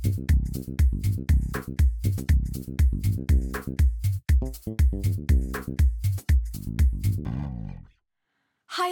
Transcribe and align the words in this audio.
Hei, 0.00 0.12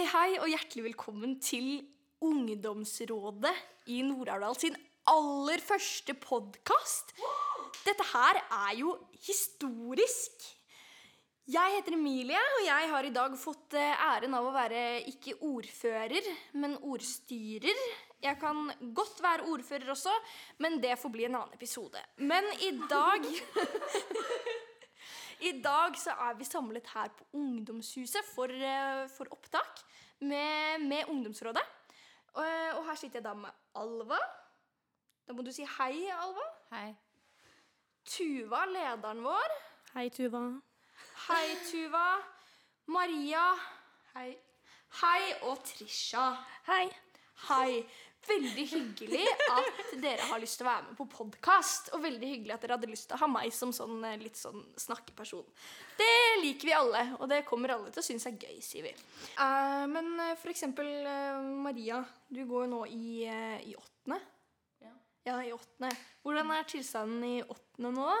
hei, 0.05 0.37
og 0.37 0.51
hjertelig 0.51 0.83
velkommen 0.85 1.39
til 1.41 1.81
Ungdomsrådet 2.21 3.55
i 3.89 4.03
Nord-Aurdal 4.05 4.53
sin 4.61 4.77
aller 5.09 5.57
første 5.65 6.13
podkast. 6.13 7.15
Dette 7.87 8.05
her 8.11 8.37
er 8.45 8.77
jo 8.77 8.93
historisk. 9.25 10.45
Jeg 11.49 11.79
heter 11.79 11.97
Emilie, 11.97 12.37
og 12.37 12.61
jeg 12.67 12.93
har 12.93 13.09
i 13.09 13.15
dag 13.15 13.33
fått 13.41 13.73
eh, 13.73 14.05
æren 14.13 14.37
av 14.37 14.45
å 14.45 14.53
være 14.53 15.01
ikke 15.09 15.39
ordfører, 15.41 16.21
men 16.53 16.77
ordstyrer. 16.77 17.81
Jeg 18.19 18.35
kan 18.39 18.71
godt 18.95 19.21
være 19.23 19.45
ordfører 19.47 19.89
også, 19.93 20.11
men 20.57 20.81
det 20.83 20.97
får 20.99 21.11
bli 21.13 21.23
en 21.25 21.35
annen 21.39 21.55
episode. 21.55 22.01
Men 22.17 22.43
i 22.59 22.71
dag 22.89 23.27
I 25.49 25.53
dag 25.63 25.95
så 25.95 26.11
er 26.27 26.35
vi 26.35 26.43
samlet 26.43 26.87
her 26.93 27.07
på 27.15 27.25
Ungdomshuset 27.39 28.27
for, 28.35 28.51
eh, 28.51 29.05
for 29.07 29.31
opptak 29.31 29.79
med, 30.19 30.83
med 30.83 31.07
Ungdomsrådet. 31.07 31.63
Og, 32.33 32.43
og 32.75 32.85
her 32.89 32.95
sitter 32.99 33.21
jeg 33.21 33.23
da 33.29 33.33
med 33.33 33.49
Alva. 33.79 34.19
Da 35.27 35.33
må 35.33 35.45
du 35.45 35.51
si 35.55 35.63
hei, 35.77 36.09
Alva. 36.11 36.43
Hei. 36.73 36.91
Tuva, 38.09 38.65
lederen 38.67 39.23
vår. 39.23 39.55
Hei, 39.93 40.09
Tuva. 40.09 40.43
Hei, 41.29 41.55
Tuva. 41.71 42.05
Maria. 42.91 43.45
Hei. 44.15 44.33
Hei. 45.01 45.21
Og 45.47 45.63
Trisha. 45.63 46.33
Hei. 46.67 46.89
Hei. 47.47 47.85
Veldig 48.29 48.65
hyggelig 48.69 49.25
at 49.49 49.93
dere 50.01 50.27
har 50.29 50.41
lyst 50.41 50.59
til 50.59 50.67
å 50.67 50.69
være 50.69 50.85
med 50.89 50.97
på 50.99 51.05
podkast. 51.11 51.91
Og 51.95 52.03
veldig 52.03 52.29
hyggelig 52.29 52.55
at 52.55 52.65
dere 52.65 52.77
hadde 52.77 52.89
lyst 52.91 53.07
til 53.09 53.17
å 53.17 53.21
ha 53.23 53.29
meg 53.31 53.53
som 53.55 53.71
sånn, 53.75 53.97
eh, 54.05 54.19
litt 54.21 54.37
sånn 54.37 54.61
snakkeperson. 54.77 55.45
Det 55.97 56.17
liker 56.43 56.69
vi 56.69 56.75
alle, 56.75 57.03
og 57.19 57.29
det 57.31 57.41
kommer 57.47 57.73
alle 57.73 57.93
til 57.93 58.03
å 58.03 58.05
synes 58.05 58.27
er 58.29 58.37
gøy, 58.37 58.59
sier 58.63 58.85
vi. 58.85 58.93
Uh, 59.39 59.85
men 59.91 60.11
eh, 60.27 60.35
for 60.39 60.53
eksempel 60.53 60.89
uh, 61.07 61.39
Maria, 61.65 62.03
du 62.29 62.43
går 62.45 62.67
jo 62.67 62.73
nå 62.75 62.83
i, 62.93 63.07
uh, 63.25 63.57
i 63.65 63.73
åttende. 63.79 64.19
Ja. 64.85 64.93
Ja, 65.31 65.39
i 65.43 65.55
åttende. 65.55 65.91
Hvordan 66.23 66.53
er 66.55 66.69
tilstanden 66.69 67.25
i 67.27 67.35
åttende 67.41 67.93
nå, 67.95 68.11
da? 68.13 68.19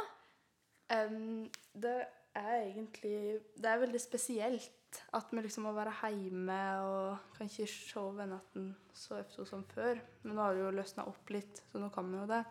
Um, 0.89 1.45
det 1.77 1.99
er 2.33 2.55
egentlig 2.63 3.39
Det 3.53 3.69
er 3.69 3.81
veldig 3.83 3.99
spesielt 4.01 4.78
at 5.17 5.31
vi 5.31 5.41
liksom 5.43 5.65
må 5.67 5.73
være 5.75 6.11
hjemme 6.13 6.59
og 6.85 7.33
kan 7.35 7.49
ikke 7.49 7.67
se 7.69 8.05
vennene 8.17 8.75
så 8.93 9.19
ofte 9.19 9.45
som 9.47 9.65
før. 9.73 9.99
Men 10.23 10.35
nå 10.35 10.45
har 10.45 10.55
det 10.55 10.63
jo 10.63 10.75
løsna 10.77 11.05
opp 11.09 11.33
litt, 11.33 11.61
så 11.71 11.81
nå 11.81 11.91
kan 11.93 12.09
vi 12.11 12.19
jo 12.19 12.27
det. 12.29 12.43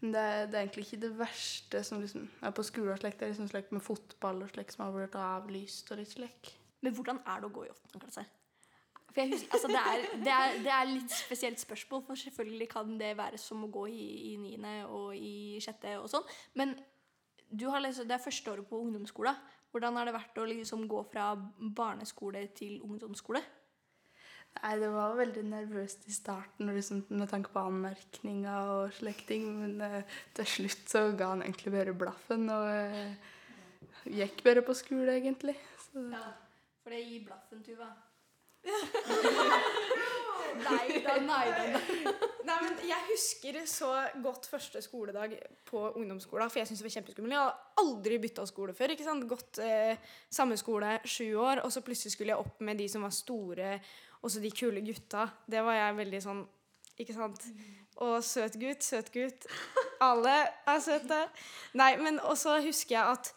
Men 0.00 0.14
det, 0.14 0.24
det 0.50 0.56
er 0.56 0.64
egentlig 0.64 0.86
ikke 0.86 1.02
det 1.02 1.12
verste 1.18 1.82
som 1.84 2.00
liksom 2.00 2.28
er 2.40 2.52
på 2.56 2.64
skole 2.64 2.94
og 2.94 3.00
slik. 3.02 3.18
Det 3.20 3.26
er 3.26 3.32
liksom 3.34 3.50
slik 3.52 3.72
med 3.74 3.84
fotball 3.84 4.44
og 4.46 4.52
slik 4.54 4.72
som 4.72 4.86
har 4.86 4.94
blitt 4.96 5.18
avlyst 5.20 5.92
og 5.92 6.00
litt 6.00 6.14
slik. 6.14 6.54
Men 6.80 6.94
hvordan 6.96 7.20
er 7.28 7.42
det 7.42 7.50
å 7.50 7.56
gå 7.58 7.66
i 7.66 7.72
åttende 7.72 8.04
klasse? 8.06 8.24
For 9.10 9.24
jeg 9.24 9.32
husker, 9.32 9.50
altså 9.56 9.68
det, 9.68 9.80
er, 9.90 10.02
det, 10.22 10.32
er, 10.32 10.56
det 10.64 10.72
er 10.72 10.88
litt 10.92 11.12
spesielt 11.12 11.60
spørsmål, 11.60 12.04
for 12.06 12.20
selvfølgelig 12.20 12.68
kan 12.70 12.94
det 13.00 13.10
være 13.18 13.40
som 13.42 13.66
å 13.66 13.70
gå 13.74 13.88
i, 13.90 14.06
i 14.30 14.36
niende 14.38 14.74
og 14.86 15.16
i 15.18 15.58
sjette 15.62 15.96
og 15.98 16.06
sånn. 16.12 16.28
Men 16.54 16.76
du 17.50 17.66
har 17.70 17.82
lest, 17.82 18.04
det 18.06 18.14
er 18.16 18.22
første 18.22 18.52
året 18.52 18.66
på 18.68 18.78
ungdomsskolen. 18.80 19.38
Hvordan 19.70 19.96
har 19.98 20.08
det 20.08 20.16
vært 20.16 20.38
å 20.42 20.46
liksom 20.50 20.86
gå 20.90 21.00
fra 21.12 21.32
barneskole 21.78 22.42
til 22.58 22.80
ungdomsskole? 22.82 23.42
Nei, 24.58 24.72
det 24.82 24.88
var 24.90 25.14
veldig 25.14 25.44
nervøst 25.46 26.08
i 26.10 26.12
starten 26.14 26.72
liksom, 26.74 27.04
med 27.14 27.30
tanke 27.30 27.52
på 27.54 27.62
anmerkninger 27.62 28.72
og 28.74 28.94
slike 28.96 29.28
ting. 29.28 29.46
Men 29.60 29.78
eh, 29.86 30.16
til 30.36 30.48
slutt 30.56 30.90
så 30.90 31.04
ga 31.14 31.30
han 31.36 31.44
egentlig 31.46 31.74
bare 31.76 31.94
blaffen 31.96 32.50
og 32.50 32.66
eh, 32.74 33.30
gikk 34.10 34.42
bare 34.46 34.66
på 34.66 34.74
skole, 34.74 35.14
egentlig. 35.20 35.54
Så, 35.86 36.02
For 36.82 36.96
det 36.96 37.04
gir 37.06 37.28
blaffen, 37.30 37.62
Tuva. 37.66 37.92
nei 40.66 41.00
da, 41.04 41.16
nei 41.24 41.46
da. 41.54 41.80
Nei, 42.46 42.56
men 42.64 42.78
Jeg 42.88 43.06
husker 43.10 43.58
så 43.68 43.90
godt 44.24 44.48
første 44.50 44.82
skoledag 44.82 45.34
på 45.68 45.82
ungdomsskolen. 46.00 46.50
For 46.50 46.62
jeg 46.62 46.70
synes 46.70 46.82
det 46.82 46.86
var 46.88 46.94
kjempeskummelt. 46.96 47.34
Jeg 47.36 47.42
har 47.44 47.82
aldri 47.82 48.20
bytta 48.22 48.46
skole 48.48 48.74
før. 48.76 48.94
ikke 48.94 49.06
sant? 49.06 49.26
Gått 49.30 49.60
eh, 49.64 50.00
samme 50.32 50.58
skole 50.60 50.96
sju 51.04 51.28
år, 51.40 51.62
og 51.64 51.72
så 51.74 51.82
plutselig 51.86 52.14
skulle 52.16 52.34
jeg 52.34 52.42
opp 52.42 52.62
med 52.66 52.80
de 52.80 52.88
som 52.90 53.04
var 53.06 53.14
store, 53.14 53.74
og 54.20 54.32
så 54.32 54.42
de 54.42 54.50
kule 54.52 54.82
gutta. 54.84 55.28
Det 55.48 55.62
var 55.64 55.78
jeg 55.78 56.00
veldig 56.00 56.22
sånn 56.24 56.42
Ikke 57.00 57.14
sant? 57.16 57.46
Og 58.04 58.18
søt 58.24 58.56
gutt, 58.60 58.84
søt 58.84 59.08
gutt. 59.14 59.46
Alle 60.04 60.34
er 60.68 60.82
søte. 60.84 61.22
Nei, 61.76 61.94
men 62.00 62.20
også 62.20 62.58
husker 62.64 62.98
jeg 62.98 63.14
at 63.16 63.32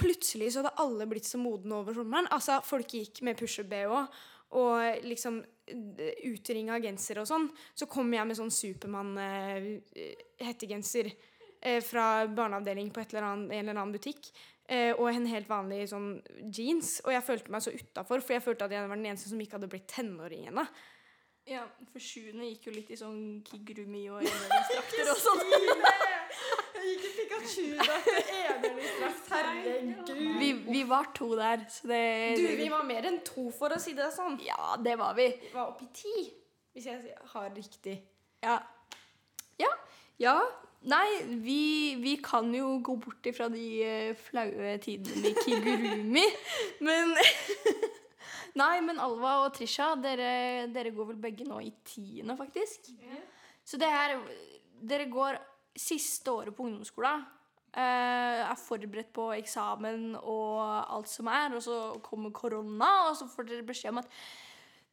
plutselig 0.00 0.52
så 0.52 0.62
hadde 0.62 0.74
alle 0.82 1.06
blitt 1.08 1.28
så 1.28 1.38
modne 1.40 1.78
over 1.80 1.96
sommeren. 1.96 2.28
Altså, 2.34 2.58
Folk 2.66 2.92
gikk 2.96 3.22
med 3.26 3.38
pusher-BH 3.38 4.04
og 4.54 5.04
liksom 5.06 5.40
utringa 6.28 6.76
genser 6.82 7.18
og 7.22 7.26
sånn. 7.28 7.46
Så 7.74 7.86
kom 7.90 8.14
jeg 8.14 8.26
med 8.28 8.36
sånn 8.38 8.52
Supermann-hettegenser 8.52 11.06
eh, 11.10 11.80
fra 11.84 12.26
barneavdeling 12.28 12.90
på 12.92 13.00
eller 13.06 13.22
annet, 13.30 13.52
en 13.52 13.64
eller 13.64 13.80
annen 13.80 13.96
butikk. 13.96 14.22
Eh, 14.64 14.96
og 14.96 15.10
en 15.10 15.26
helt 15.28 15.48
vanlig 15.48 15.90
sånn 15.92 16.22
jeans. 16.48 17.00
Og 17.04 17.12
jeg 17.12 17.26
følte 17.26 17.50
meg 17.52 17.62
så 17.64 17.70
utafor, 17.74 18.20
for 18.24 18.32
jeg 18.36 18.44
følte 18.44 18.64
at 18.68 18.74
jeg 18.74 18.88
var 18.88 18.96
den 18.96 19.10
eneste 19.10 19.30
som 19.32 19.40
ikke 19.40 19.56
hadde 19.58 19.72
blitt 19.72 19.92
tenåring 19.92 20.42
ennå. 20.50 20.64
Ja, 21.44 21.60
for 21.92 22.00
sjuende 22.00 22.46
gikk 22.48 22.70
jo 22.70 22.72
litt 22.72 22.90
i 22.94 22.96
sånn 22.96 23.18
Kigurumi 23.44 24.06
og 24.08 24.20
enhjørningsdrakter 24.22 25.10
og 25.12 25.18
sånn. 25.20 25.42
Jeg 25.44 26.86
gikk 26.88 27.04
i 27.04 27.10
Pikachu-drakt 27.18 28.08
og 28.08 28.30
enhjørningsdrakt. 28.38 29.28
Herregud. 29.34 30.12
Vi, 30.40 30.48
vi 30.70 30.82
var 30.88 31.10
to 31.16 31.28
der, 31.36 31.66
så 31.68 31.90
det 31.90 32.00
Du, 32.38 32.46
vi 32.62 32.68
var 32.72 32.86
mer 32.88 33.10
enn 33.10 33.20
to, 33.26 33.50
for 33.52 33.76
å 33.76 33.80
si 33.82 33.92
det 33.98 34.08
sånn. 34.16 34.38
Ja, 34.44 34.78
det 34.80 34.96
var 35.00 35.12
vi. 35.18 35.28
Vi 35.42 35.52
var 35.52 35.74
oppi 35.74 35.84
i 35.90 35.92
ti, 36.00 36.28
hvis 36.72 36.88
jeg 36.88 37.16
har 37.34 37.50
riktig. 37.52 37.98
Ja. 38.44 38.56
Ja. 39.60 39.72
ja. 40.22 40.38
Nei, 40.88 41.08
vi, 41.44 41.60
vi 42.00 42.16
kan 42.24 42.48
jo 42.56 42.78
gå 42.84 42.96
bort 43.04 43.28
ifra 43.28 43.50
de 43.52 43.66
eh, 43.84 44.16
flaue 44.30 44.78
tidene 44.84 45.26
med 45.26 45.44
Kigurumi. 45.44 46.24
men 46.88 47.12
Nei, 48.54 48.80
men 48.86 49.00
Alva 49.02 49.32
og 49.44 49.54
Trisha, 49.56 49.94
dere, 49.98 50.66
dere 50.70 50.92
går 50.94 51.08
vel 51.12 51.20
begge 51.22 51.46
nå 51.48 51.56
i 51.64 51.72
tiende, 51.84 52.36
faktisk. 52.38 52.92
Så 53.66 53.80
det 53.80 53.88
her 53.90 54.18
Dere 54.84 55.06
går 55.08 55.38
siste 55.80 56.30
året 56.30 56.54
på 56.54 56.66
ungdomsskolen. 56.66 57.24
eh, 57.74 58.42
er 58.44 58.54
forberedt 58.60 59.12
på 59.16 59.32
eksamen 59.34 60.14
og 60.20 60.60
alt 60.94 61.08
som 61.10 61.26
er, 61.26 61.54
og 61.56 61.62
så 61.64 61.78
kommer 62.04 62.30
korona, 62.30 63.08
og 63.08 63.16
så 63.18 63.26
får 63.26 63.48
dere 63.48 63.66
beskjed 63.66 63.90
om 63.90 63.98
at 64.02 64.10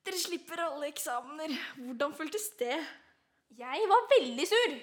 dere 0.06 0.18
slipper 0.18 0.64
alle 0.64 0.88
eksamener. 0.90 1.54
Hvordan 1.78 2.16
føltes 2.18 2.50
det? 2.58 2.80
Jeg 3.60 3.86
var 3.92 4.08
veldig 4.16 4.48
sur. 4.48 4.74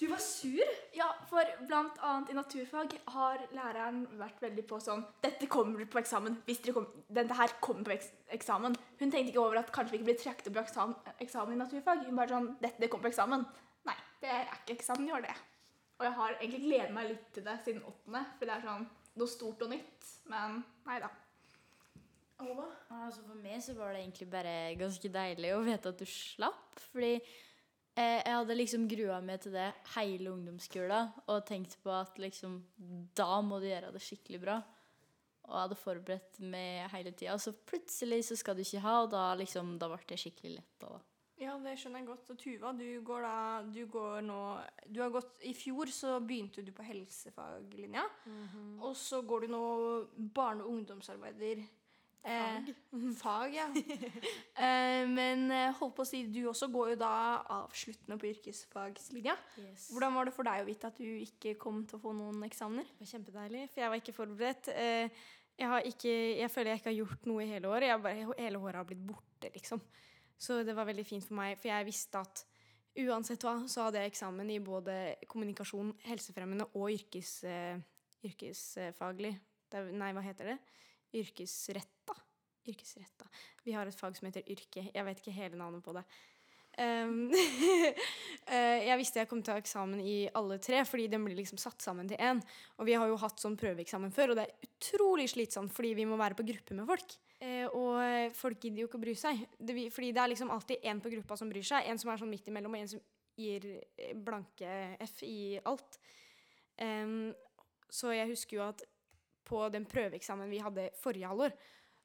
Du 0.00 0.06
var 0.06 0.16
sur? 0.16 0.68
Ja, 0.96 1.10
for 1.28 1.44
blant 1.68 1.98
annet 2.00 2.30
i 2.32 2.34
naturfag 2.34 2.94
har 3.12 3.42
læreren 3.52 4.06
vært 4.16 4.38
veldig 4.40 4.62
på 4.70 4.78
sånn 4.80 5.02
Dette 5.20 5.44
kommer 5.52 5.84
på 5.92 6.00
eksamen. 6.00 6.38
hvis 6.46 6.62
dere 6.64 6.78
kom, 6.78 6.86
Dette 7.08 7.36
her 7.36 7.52
kommer 7.60 7.84
på 7.84 7.98
eksamen. 8.32 8.78
Hun 8.96 9.10
tenkte 9.12 9.28
ikke 9.28 9.42
over 9.42 9.60
at 9.60 9.72
kanskje 9.74 9.92
vi 9.92 10.00
ikke 10.00 10.08
blir 10.08 10.20
trukket 10.22 10.48
opp 10.48 10.56
i 10.56 10.62
eksamen, 10.62 10.94
eksamen 11.26 11.52
i 11.52 11.58
naturfag. 11.60 12.06
Hun 12.06 12.16
bare 12.16 12.32
sånn 12.32 12.48
Dette 12.62 12.88
kommer 12.88 13.10
på 13.10 13.12
eksamen. 13.12 13.44
Nei, 13.90 13.96
det 14.22 14.30
er 14.38 14.48
ikke 14.54 14.78
eksamen 14.78 15.10
i 15.10 15.12
år, 15.18 15.26
det. 15.28 15.36
Og 15.98 16.06
jeg 16.08 16.16
har 16.16 16.32
egentlig 16.38 16.62
gledet 16.64 16.96
meg 16.96 17.10
litt 17.10 17.28
til 17.36 17.44
det 17.44 17.58
siden 17.66 17.84
åttende, 17.92 18.24
for 18.38 18.48
det 18.48 18.56
er 18.56 18.64
sånn 18.70 18.88
noe 19.20 19.34
stort 19.34 19.66
og 19.66 19.74
nytt. 19.74 20.10
Men 20.32 20.62
nei 20.88 20.96
da. 21.04 21.12
Altså 22.40 23.20
for 23.20 23.36
meg 23.36 23.60
så 23.60 23.76
var 23.76 23.92
det 23.92 24.00
egentlig 24.00 24.30
bare 24.32 24.56
ganske 24.80 25.12
deilig 25.12 25.52
å 25.52 25.60
vite 25.68 25.92
at 25.92 26.00
du 26.00 26.08
slapp. 26.08 26.80
Fordi 26.88 27.18
jeg 28.00 28.34
hadde 28.34 28.56
liksom 28.56 28.88
grua 28.90 29.20
meg 29.24 29.40
til 29.44 29.54
det 29.56 29.68
hele 29.96 30.32
ungdomsskolen 30.32 31.10
og 31.26 31.44
tenkt 31.48 31.76
på 31.84 31.92
at 31.94 32.18
liksom 32.22 32.60
da 33.16 33.40
må 33.44 33.60
du 33.60 33.68
gjøre 33.68 33.92
det 33.94 34.02
skikkelig 34.04 34.40
bra. 34.42 34.58
Og 35.50 35.54
jeg 35.56 35.64
hadde 35.64 35.78
forberedt 35.80 36.40
meg 36.52 36.90
hele 36.92 37.12
tida. 37.12 37.36
Så 37.42 37.52
plutselig 37.52 38.22
så 38.28 38.36
skal 38.38 38.54
du 38.54 38.62
ikke 38.62 38.82
ha, 38.84 39.00
og 39.02 39.10
da 39.10 39.24
liksom, 39.40 39.78
da 39.82 39.88
ble 39.90 39.98
det 40.06 40.20
skikkelig 40.22 40.60
lett. 40.60 40.84
Ja, 41.40 41.54
det 41.58 41.72
skjønner 41.80 42.02
jeg 42.02 42.08
godt. 42.10 42.30
Og 42.30 42.38
Tuva, 42.38 42.70
du 42.76 42.86
går 43.02 43.24
da 43.24 43.34
Du 43.64 43.80
går 43.88 44.20
nå 44.26 44.40
Du 44.92 44.98
har 45.00 45.08
gått 45.14 45.40
I 45.48 45.54
fjor 45.56 45.88
så 45.88 46.18
begynte 46.20 46.60
du 46.62 46.70
på 46.76 46.84
helsefaglinja. 46.84 48.04
Og 48.84 48.92
så 48.96 49.22
går 49.24 49.46
du 49.46 49.54
nå 49.54 49.62
barne- 50.36 50.66
og 50.66 50.74
ungdomsarbeider. 50.76 51.64
Fag. 52.20 52.68
Eh, 52.68 53.04
fag, 53.16 53.54
ja. 53.56 53.66
eh, 54.66 55.06
men 55.08 55.46
hold 55.50 55.78
holdt 55.78 55.96
på 55.96 56.04
å 56.04 56.08
si, 56.08 56.22
du 56.28 56.42
også 56.50 56.68
går 56.72 56.92
jo 56.92 56.98
da 57.00 57.12
avsluttende 57.62 58.18
på 58.20 58.28
yrkesfagslinja. 58.28 59.36
Hvordan 59.88 60.16
var 60.18 60.28
det 60.28 60.34
for 60.36 60.48
deg 60.48 60.62
å 60.62 60.68
vite 60.68 60.90
at 60.90 61.00
du 61.00 61.06
ikke 61.24 61.56
kom 61.60 61.82
til 61.88 61.96
å 61.96 62.02
få 62.02 62.12
noen 62.16 62.44
eksamener? 62.46 62.84
Det 62.92 63.06
var 63.06 63.12
kjempedeilig, 63.14 63.66
for 63.72 63.84
jeg 63.84 63.92
var 63.94 64.02
ikke 64.02 64.16
forberedt. 64.16 64.72
Eh, 64.74 65.26
Jeg, 65.60 65.68
har 65.68 65.84
ikke, 65.84 66.12
jeg 66.40 66.48
føler 66.50 66.70
jeg 66.70 66.80
ikke 66.80 66.88
har 66.88 67.00
gjort 67.02 67.26
noe 67.28 67.42
i 67.44 67.50
hele 67.50 67.68
året. 67.68 67.90
Jeg 67.90 68.00
bare, 68.00 68.36
hele 68.38 68.60
håret 68.62 68.80
har 68.80 68.86
blitt 68.88 69.02
borte, 69.04 69.50
liksom. 69.52 69.82
Så 70.40 70.62
det 70.64 70.72
var 70.72 70.86
veldig 70.88 71.04
fint 71.04 71.26
for 71.26 71.36
meg, 71.36 71.58
for 71.60 71.68
jeg 71.68 71.84
visste 71.84 72.16
at 72.22 72.44
uansett 72.96 73.44
hva, 73.44 73.68
så 73.68 73.84
hadde 73.84 74.00
jeg 74.00 74.12
eksamen 74.14 74.48
i 74.54 74.56
både 74.64 74.94
kommunikasjon, 75.28 75.92
helsefremmende 76.08 76.64
og 76.72 76.88
yrkes, 76.94 77.44
eh, 77.44 77.76
yrkesfaglig. 78.24 79.34
Nei, 79.92 80.12
hva 80.16 80.24
heter 80.24 80.54
det? 80.54 80.58
Yrkesretta. 81.20 81.99
Yrkesretta. 82.68 83.28
Vi 83.64 83.72
har 83.76 83.88
et 83.88 83.96
fag 83.96 84.16
som 84.16 84.28
heter 84.28 84.44
yrke. 84.50 84.88
Jeg 84.92 85.06
vet 85.06 85.22
ikke 85.22 85.36
hele 85.36 85.58
navnet 85.60 85.84
på 85.84 85.94
det. 85.96 86.04
Um, 86.78 87.32
eh, 88.54 88.86
jeg 88.86 88.98
visste 89.00 89.20
jeg 89.20 89.28
kom 89.28 89.40
til 89.42 89.52
å 89.52 89.56
ha 89.58 89.62
eksamen 89.62 90.00
i 90.04 90.28
alle 90.38 90.60
tre, 90.62 90.82
fordi 90.88 91.08
den 91.12 91.24
blir 91.26 91.38
liksom 91.38 91.58
satt 91.60 91.82
sammen 91.84 92.08
til 92.08 92.20
én. 92.22 92.40
Og 92.78 92.88
vi 92.88 92.94
har 92.96 93.10
jo 93.10 93.18
hatt 93.20 93.42
sånn 93.42 93.58
prøveeksamen 93.60 94.14
før, 94.14 94.32
og 94.32 94.38
det 94.38 94.46
er 94.46 94.68
utrolig 94.68 95.26
slitsomt 95.32 95.74
fordi 95.74 95.92
vi 95.98 96.06
må 96.08 96.20
være 96.20 96.38
på 96.38 96.46
gruppe 96.52 96.76
med 96.78 96.88
folk. 96.88 97.16
Uh, 97.40 97.66
og 97.72 98.36
folk 98.36 98.60
gidder 98.60 98.84
jo 98.84 98.90
ikke 98.90 99.00
å 99.00 99.04
bry 99.06 99.16
seg. 99.18 99.42
Det, 99.58 99.76
fordi 99.94 100.12
det 100.16 100.22
er 100.22 100.32
liksom 100.34 100.52
alltid 100.54 100.86
én 100.92 101.02
på 101.02 101.12
gruppa 101.16 101.40
som 101.40 101.50
bryr 101.52 101.66
seg, 101.66 101.88
en 101.88 102.00
som 102.00 102.12
er 102.12 102.22
sånn 102.22 102.32
midt 102.32 102.48
imellom, 102.52 102.76
og 102.76 102.84
en 102.84 102.94
som 102.94 103.04
gir 103.40 103.66
eh, 103.96 104.14
blanke 104.16 104.96
F 105.06 105.22
i 105.26 105.58
alt. 105.64 106.00
Um, 106.80 107.30
så 107.90 108.14
jeg 108.14 108.30
husker 108.30 108.60
jo 108.60 108.64
at 108.68 108.84
på 109.50 109.66
den 109.72 109.86
prøveeksamen 109.88 110.50
vi 110.52 110.62
hadde 110.62 110.90
forrige 111.00 111.30
halvår, 111.30 111.54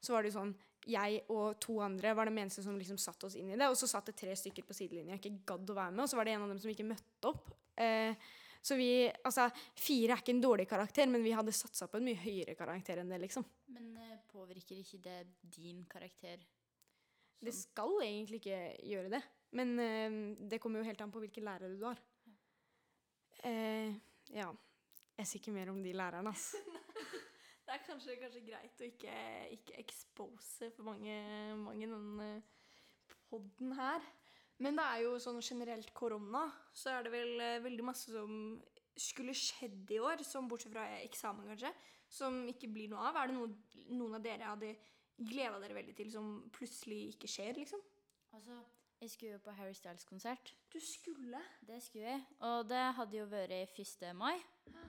så 0.06 0.14
var 0.14 0.26
det 0.26 0.34
sånn 0.34 0.54
jeg 0.86 1.18
og 1.34 1.58
to 1.62 1.80
andre 1.82 2.12
var 2.14 2.28
de 2.28 2.38
eneste 2.38 2.62
som 2.62 2.76
liksom 2.78 2.98
satte 3.02 3.26
oss 3.26 3.36
inn 3.38 3.50
i 3.50 3.58
det. 3.58 3.68
Og 3.68 3.76
så 3.78 3.88
satt 3.90 4.06
det 4.10 4.16
tre 4.20 4.34
stykker 4.38 4.66
på 4.66 4.74
sidelinja 4.76 5.18
ikke 5.18 5.40
gadd 5.48 5.70
å 5.72 5.78
være 5.78 5.94
med, 5.94 6.04
og 6.04 6.10
så 6.10 6.18
var 6.18 6.28
det 6.28 6.36
en 6.36 6.44
av 6.46 6.52
dem 6.52 6.60
som 6.62 6.70
ikke 6.70 6.86
møtte 6.86 7.32
opp. 7.32 7.50
Eh, 7.74 8.28
så 8.66 8.78
vi 8.78 8.90
Altså, 9.24 9.48
fire 9.78 10.14
er 10.14 10.22
ikke 10.22 10.34
en 10.34 10.44
dårlig 10.44 10.68
karakter, 10.70 11.10
men 11.10 11.24
vi 11.26 11.34
hadde 11.34 11.54
satsa 11.54 11.90
på 11.90 11.98
en 11.98 12.06
mye 12.06 12.22
høyere 12.22 12.54
karakter 12.58 13.02
enn 13.02 13.10
det, 13.10 13.20
liksom. 13.26 13.46
Men 13.74 13.92
eh, 14.02 14.20
påvirker 14.30 14.78
ikke 14.78 15.02
det 15.02 15.18
din 15.58 15.84
karakter? 15.90 16.42
Det 17.42 17.54
skal 17.54 17.98
egentlig 18.02 18.40
ikke 18.40 18.60
gjøre 18.86 19.12
det, 19.12 19.22
men 19.58 19.74
eh, 19.82 20.20
det 20.50 20.62
kommer 20.62 20.80
jo 20.80 20.88
helt 20.88 21.02
an 21.02 21.14
på 21.14 21.22
hvilke 21.22 21.44
lærere 21.44 21.74
du 21.74 21.84
har. 21.86 22.00
Eh, 23.42 23.94
ja. 24.34 24.52
Jeg 25.16 25.28
sier 25.28 25.40
ikke 25.40 25.54
mer 25.54 25.70
om 25.72 25.78
de 25.82 25.94
lærerne, 25.96 26.30
ass. 26.30 26.52
Det 27.66 27.74
er 27.74 27.82
kanskje, 27.82 28.14
kanskje 28.20 28.44
greit 28.46 28.80
å 28.82 28.86
ikke, 28.86 29.14
ikke 29.56 29.80
expose 29.82 30.68
for 30.76 30.86
mange, 30.86 31.16
mange 31.58 31.88
denne 31.90 32.28
poden 33.26 33.72
her. 33.74 34.04
Men 34.62 34.78
det 34.78 34.84
er 34.86 35.02
jo 35.02 35.16
sånn 35.20 35.42
generelt 35.42 35.90
korona, 35.96 36.46
så 36.72 36.94
er 36.94 37.04
det 37.04 37.12
vel 37.12 37.42
eh, 37.42 37.62
veldig 37.64 37.84
masse 37.84 38.12
som 38.14 38.30
skulle 38.96 39.34
skjedd 39.36 39.90
i 39.92 39.98
år, 40.00 40.22
som 40.24 40.46
bortsett 40.48 40.72
fra 40.72 40.86
eksamen 41.02 41.50
kanskje, 41.50 41.72
som 42.08 42.38
ikke 42.48 42.70
blir 42.72 42.88
noe 42.92 43.10
av. 43.10 43.18
Er 43.20 43.28
det 43.28 43.36
noe, 43.36 43.50
noen 43.90 44.16
av 44.16 44.24
dere 44.24 44.48
hadde 44.48 44.72
gleda 45.16 45.58
dere 45.60 45.76
veldig 45.76 45.96
til 45.98 46.14
som 46.14 46.30
plutselig 46.54 47.02
ikke 47.16 47.28
skjer, 47.34 47.58
liksom? 47.60 47.82
Altså, 48.36 48.56
jeg 49.06 49.12
skulle 49.12 49.36
jo 49.36 49.42
på 49.44 49.54
Harry 49.54 49.74
Styles-konsert. 49.74 50.50
Du 50.72 50.80
skulle? 50.82 51.38
Det 51.62 51.78
skulle 51.82 52.08
jeg. 52.08 52.22
Og 52.48 52.64
det 52.66 52.80
hadde 52.98 53.18
jo 53.20 53.26
vært 53.30 53.78
1. 53.78 54.02
mai. 54.18 54.34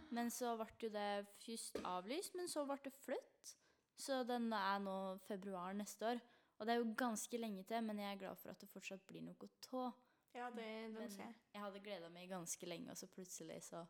Men 0.09 0.31
så 0.33 0.55
ble 0.57 0.67
jo 0.81 0.89
det 0.93 1.27
først 1.43 1.77
avlyst, 1.85 2.33
men 2.39 2.49
så 2.49 2.63
ble 2.65 2.79
det 2.87 2.93
flytt. 3.03 3.51
Så 3.97 4.23
den 4.25 4.49
er 4.53 4.81
nå 4.81 4.97
februar 5.27 5.77
neste 5.77 6.13
år. 6.15 6.23
Og 6.57 6.65
det 6.65 6.73
er 6.73 6.81
jo 6.81 6.95
ganske 6.97 7.37
lenge 7.37 7.63
til, 7.69 7.83
men 7.85 8.01
jeg 8.01 8.15
er 8.15 8.21
glad 8.23 8.41
for 8.41 8.49
at 8.49 8.61
det 8.61 8.71
fortsatt 8.71 9.05
blir 9.09 9.21
noe 9.21 9.51
tå. 9.61 9.85
Ja, 10.33 10.49
det, 10.53 10.65
det 10.65 10.97
Men 10.97 11.15
jeg 11.53 11.61
hadde 11.61 11.83
gleda 11.85 12.09
meg 12.13 12.29
ganske 12.33 12.69
lenge, 12.69 12.91
og 12.91 12.97
så 12.97 13.09
plutselig 13.13 13.61
så, 13.69 13.83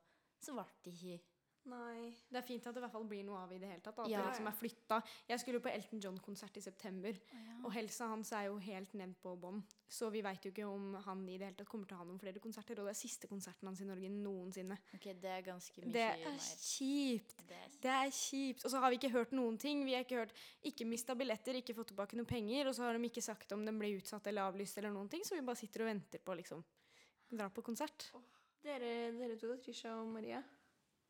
så 0.43 0.55
ble 0.55 0.67
det 0.83 0.95
ikke 0.97 1.36
Nei. 1.67 2.13
Det 2.31 2.37
er 2.39 2.45
fint 2.47 2.65
at 2.69 2.73
det 2.75 2.79
i 2.79 2.83
hvert 2.85 2.93
fall 2.93 3.07
blir 3.09 3.25
noe 3.27 3.41
av 3.43 3.51
i 3.51 3.57
det 3.59 3.67
hele 3.67 3.81
tatt. 3.83 3.95
da, 3.97 4.03
At 4.03 4.09
Ja. 4.09 4.21
det 4.21 4.29
liksom 4.31 4.47
er 4.47 4.55
flytta. 4.55 4.99
Jeg 5.27 5.39
skulle 5.39 5.59
jo 5.59 5.63
på 5.65 5.73
Elton 5.73 5.99
John-konsert 5.99 6.55
i 6.57 6.61
september, 6.61 7.13
og 7.65 7.73
helsa 7.73 8.07
hans 8.07 8.31
er 8.31 8.45
jo 8.45 8.57
helt 8.57 8.93
nevnt 8.93 9.19
på 9.21 9.33
bånn. 9.37 9.61
Så 9.89 10.09
vi 10.11 10.21
veit 10.21 10.41
jo 10.43 10.51
ikke 10.51 10.65
om 10.67 10.93
han 10.95 11.27
i 11.27 11.37
det 11.37 11.47
hele 11.47 11.55
tatt 11.57 11.67
kommer 11.67 11.87
til 11.87 11.95
å 11.97 11.99
ha 11.99 12.05
noen 12.05 12.19
flere 12.19 12.39
konserter. 12.39 12.79
Og 12.79 12.85
det 12.87 12.93
er 12.95 13.01
siste 13.07 13.27
konserten 13.27 13.67
hans 13.67 13.81
i 13.81 13.85
Norge 13.85 14.09
noensinne. 14.09 14.77
Ok, 14.95 15.13
det 15.19 15.25
er 15.25 15.41
ganske 15.41 15.81
mye 15.83 15.91
Det 15.91 16.07
er 16.25 16.37
kjipt. 16.39 17.35
Det 17.47 17.57
er 17.57 17.69
Det 17.81 17.91
er 17.91 18.09
kjipt. 18.11 18.65
Og 18.65 18.71
så 18.71 18.79
har 18.79 18.89
vi 18.89 18.97
ikke 18.97 19.11
hørt 19.11 19.31
noen 19.31 19.57
ting. 19.59 19.83
Vi 19.85 19.93
har 19.93 20.03
ikke 20.03 20.19
hørt 20.25 20.33
Ikke 20.63 20.85
mista 20.87 21.15
billetter, 21.15 21.53
ikke 21.55 21.75
fått 21.75 21.87
tilbake 21.93 22.13
noen 22.15 22.25
penger. 22.27 22.67
Og 22.67 22.75
så 22.75 22.83
har 22.83 22.93
de 22.97 23.03
ikke 23.09 23.21
sagt 23.23 23.51
om 23.51 23.65
den 23.65 23.77
ble 23.77 23.97
utsatt 23.99 24.25
eller 24.27 24.41
avlyst 24.51 24.77
eller 24.77 24.91
noen 24.91 25.09
ting, 25.09 25.21
så 25.23 25.35
vi 25.35 25.41
bare 25.41 25.55
sitter 25.57 25.81
og 25.81 25.87
venter 25.87 26.19
på 26.19 26.35
liksom 26.35 26.63
dra 27.29 27.49
på 27.49 27.61
konsert. 27.61 28.11
Dere, 28.63 29.11
dere 29.17 29.37
to, 29.39 29.55
Trisha 29.57 29.89
og 30.01 30.07
Maria? 30.07 30.41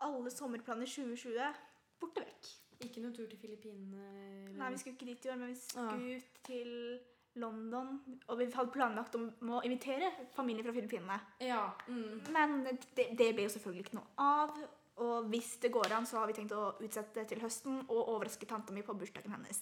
Alle 0.06 0.30
sommerplaner 0.32 0.86
2020 0.86 1.54
borte 2.02 2.22
vekk. 2.22 2.50
Ikke 2.86 3.02
noen 3.02 3.14
tur 3.18 3.26
til 3.32 3.40
Filippinene? 3.42 4.54
Nei, 4.58 4.72
vi 4.72 4.78
skulle 4.78 4.96
ikke 4.96 5.06
dit 5.10 5.26
i 5.26 5.30
år, 5.34 5.38
men 5.42 5.54
vi 5.54 5.58
Ah. 5.58 5.88
skulle 5.90 6.18
ut 6.18 6.44
til 6.46 7.00
London. 7.36 8.20
Og 8.30 8.38
vi 8.38 8.46
hadde 8.54 8.72
planlagt 8.74 9.16
om 9.16 9.30
å 9.42 9.62
invitere 9.66 10.12
familie 10.36 10.64
fra 10.64 10.72
Filippinene. 10.74 11.20
Ja. 11.42 11.72
Mm. 11.88 12.22
Men 12.34 12.64
det, 12.96 13.08
det 13.18 13.32
ble 13.36 13.44
jo 13.48 13.54
selvfølgelig 13.56 13.86
ikke 13.88 13.98
noe 13.98 14.08
av. 14.18 14.54
Og 14.98 15.26
hvis 15.30 15.56
det 15.62 15.72
går 15.72 15.92
an, 15.94 16.06
så 16.10 16.18
har 16.18 16.28
vi 16.28 16.34
tenkt 16.34 16.52
å 16.58 16.72
utsette 16.82 17.14
det 17.20 17.28
til 17.30 17.40
høsten 17.42 17.84
og 17.88 18.08
overraske 18.16 18.48
tanta 18.50 18.74
mi 18.74 18.82
på 18.82 18.96
bursdagen 18.98 19.32
hennes. 19.32 19.60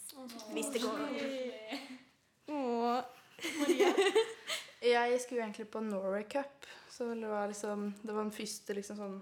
Hvis 0.53 0.69
det 0.71 0.81
går 0.81 0.95
an. 0.95 1.15
Jeg 4.85 5.19
skulle 5.21 5.41
egentlig 5.43 5.67
på 5.71 5.79
Norway 5.83 6.23
Cup, 6.29 6.65
så 6.89 7.07
det 7.15 7.27
var 7.27 7.47
liksom 7.47 7.93
Det 8.03 8.13
var 8.13 8.23
den 8.23 8.31
første 8.31 8.73
liksom 8.77 8.97
sånn 8.99 9.21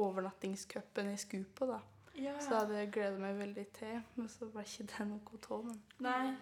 overnattingscupen 0.00 1.12
i 1.12 1.18
skulle 1.20 1.68
da. 1.70 1.80
Ja. 2.14 2.34
Så 2.38 2.50
det 2.50 2.58
hadde 2.60 2.80
jeg 2.80 2.90
gleda 2.94 3.18
meg 3.18 3.38
veldig 3.38 3.64
til, 3.74 4.02
men 4.14 4.28
så 4.30 4.46
var 4.54 4.66
ikke 4.66 4.86
det 4.90 5.06
noe 5.10 5.40
av. 5.56 5.70
Nei. 6.06 6.34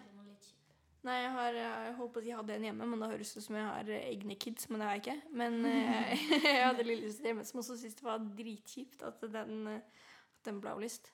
Nei, 1.02 1.16
jeg 1.18 1.30
har 1.34 1.56
jeg 1.56 1.94
å 1.98 2.08
si 2.14 2.28
jeg 2.28 2.38
hadde 2.38 2.54
en 2.54 2.64
hjemme, 2.68 2.86
men 2.86 3.00
da 3.02 3.08
høres 3.10 3.32
det 3.34 3.40
ut 3.42 3.46
som 3.48 3.56
jeg 3.58 3.66
har 3.66 3.88
eh, 3.90 4.04
egne 4.12 4.36
kids, 4.38 4.68
men 4.70 4.78
det 4.78 4.86
har 4.86 4.98
jeg 4.98 5.02
ikke. 5.02 5.16
Men 5.40 5.56
jeg, 5.66 6.18
jeg 6.46 6.60
hadde 6.62 6.86
lillesøster 6.86 7.30
hjemme 7.32 7.46
som 7.48 7.58
også 7.58 7.78
syntes 7.80 7.98
det 7.98 8.06
var 8.06 8.28
dritkjipt 8.38 9.02
at 9.08 9.24
den, 9.34 9.56
eh, 9.72 10.04
at 10.36 10.46
den 10.46 10.60
ble 10.62 10.76
avlyst. 10.76 11.10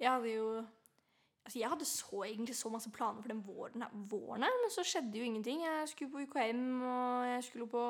Jeg 0.00 0.10
hadde 0.10 0.34
jo 0.34 0.48
Altså, 1.44 1.58
jeg 1.58 1.68
hadde 1.68 1.84
så 1.84 2.22
egentlig 2.24 2.54
så 2.56 2.70
masse 2.72 2.88
planer 2.90 3.20
for 3.20 3.28
den 3.28 3.42
våren, 3.44 3.82
våren 4.08 4.46
her, 4.46 4.54
men 4.62 4.70
så 4.72 4.80
skjedde 4.80 5.18
jo 5.18 5.26
ingenting. 5.28 5.60
Jeg 5.60 5.90
skulle 5.90 6.10
på 6.14 6.22
UKM, 6.24 6.62
og 6.88 7.26
jeg 7.28 7.42
skulle 7.44 7.66
på, 7.68 7.82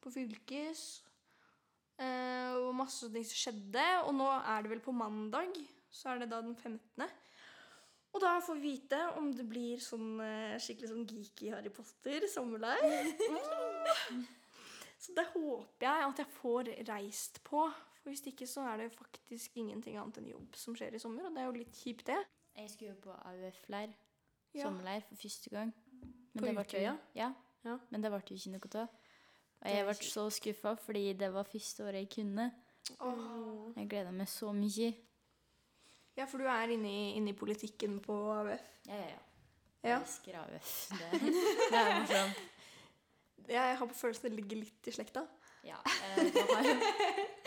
på 0.00 0.12
fylkes. 0.14 0.84
Eh, 2.02 2.54
og 2.58 2.72
masse 2.76 3.08
ting 3.12 3.26
som 3.28 3.38
skjedde. 3.38 3.84
Og 4.08 4.14
nå 4.18 4.28
er 4.40 4.64
det 4.64 4.72
vel 4.72 4.82
på 4.84 4.94
mandag, 4.96 5.54
så 5.92 6.14
er 6.14 6.24
det 6.24 6.30
da 6.32 6.40
den 6.44 6.56
15. 6.56 7.06
Og 8.12 8.20
da 8.20 8.34
får 8.44 8.58
vi 8.60 8.74
vite 8.74 8.98
om 9.16 9.30
det 9.32 9.44
blir 9.48 9.80
sånn 9.80 10.18
eh, 10.20 10.58
skikkelig 10.60 10.90
sånn 10.90 11.06
geeky 11.08 11.48
Harry 11.54 11.70
Potter 11.72 12.26
sommerleir. 12.28 12.82
så 15.02 15.14
det 15.16 15.24
håper 15.32 15.86
jeg 15.86 16.04
at 16.10 16.20
jeg 16.20 16.30
får 16.36 16.68
reist 16.90 17.40
på. 17.46 17.64
For 18.02 18.10
hvis 18.10 18.24
ikke 18.28 18.48
så 18.50 18.64
er 18.68 18.82
det 18.82 18.90
faktisk 18.96 19.56
ingenting 19.62 19.96
annet 20.00 20.18
enn 20.20 20.28
jobb 20.32 20.56
som 20.58 20.74
skjer 20.76 20.96
i 20.98 21.00
sommer, 21.00 21.28
og 21.28 21.36
det 21.36 21.44
er 21.44 21.48
jo 21.48 21.56
litt 21.60 21.78
kjipt, 21.78 22.04
det. 22.10 22.18
Jeg 22.58 22.72
skulle 22.72 22.92
jo 22.92 22.98
på 23.06 23.14
AUF-leir. 23.30 23.94
Sommerleir 24.58 25.04
for 25.08 25.20
første 25.22 25.52
gang. 25.54 25.70
Men 26.34 26.42
På 26.42 26.44
det 26.44 26.52
ble 26.56 26.64
jo- 26.64 26.68
Utøya? 26.68 26.94
Ja. 27.16 27.30
Ja. 27.64 27.78
Men 27.92 28.02
det 28.02 28.10
ble 28.12 28.20
jo 28.26 28.36
ikke 28.36 28.52
noe 28.52 28.82
av. 28.82 28.98
Og 29.62 29.70
jeg 29.70 29.86
ble 29.86 29.94
så 30.10 30.26
skuffa, 30.34 30.74
fordi 30.74 31.12
det 31.18 31.28
var 31.34 31.46
første 31.46 31.84
året 31.86 32.02
jeg 32.02 32.10
kunne. 32.16 32.48
Jeg 33.76 33.88
gleda 33.90 34.10
meg 34.14 34.30
så 34.30 34.50
mye. 34.54 34.88
Ja, 36.16 36.26
for 36.28 36.42
du 36.42 36.48
er 36.50 36.72
inne 36.74 36.90
i, 36.90 37.04
inne 37.16 37.32
i 37.32 37.36
politikken 37.36 38.00
på 38.04 38.16
AUF. 38.34 38.64
Ja, 38.88 38.96
ja, 38.96 39.12
ja. 39.12 39.20
Ja. 39.82 39.88
Jeg 39.88 40.00
elsker 40.00 40.40
AUF. 40.40 40.72
Det, 40.90 41.20
det 41.20 41.78
er 41.78 41.94
morsomt. 42.00 42.42
Jeg 43.52 43.76
har 43.78 43.88
på 43.90 43.94
følelsen 43.98 44.28
det 44.28 44.36
ligger 44.38 44.60
litt 44.60 44.86
i 44.86 44.92
slekta. 44.94 45.24
Ja, 45.66 45.78
eh, 45.82 46.76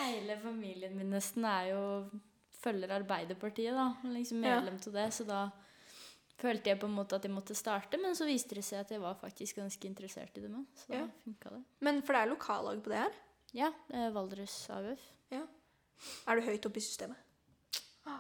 hele 0.02 0.36
familien 0.44 0.96
min 0.96 1.14
nesten 1.16 1.46
er 1.48 1.70
jo 1.70 1.84
følger 2.60 2.92
Arbeiderpartiet, 2.98 3.76
da. 3.76 3.94
Liksom 4.12 4.42
medlem 4.44 4.80
til 4.84 4.92
det. 4.96 5.06
Så 5.16 5.24
da 5.28 5.46
følte 6.38 6.70
jeg 6.74 6.80
på 6.82 6.88
en 6.90 6.96
måte 6.98 7.16
at 7.16 7.24
jeg 7.24 7.32
måtte 7.32 7.56
starte, 7.56 7.98
men 8.02 8.16
så 8.18 8.26
viste 8.28 8.56
det 8.58 8.64
seg 8.68 8.80
at 8.84 8.92
jeg 8.92 9.02
var 9.02 9.16
faktisk 9.20 9.56
ganske 9.62 9.88
interessert 9.88 10.36
i 10.38 10.42
det 10.44 10.50
med. 10.52 10.66
Så 10.76 10.92
Ja. 10.94 11.06
funka 11.24 11.50
det. 11.56 11.64
Men 11.82 12.02
for 12.02 12.14
det 12.14 12.22
er 12.22 12.34
lokallag 12.34 12.82
på 12.84 12.90
det 12.92 12.98
her. 13.04 13.14
Ja, 13.54 13.70
Det 13.88 13.96
er 13.96 14.12
Valdres 14.12 14.70
AUF. 14.70 15.00
Er 16.28 16.36
du 16.36 16.42
høyt 16.44 16.66
oppe 16.68 16.78
i 16.78 16.84
systemet? 16.84 17.16
Ja. 18.06 18.18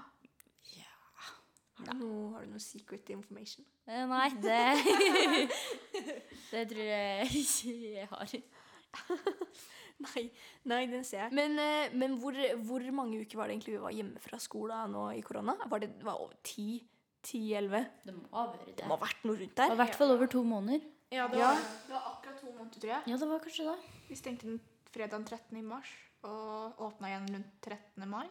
Har 1.75 1.91
du, 1.91 1.99
noe, 1.99 2.33
har 2.37 2.45
du 2.45 2.51
noe 2.53 2.59
secret 2.63 3.09
information? 3.11 3.65
Eh, 3.85 4.05
nei, 4.07 4.29
det 4.39 5.49
Det 6.53 6.61
tror 6.71 6.87
jeg 6.87 7.27
ikke 7.41 7.73
jeg 7.97 8.07
har. 8.13 8.35
Nei, 10.05 10.23
nei, 10.67 10.81
den 10.91 11.03
ser 11.07 11.21
jeg. 11.25 11.31
Men, 11.35 11.53
eh, 11.59 11.93
men 11.95 12.17
hvor, 12.19 12.35
hvor 12.67 12.83
mange 12.95 13.21
uker 13.23 13.37
var 13.39 13.47
det 13.47 13.55
egentlig 13.55 13.75
vi 13.77 13.83
var 13.83 13.93
hjemme 13.95 14.19
fra 14.23 14.39
skolen 14.43 14.91
nå 14.91 15.05
i 15.15 15.21
korona? 15.23 15.55
Var 15.71 15.79
det 15.85 15.89
var 16.03 16.19
over 16.19 16.35
ti? 16.43 16.81
Ti-elleve? 17.25 17.81
Det 18.05 18.13
må 18.13 18.27
ha 18.35 18.45
vært 18.53 18.65
det. 18.69 18.75
Det 18.81 18.87
må 18.89 18.97
ha 18.97 19.01
vært 19.05 19.23
noe 19.25 19.39
rundt 19.41 19.55
der. 19.57 19.71
i 19.73 19.79
hvert 19.81 19.95
fall 19.97 20.11
over 20.13 20.29
to 20.29 20.43
måneder. 20.45 20.81
Ja, 21.11 21.27
det 21.31 21.37
Ja. 21.39 21.51
var 21.53 21.61
Det 21.87 21.93
var 21.93 22.07
akkurat 22.13 22.39
to 22.41 22.51
måneder, 22.51 22.79
tror 22.79 22.89
jeg. 22.91 23.01
Ja, 23.07 23.17
det 23.17 23.27
var 23.29 23.39
kanskje 23.39 23.65
det. 23.71 23.77
Vi 24.09 24.15
stengte 24.15 24.47
den 24.49 24.59
fredag 24.93 25.25
13. 25.25 25.57
i 25.57 25.61
mars 25.61 25.89
og 26.23 26.79
åpna 26.79 27.07
igjen 27.11 27.27
rundt 27.35 27.61
13. 27.61 28.07
mai. 28.09 28.27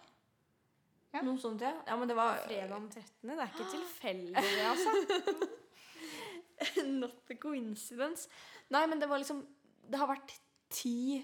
Noe 1.22 1.38
sånt, 1.38 1.60
ja. 1.62 1.72
ja 1.86 1.96
men 1.96 2.08
det 2.10 2.16
var 2.18 2.38
fredag 2.46 2.88
13. 2.90 3.02
Det 3.22 3.38
er 3.38 3.52
ikke 3.52 3.70
tilfeldig, 3.76 4.34
det, 4.34 4.64
altså. 4.66 5.50
Not 6.86 7.30
a 7.30 7.34
coincidence. 7.40 8.28
Nei, 8.70 8.86
men 8.86 9.00
det 9.00 9.08
var 9.10 9.18
liksom 9.22 9.44
Det 9.90 9.98
har 10.00 10.08
vært 10.08 10.32
ti 10.74 11.22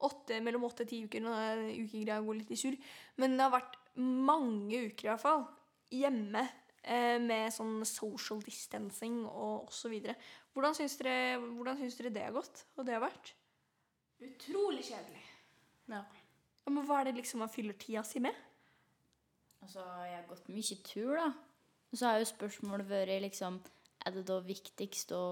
åtte, 0.00 0.40
Mellom 0.40 0.64
åtte 0.64 0.84
og 0.86 0.88
ti 0.88 1.02
uker. 1.04 1.20
Nå 1.24 1.32
er 1.36 1.62
ukegreia 1.82 2.20
går 2.24 2.38
litt 2.40 2.52
i 2.54 2.56
surr. 2.60 2.76
Men 3.20 3.34
det 3.36 3.44
har 3.44 3.52
vært 3.52 3.76
mange 4.00 4.84
uker 4.88 5.08
i 5.08 5.10
hvert 5.10 5.20
fall 5.24 5.42
hjemme 5.92 6.44
med 7.20 7.52
sånn 7.52 7.84
social 7.84 8.40
distancing 8.44 9.24
og 9.28 9.68
osv. 9.68 9.98
Hvordan 10.54 10.74
syns 10.78 10.96
dere, 11.00 11.38
hvordan 11.40 11.76
syns 11.78 11.98
dere 11.98 12.12
det 12.14 12.24
har 12.24 12.32
gått? 12.36 12.64
Og 12.76 12.86
det 12.86 12.96
har 12.96 13.04
vært? 13.04 13.34
Utrolig 14.20 14.84
kjedelig. 14.88 15.22
Ja. 15.90 16.04
Ja, 16.64 16.72
men 16.72 16.84
hva 16.86 17.00
er 17.00 17.08
det 17.10 17.16
liksom 17.18 17.40
man 17.42 17.52
fyller 17.52 17.76
tida 17.80 18.02
si 18.06 18.20
med? 18.22 18.36
Altså, 19.60 19.84
jeg 20.06 20.16
har 20.16 20.26
gått 20.28 20.48
mye 20.52 20.76
tur, 20.86 21.14
da. 21.16 21.28
Og 21.90 21.98
så 21.98 22.06
har 22.06 22.20
jo 22.20 22.28
spørsmålet 22.30 22.86
vært 22.88 23.22
liksom 23.24 23.60
Er 24.06 24.14
det 24.14 24.22
da 24.28 24.38
viktigst 24.40 25.10
å 25.12 25.22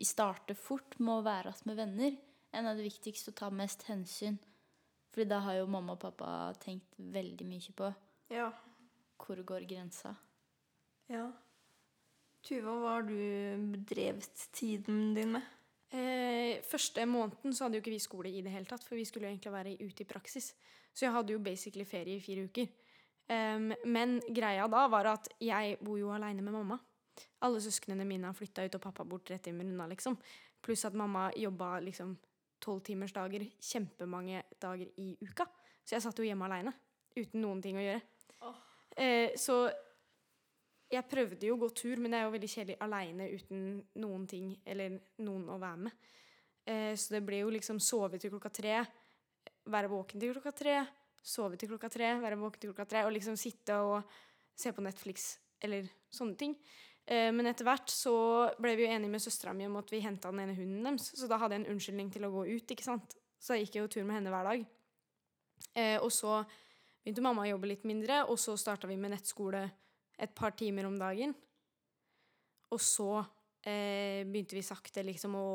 starte 0.00 0.54
fort 0.56 0.94
med 0.98 1.18
å 1.18 1.24
være 1.26 1.50
igjen 1.52 1.66
med 1.68 1.76
venner, 1.76 2.14
enn 2.56 2.66
er 2.66 2.78
det 2.78 2.86
viktigst 2.86 3.28
å 3.28 3.34
ta 3.36 3.50
mest 3.52 3.84
hensyn? 3.84 4.38
Fordi 5.12 5.26
da 5.28 5.42
har 5.44 5.58
jo 5.58 5.66
mamma 5.68 5.92
og 5.92 6.00
pappa 6.00 6.54
tenkt 6.62 6.96
veldig 6.96 7.44
mye 7.44 7.74
på 7.76 7.90
Ja. 8.32 8.50
hvor 9.18 9.36
går 9.44 9.66
grensa. 9.68 10.14
Ja. 11.12 11.26
Tuva, 12.42 12.74
hva 12.74 12.94
har 12.96 13.04
du 13.06 13.18
bedrevet 13.70 14.46
tiden 14.56 15.12
din 15.14 15.36
med? 15.36 15.50
Eh, 15.92 16.62
første 16.64 17.04
måneden 17.06 17.52
så 17.52 17.66
hadde 17.66 17.76
jo 17.78 17.84
ikke 17.84 17.92
vi 17.92 18.00
skole 18.02 18.30
i 18.32 18.40
det 18.42 18.50
hele 18.54 18.66
tatt, 18.66 18.84
for 18.86 18.96
vi 18.96 19.04
skulle 19.06 19.28
jo 19.28 19.34
egentlig 19.34 19.52
være 19.52 19.74
ute 19.78 20.02
i 20.02 20.08
praksis. 20.08 20.54
Så 20.92 21.06
jeg 21.06 21.14
hadde 21.14 21.34
jo 21.34 21.42
basically 21.44 21.84
ferie 21.88 22.16
i 22.16 22.24
fire 22.24 22.46
uker. 22.48 22.72
Um, 23.28 23.70
men 23.86 24.18
greia 24.34 24.66
da 24.68 24.86
var 24.90 25.08
at 25.12 25.28
jeg 25.40 25.76
bor 25.84 26.00
jo 26.00 26.10
aleine 26.12 26.42
med 26.42 26.56
mamma. 26.56 26.78
Alle 27.44 27.60
søsknene 27.62 28.04
mine 28.08 28.28
har 28.28 28.36
flytta 28.36 28.64
ut, 28.66 28.74
og 28.76 28.82
pappa 28.82 29.04
bort 29.04 29.26
tre 29.28 29.38
timer 29.38 29.68
unna, 29.68 29.86
liksom. 29.92 30.16
Pluss 30.62 30.84
at 30.88 30.96
mamma 30.96 31.28
jobba 31.36 31.76
liksom 31.84 32.16
tolvtimersdager 32.62 33.44
kjempemange 33.60 34.42
dager 34.62 34.90
i 35.02 35.12
uka. 35.22 35.46
Så 35.84 35.96
jeg 35.96 36.04
satt 36.04 36.18
jo 36.18 36.26
hjemme 36.26 36.46
aleine, 36.46 36.72
uten 37.16 37.42
noen 37.42 37.62
ting 37.62 37.78
å 37.78 37.84
gjøre. 37.84 38.02
Eh, 38.96 39.32
så 39.40 39.64
jeg 40.92 41.08
prøvde 41.08 41.48
jo 41.48 41.56
å 41.56 41.60
gå 41.62 41.68
tur, 41.76 42.00
men 42.00 42.12
det 42.12 42.18
er 42.20 42.26
jo 42.26 42.34
veldig 42.34 42.50
kjedelig 42.52 42.78
aleine 42.84 43.28
uten 43.32 43.62
noen 44.02 44.26
ting 44.28 44.50
eller 44.68 44.98
noen 45.24 45.46
å 45.52 45.60
være 45.60 45.86
med. 45.86 46.10
Eh, 46.68 46.92
så 46.98 47.16
det 47.16 47.22
ble 47.26 47.40
jo 47.42 47.52
liksom 47.54 47.80
sove 47.82 48.20
til 48.20 48.32
klokka 48.34 48.52
tre, 48.52 48.76
være 49.72 49.90
våken 49.90 50.20
til 50.20 50.34
klokka 50.36 50.52
tre, 50.56 50.76
sove 51.22 51.58
til 51.58 51.70
klokka 51.72 51.90
tre, 51.92 52.12
være 52.22 52.38
våken 52.40 52.62
til 52.62 52.72
klokka 52.72 52.88
tre, 52.92 53.04
og 53.06 53.14
liksom 53.16 53.38
sitte 53.40 53.78
og 53.80 54.14
se 54.58 54.74
på 54.74 54.84
Netflix 54.84 55.32
eller 55.62 55.88
sånne 56.12 56.38
ting. 56.38 56.56
Eh, 57.06 57.30
men 57.34 57.48
etter 57.50 57.66
hvert 57.66 57.90
så 57.90 58.14
ble 58.60 58.76
vi 58.78 58.86
jo 58.86 58.92
enige 58.92 59.10
med 59.10 59.24
søstera 59.24 59.54
mi 59.56 59.66
om 59.66 59.80
at 59.80 59.90
vi 59.90 60.02
henta 60.04 60.30
den 60.30 60.44
ene 60.44 60.58
hunden 60.58 60.86
deres, 60.90 61.08
så 61.18 61.30
da 61.30 61.40
hadde 61.40 61.56
jeg 61.56 61.64
en 61.64 61.72
unnskyldning 61.74 62.12
til 62.14 62.28
å 62.28 62.34
gå 62.34 62.46
ut, 62.52 62.74
ikke 62.74 62.86
sant. 62.86 63.16
Så 63.42 63.56
jeg 63.56 63.66
gikk 63.66 63.80
jo 63.80 63.90
tur 63.90 64.04
med 64.06 64.20
henne 64.20 64.34
hver 64.34 64.50
dag. 64.52 64.66
Eh, 65.72 65.96
og 65.98 66.12
så 66.14 66.42
begynte 67.02 67.24
mamma 67.24 67.46
å 67.46 67.54
jobbe 67.54 67.72
litt 67.72 67.86
mindre, 67.88 68.22
og 68.30 68.38
så 68.38 68.54
starta 68.60 68.90
vi 68.90 69.00
med 69.00 69.16
nettskole 69.16 69.64
et 70.22 70.34
par 70.34 70.54
timer 70.58 70.86
om 70.88 70.98
dagen. 71.00 71.34
Og 72.72 72.80
så 72.80 73.08
eh, 73.66 74.22
begynte 74.28 74.56
vi 74.56 74.64
sakte 74.64 75.04
liksom 75.04 75.34
å 75.36 75.46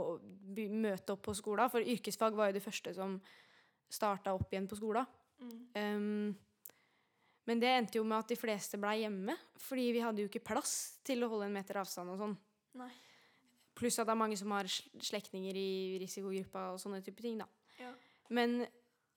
møte 0.73 1.15
opp 1.15 1.23
på 1.29 1.35
skolen, 1.37 1.71
for 1.71 1.81
yrkesfag 1.81 2.35
var 2.37 2.51
jo 2.51 2.57
det 2.59 2.65
første 2.65 2.93
som 2.97 3.17
starta 3.87 4.33
opp 4.35 4.51
igjen 4.51 4.67
på 4.67 4.77
skolen. 4.79 5.07
Um, 5.77 6.35
men 7.47 7.61
det 7.61 7.69
endte 7.71 7.99
jo 7.99 8.03
med 8.03 8.19
at 8.19 8.31
de 8.33 8.35
fleste 8.39 8.79
blei 8.81 8.97
hjemme, 9.05 9.35
fordi 9.63 9.85
vi 9.95 10.01
hadde 10.03 10.23
jo 10.23 10.27
ikke 10.27 10.43
plass 10.49 10.73
til 11.07 11.23
å 11.23 11.29
holde 11.31 11.47
en 11.47 11.55
meter 11.55 11.79
avstand 11.79 12.11
og 12.11 12.19
sånn. 12.19 12.33
Pluss 13.77 13.99
at 14.01 14.09
det 14.09 14.15
er 14.15 14.19
mange 14.19 14.37
som 14.39 14.51
har 14.51 14.67
sl- 14.67 14.89
slektninger 15.09 15.55
i 15.55 15.69
risikogruppa 16.01 16.71
og 16.73 16.81
sånne 16.81 16.99
type 17.05 17.23
ting, 17.23 17.37
da. 17.39 17.47
Ja. 17.79 17.93
Men 18.35 18.59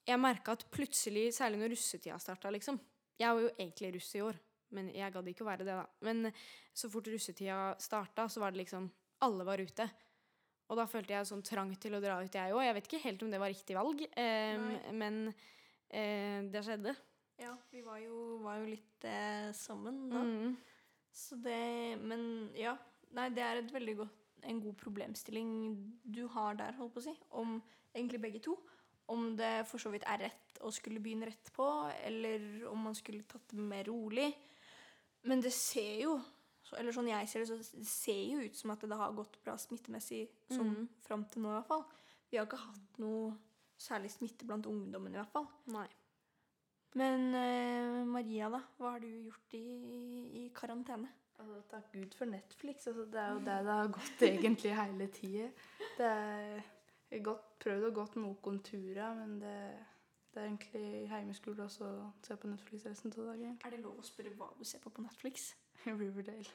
jeg 0.06 0.20
merka 0.22 0.54
at 0.54 0.62
plutselig, 0.70 1.30
særlig 1.34 1.58
når 1.62 1.74
russetida 1.74 2.18
starta, 2.22 2.52
liksom 2.54 2.78
Jeg 3.20 3.34
var 3.36 3.42
jo 3.42 3.50
egentlig 3.58 3.90
russ 3.98 4.14
i 4.16 4.22
år, 4.24 4.36
men 4.76 4.90
jeg 4.94 5.12
gadd 5.14 5.28
ikke 5.30 5.44
å 5.44 5.50
være 5.50 5.66
det, 5.66 5.76
da. 5.78 5.86
Men 6.06 6.30
så 6.72 6.90
fort 6.92 7.10
russetida 7.10 7.74
starta, 7.82 8.28
så 8.30 8.42
var 8.42 8.54
det 8.54 8.64
liksom 8.64 8.90
Alle 9.20 9.44
var 9.44 9.60
ute. 9.60 9.84
Og 10.70 10.78
da 10.78 10.86
følte 10.88 11.12
jeg 11.12 11.26
sånn 11.28 11.42
trang 11.44 11.72
til 11.82 11.96
å 11.98 12.00
dra 12.00 12.20
ut, 12.22 12.34
jeg 12.34 12.54
òg. 12.54 12.62
Jeg 12.62 12.76
vet 12.76 12.86
ikke 12.86 13.02
helt 13.02 13.22
om 13.26 13.32
det 13.32 13.40
var 13.42 13.50
riktig 13.50 13.76
valg, 13.76 14.04
eh, 14.22 14.92
men 14.94 15.24
eh, 15.90 16.46
det 16.48 16.62
skjedde. 16.64 16.94
Ja, 17.40 17.54
vi 17.72 17.82
var 17.82 17.98
jo, 18.02 18.38
var 18.44 18.60
jo 18.60 18.68
litt 18.68 19.06
eh, 19.08 19.50
sammen 19.56 20.04
da. 20.12 20.22
Mm. 20.22 20.56
Så 21.10 21.36
det 21.42 21.98
Men 21.98 22.22
ja. 22.54 22.76
Nei, 23.16 23.26
det 23.34 23.42
er 23.42 23.58
et 23.58 23.72
veldig 23.74 23.96
godt, 24.04 24.18
en 24.46 24.60
god 24.62 24.76
problemstilling 24.78 25.48
du 26.06 26.22
har 26.30 26.54
der, 26.60 26.76
holdt 26.78 26.94
på 26.94 27.02
å 27.02 27.06
si. 27.08 27.14
Om 27.34 27.56
egentlig 27.90 28.20
begge 28.22 28.42
to. 28.44 28.54
Om 29.10 29.32
det 29.40 29.64
for 29.66 29.82
så 29.82 29.90
vidt 29.90 30.06
er 30.06 30.28
rett 30.28 30.60
å 30.62 30.70
skulle 30.70 31.02
begynne 31.02 31.26
rett 31.26 31.50
på, 31.56 31.66
eller 32.06 32.68
om 32.70 32.86
man 32.86 32.94
skulle 32.94 33.26
tatt 33.26 33.50
det 33.50 33.58
mer 33.58 33.88
rolig. 33.90 34.28
Men 35.28 35.42
det 35.44 35.52
ser 35.52 36.00
jo 36.04 36.18
Eller 36.78 36.94
sånn 36.94 37.10
jeg 37.10 37.28
ser 37.28 37.42
det, 37.42 37.48
så 37.50 37.78
det 37.80 37.88
ser 37.90 38.20
jo 38.30 38.42
ut 38.46 38.56
som 38.56 38.70
at 38.70 38.84
det 38.86 38.98
har 38.98 39.14
gått 39.16 39.40
bra 39.42 39.56
smittemessig 39.58 40.20
sånn 40.54 40.84
fram 41.02 41.24
til 41.26 41.42
nå, 41.42 41.50
i 41.50 41.56
hvert 41.56 41.66
fall. 41.66 41.82
Vi 42.30 42.38
har 42.38 42.46
ikke 42.46 42.60
hatt 42.62 43.00
noe 43.02 43.32
særlig 43.80 44.12
smitte 44.14 44.46
blant 44.46 44.68
ungdommen, 44.70 45.16
i 45.16 45.18
hvert 45.18 45.32
fall. 45.32 45.48
Nei. 45.74 45.88
Men 46.94 47.26
uh, 47.34 48.06
Maria, 48.06 48.52
da? 48.54 48.60
Hva 48.78 48.92
har 48.94 49.02
du 49.02 49.08
gjort 49.08 49.56
i, 49.58 49.64
i 50.44 50.44
karantene? 50.54 51.10
Altså, 51.40 51.58
takk 51.72 51.90
Gud 51.96 52.14
for 52.14 52.30
Netflix. 52.30 52.86
Altså, 52.86 53.08
det 53.10 53.18
er 53.24 53.34
jo 53.34 53.42
det 53.48 53.58
det 53.66 53.78
har 53.80 53.92
gått 53.96 54.24
egentlig 54.28 54.76
hele 54.78 55.10
tida. 55.16 55.50
Det 55.98 56.12
er 56.12 56.62
jeg 57.10 57.24
har 57.26 57.38
prøvd 57.58 57.88
å 57.88 57.94
gå 57.94 58.04
noen 58.22 58.58
turer, 58.62 59.14
men 59.18 59.38
det, 59.42 59.54
det 60.30 60.40
er 60.40 60.46
egentlig 60.46 60.88
hjemmeskole 61.10 61.64
og 61.66 61.72
så 61.74 61.88
se 62.22 62.36
på 62.38 62.50
Netflix 62.50 62.84
resten 62.86 63.14
av 63.16 63.32
dagen. 63.32 63.56
Er 63.66 63.74
det 63.74 63.80
lov 63.82 63.98
å 63.98 64.06
spørre 64.06 64.34
hva 64.38 64.50
du 64.58 64.62
ser 64.68 64.82
på 64.82 64.92
på 64.94 65.02
Netflix? 65.02 65.52
Riverdale. 65.86 66.46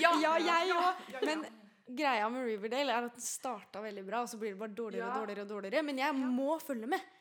Ja, 0.00 0.12
jeg 0.40 0.74
òg! 0.76 1.06
Men 1.24 1.46
greia 1.88 2.28
med 2.32 2.44
Riverdale 2.48 2.92
er 2.92 3.08
at 3.08 3.16
den 3.16 3.24
starta 3.24 3.80
veldig 3.84 4.04
bra, 4.04 4.24
og 4.24 4.32
så 4.32 4.40
blir 4.40 4.52
det 4.54 4.60
bare 4.60 4.76
dårligere 4.76 5.08
og 5.08 5.22
dårligere. 5.22 5.46
og 5.46 5.54
dårligere 5.54 5.86
Men 5.88 6.02
jeg 6.04 6.18
må 6.20 6.58
følge 6.60 6.90
med. 6.90 7.14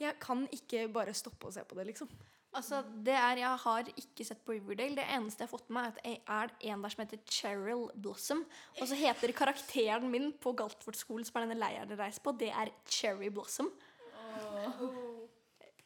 Jeg 0.00 0.16
kan 0.22 0.46
ikke 0.54 0.86
bare 0.92 1.14
stoppe 1.14 1.50
å 1.50 1.54
se 1.54 1.62
på 1.68 1.76
det, 1.78 1.90
liksom. 1.90 2.10
Altså, 2.56 2.80
det 3.04 3.12
er, 3.12 3.42
Jeg 3.42 3.60
har 3.62 3.90
ikke 4.00 4.24
sett 4.24 4.40
på 4.46 4.54
Riverdale. 4.56 4.96
Det 4.96 5.04
eneste 5.14 5.44
jeg 5.44 5.50
har 5.50 5.52
fått 5.52 5.68
med 5.68 5.82
meg, 5.82 5.98
er 6.02 6.48
at 6.48 6.54
Jeg 6.64 6.70
er 6.72 6.74
en 6.74 6.82
der 6.82 6.94
som 6.94 7.02
heter 7.04 7.20
Cheryl 7.28 7.84
Blossom. 7.94 8.40
Og 8.80 8.88
så 8.88 8.96
heter 8.98 9.34
karakteren 9.36 10.08
min 10.10 10.32
på 10.32 10.54
Galtvort-skolen 10.56 11.28
som 11.28 11.38
er 11.38 11.46
denne 11.46 11.60
leiren 11.60 11.92
jeg 11.92 12.00
reiser 12.00 12.24
på, 12.24 12.34
det 12.40 12.50
er 12.50 12.72
Cherry 12.88 13.28
Blossom. 13.28 13.68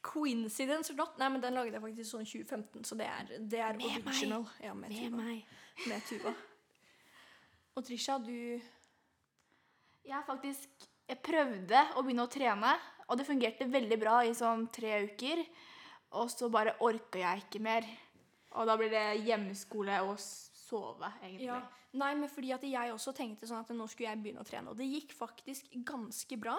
Coincidence 0.03 0.93
or 0.93 0.99
not? 0.99 1.19
Nei, 1.21 1.29
men 1.31 1.43
den 1.43 1.55
lagde 1.57 1.77
jeg 1.77 1.85
faktisk 1.85 2.11
sånn 2.11 2.29
2015, 2.29 2.87
så 2.89 2.99
det 2.99 3.09
er, 3.09 3.35
det 3.53 3.61
er 3.63 3.79
original. 3.79 4.47
Ja, 4.63 4.75
med, 4.75 4.97
meg 5.15 5.45
med 5.89 6.09
Tuva. 6.09 6.35
Og 7.73 7.85
Trisha, 7.87 8.19
du 8.21 8.61
Jeg 10.03 10.27
faktisk 10.27 10.89
jeg 11.13 11.21
prøvde 11.21 11.81
å 11.99 12.03
begynne 12.05 12.25
å 12.25 12.31
trene, 12.31 12.73
og 13.11 13.19
det 13.19 13.27
fungerte 13.27 13.67
veldig 13.69 13.99
bra 14.01 14.23
i 14.25 14.33
sånn 14.37 14.69
tre 14.73 15.03
uker. 15.11 15.43
Og 16.19 16.31
så 16.33 16.49
bare 16.53 16.77
orka 16.85 17.21
jeg 17.21 17.45
ikke 17.45 17.61
mer. 17.65 17.87
Og 18.57 18.69
da 18.69 18.77
blir 18.79 18.93
det 18.93 19.23
hjemmeskole 19.27 19.99
og 20.07 20.15
sove, 20.21 21.11
egentlig. 21.23 21.51
Ja. 21.51 21.61
Nei, 22.01 22.15
men 22.17 22.31
fordi 22.33 22.55
at 22.55 22.65
jeg 22.65 22.93
også 22.95 23.13
tenkte 23.17 23.49
sånn 23.49 23.65
at 23.65 23.73
nå 23.77 23.85
skulle 23.91 24.13
jeg 24.13 24.23
begynne 24.23 24.45
å 24.45 24.49
trene. 24.49 24.73
Og 24.73 24.79
det 24.79 24.89
gikk 24.89 25.13
faktisk 25.17 25.69
ganske 25.85 26.39
bra. 26.41 26.57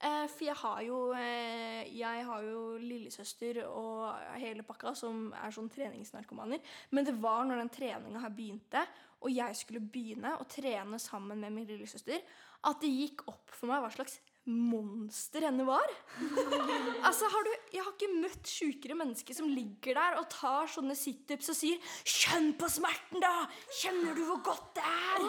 Eh, 0.00 0.26
for 0.32 0.46
jeg 0.46 0.56
har 0.56 0.78
jo 0.80 0.98
eh, 1.12 1.88
Jeg 1.92 2.24
har 2.24 2.44
jo 2.46 2.78
lillesøster 2.80 3.58
og 3.68 4.14
hele 4.40 4.64
pakka 4.64 4.94
som 4.96 5.28
er 5.36 5.52
sånn 5.52 5.68
treningsnarkomaner. 5.72 6.62
Men 6.96 7.04
det 7.04 7.18
var 7.20 7.44
når 7.44 7.60
den 7.60 7.72
treninga 7.74 8.22
her 8.24 8.32
begynte, 8.32 8.86
og 9.20 9.34
jeg 9.34 9.58
skulle 9.58 9.84
begynne 9.84 10.38
å 10.40 10.48
trene 10.48 10.96
sammen 11.02 11.42
med 11.42 11.52
min 11.52 11.68
lillesøster, 11.68 12.24
at 12.64 12.80
det 12.80 12.92
gikk 12.92 13.26
opp 13.28 13.52
for 13.52 13.68
meg 13.68 13.84
hva 13.84 13.92
slags 13.92 14.16
monster 14.50 15.46
henne 15.48 15.66
var. 15.68 15.86
Altså, 17.00 17.28
har 17.32 17.46
du, 17.46 17.50
Jeg 17.72 17.84
har 17.84 17.94
ikke 17.94 18.08
møtt 18.12 18.50
sjukere 18.50 18.96
mennesker 18.98 19.34
som 19.34 19.46
ligger 19.48 19.96
der 19.96 20.18
og 20.20 20.26
tar 20.32 20.68
sånne 20.68 20.96
situps 20.98 21.48
og 21.52 21.56
sier 21.56 21.78
'Kjenn 22.04 22.50
på 22.60 22.68
smerten, 22.68 23.22
da! 23.24 23.46
Kjenner 23.80 24.12
du 24.18 24.24
hvor 24.28 24.42
godt 24.50 24.74
det 24.76 24.84
er? 24.84 25.24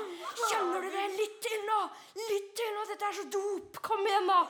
Kjenner 0.49 0.83
du 0.83 0.89
det? 0.91 1.05
Litt 1.15 1.37
til 1.45 1.63
nå! 1.69 1.79
Litt 2.19 2.51
til 2.59 2.75
nå! 2.75 2.83
Dette 2.91 3.07
er 3.07 3.17
så 3.21 3.27
dop! 3.37 3.79
Kom 3.85 4.03
igjen, 4.03 4.27
da!' 4.27 4.43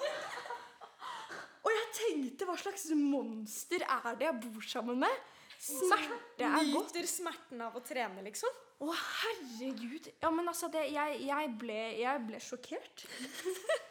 Og 1.62 1.70
jeg 1.70 1.88
tenkte, 1.94 2.48
hva 2.50 2.58
slags 2.58 2.88
monster 2.98 3.86
er 3.86 4.18
det 4.18 4.26
jeg 4.26 4.40
bor 4.48 4.66
sammen 4.66 5.04
med? 5.04 5.30
Smerte 5.62 6.42
er 6.42 6.72
godt. 6.74 6.90
Nyter 6.96 7.06
smerten 7.06 7.62
av 7.62 7.76
å 7.78 7.84
trene, 7.86 8.24
liksom. 8.26 8.50
Å, 8.82 8.90
herregud. 8.98 10.10
Ja, 10.24 10.32
men 10.34 10.50
altså, 10.50 10.72
det, 10.74 10.88
jeg, 10.90 11.20
jeg, 11.28 11.52
ble, 11.62 11.80
jeg 12.02 12.24
ble 12.26 12.42
sjokkert. 12.42 13.06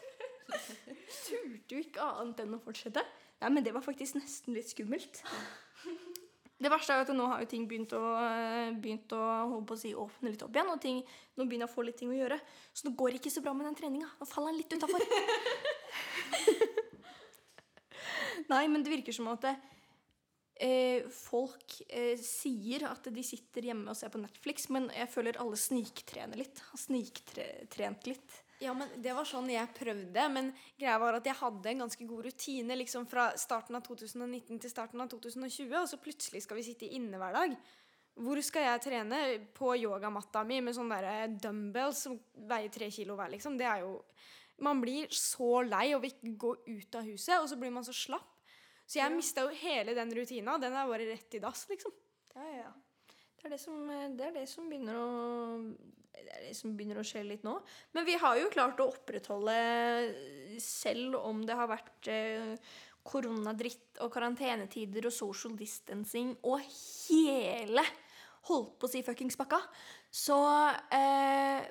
Turte 1.27 1.75
jo 1.75 1.83
ikke 1.83 2.07
annet 2.21 2.45
enn 2.45 2.57
å 2.57 2.63
fortsette. 2.65 3.05
Nei, 3.41 3.51
men 3.55 3.65
det 3.65 3.73
var 3.75 3.85
faktisk 3.85 4.19
nesten 4.19 4.57
litt 4.57 4.71
skummelt. 4.71 5.23
Det 6.61 6.69
verste 6.69 6.93
er 6.93 7.01
jo 7.01 7.07
at 7.07 7.13
nå 7.17 7.27
har 7.31 7.41
jo 7.41 7.49
ting 7.49 7.65
begynt 7.69 7.95
å, 7.97 8.03
eh, 8.21 8.75
begynt 8.77 9.13
å, 9.17 9.21
å 9.57 9.77
si, 9.81 9.95
åpne 9.97 10.35
litt 10.35 10.43
opp 10.45 10.53
igjen. 10.53 10.69
Og 10.69 10.81
ting, 10.83 10.99
nå 11.39 11.47
begynner 11.49 11.65
jeg 11.65 11.73
å 11.73 11.77
få 11.77 11.85
litt 11.87 11.97
ting 11.97 12.11
å 12.13 12.19
gjøre. 12.19 12.37
Så 12.77 12.85
nå 12.85 12.93
går 12.99 13.15
det 13.15 13.23
ikke 13.23 13.33
så 13.33 13.43
bra 13.45 13.55
med 13.57 13.65
den 13.71 13.79
treninga. 13.79 14.11
Nå 14.21 14.29
faller 14.29 14.53
den 14.53 14.61
litt 14.61 14.77
utafor. 14.77 15.01
Nei, 18.53 18.65
men 18.69 18.85
det 18.85 18.93
virker 18.93 19.17
som 19.17 19.31
at 19.33 19.47
det, 19.47 19.55
eh, 20.61 21.09
folk 21.09 21.81
eh, 21.89 22.21
sier 22.21 22.85
at 22.91 23.09
de 23.09 23.25
sitter 23.25 23.71
hjemme 23.71 23.89
og 23.89 23.97
ser 23.97 24.13
på 24.13 24.21
Netflix, 24.21 24.69
men 24.69 24.91
jeg 24.93 25.09
føler 25.15 25.41
alle 25.41 25.57
sniktrener 25.57 26.45
litt. 26.45 26.61
Har 26.69 26.85
sniktrent 26.85 28.05
litt. 28.11 28.41
Ja, 28.61 28.75
men 28.77 28.91
Det 29.01 29.15
var 29.17 29.25
sånn 29.25 29.49
jeg 29.49 29.73
prøvde, 29.73 30.25
men 30.33 30.51
greia 30.79 30.99
var 31.01 31.17
at 31.17 31.27
jeg 31.27 31.39
hadde 31.39 31.71
en 31.71 31.85
ganske 31.87 32.07
god 32.07 32.27
rutine 32.29 32.77
liksom 32.77 33.07
fra 33.09 33.31
starten 33.41 33.79
av 33.79 33.85
2019 33.87 34.61
til 34.61 34.73
starten 34.73 35.01
av 35.01 35.09
2020, 35.09 35.73
og 35.81 35.89
så 35.89 35.99
plutselig 36.01 36.43
skal 36.45 36.61
vi 36.61 36.67
sitte 36.67 36.89
inne 36.89 37.21
hver 37.21 37.39
dag. 37.39 37.55
Hvor 38.21 38.41
skal 38.45 38.67
jeg 38.67 38.83
trene? 38.85 39.21
På 39.57 39.73
yogamatta 39.79 40.43
mi 40.45 40.59
med 40.61 40.77
sånne 40.77 40.99
der 41.01 41.39
dumbbells 41.41 42.03
som 42.05 42.19
veier 42.51 42.69
tre 42.75 42.91
kilo 42.93 43.17
hver, 43.17 43.33
liksom. 43.33 43.57
Det 43.57 43.69
er 43.69 43.87
jo 43.87 44.01
Man 44.61 44.77
blir 44.83 45.09
så 45.09 45.63
lei 45.65 45.95
og 45.97 46.03
vil 46.03 46.11
ikke 46.13 46.37
gå 46.37 46.51
ut 46.67 46.97
av 47.01 47.07
huset, 47.09 47.39
og 47.41 47.47
så 47.49 47.57
blir 47.57 47.71
man 47.73 47.85
så 47.87 47.95
slapp. 47.97 48.29
Så 48.85 48.99
jeg 48.99 49.15
mista 49.15 49.47
jo 49.47 49.55
hele 49.57 49.95
den 49.97 50.13
rutina. 50.13 50.59
Den 50.61 50.77
er 50.77 50.85
bare 50.91 51.07
rett 51.09 51.33
i 51.33 51.41
dass, 51.41 51.63
liksom. 51.71 51.95
Ja, 52.35 52.49
ja. 52.59 52.73
Det 53.41 53.49
er 53.49 53.57
det 53.57 53.63
som, 53.63 53.81
eh, 53.89 54.11
det 54.17 54.29
er 54.29 54.37
det 54.37 54.47
som 54.51 54.69
begynner 54.69 55.01
å 55.01 55.09
det 56.21 56.37
er 56.37 56.47
det 56.51 56.57
som 56.59 56.75
begynner 56.77 57.01
å 57.01 57.07
skje 57.07 57.23
litt 57.25 57.45
nå. 57.47 57.55
Men 57.97 58.05
vi 58.07 58.15
har 58.21 58.37
jo 58.39 58.51
klart 58.53 58.81
å 58.83 58.91
opprettholde, 58.93 59.57
selv 60.63 61.17
om 61.23 61.41
det 61.47 61.57
har 61.57 61.71
vært 61.71 62.11
eh, 62.13 62.55
koronadritt 63.07 64.01
og 64.05 64.13
karantenetider 64.13 65.09
og 65.09 65.15
social 65.15 65.57
distancing 65.59 66.35
og 66.47 66.61
hele 66.61 67.85
holdt 68.49 68.77
på 68.81 68.89
å 68.89 68.93
si 68.93 69.03
fuckings 69.05 69.39
pakka, 69.41 69.61
så 70.11 70.39
eh, 70.93 71.67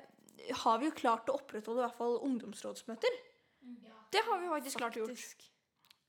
har 0.62 0.80
vi 0.80 0.88
jo 0.88 0.96
klart 0.96 1.30
å 1.30 1.38
opprettholde 1.38 1.82
i 1.82 1.86
hvert 1.86 1.98
fall 1.98 2.20
ungdomsrådsmøter. 2.26 3.18
Det 4.10 4.22
har 4.26 4.40
vi 4.42 4.50
faktisk 4.50 4.82
klart 4.82 4.98
gjort. 4.98 5.48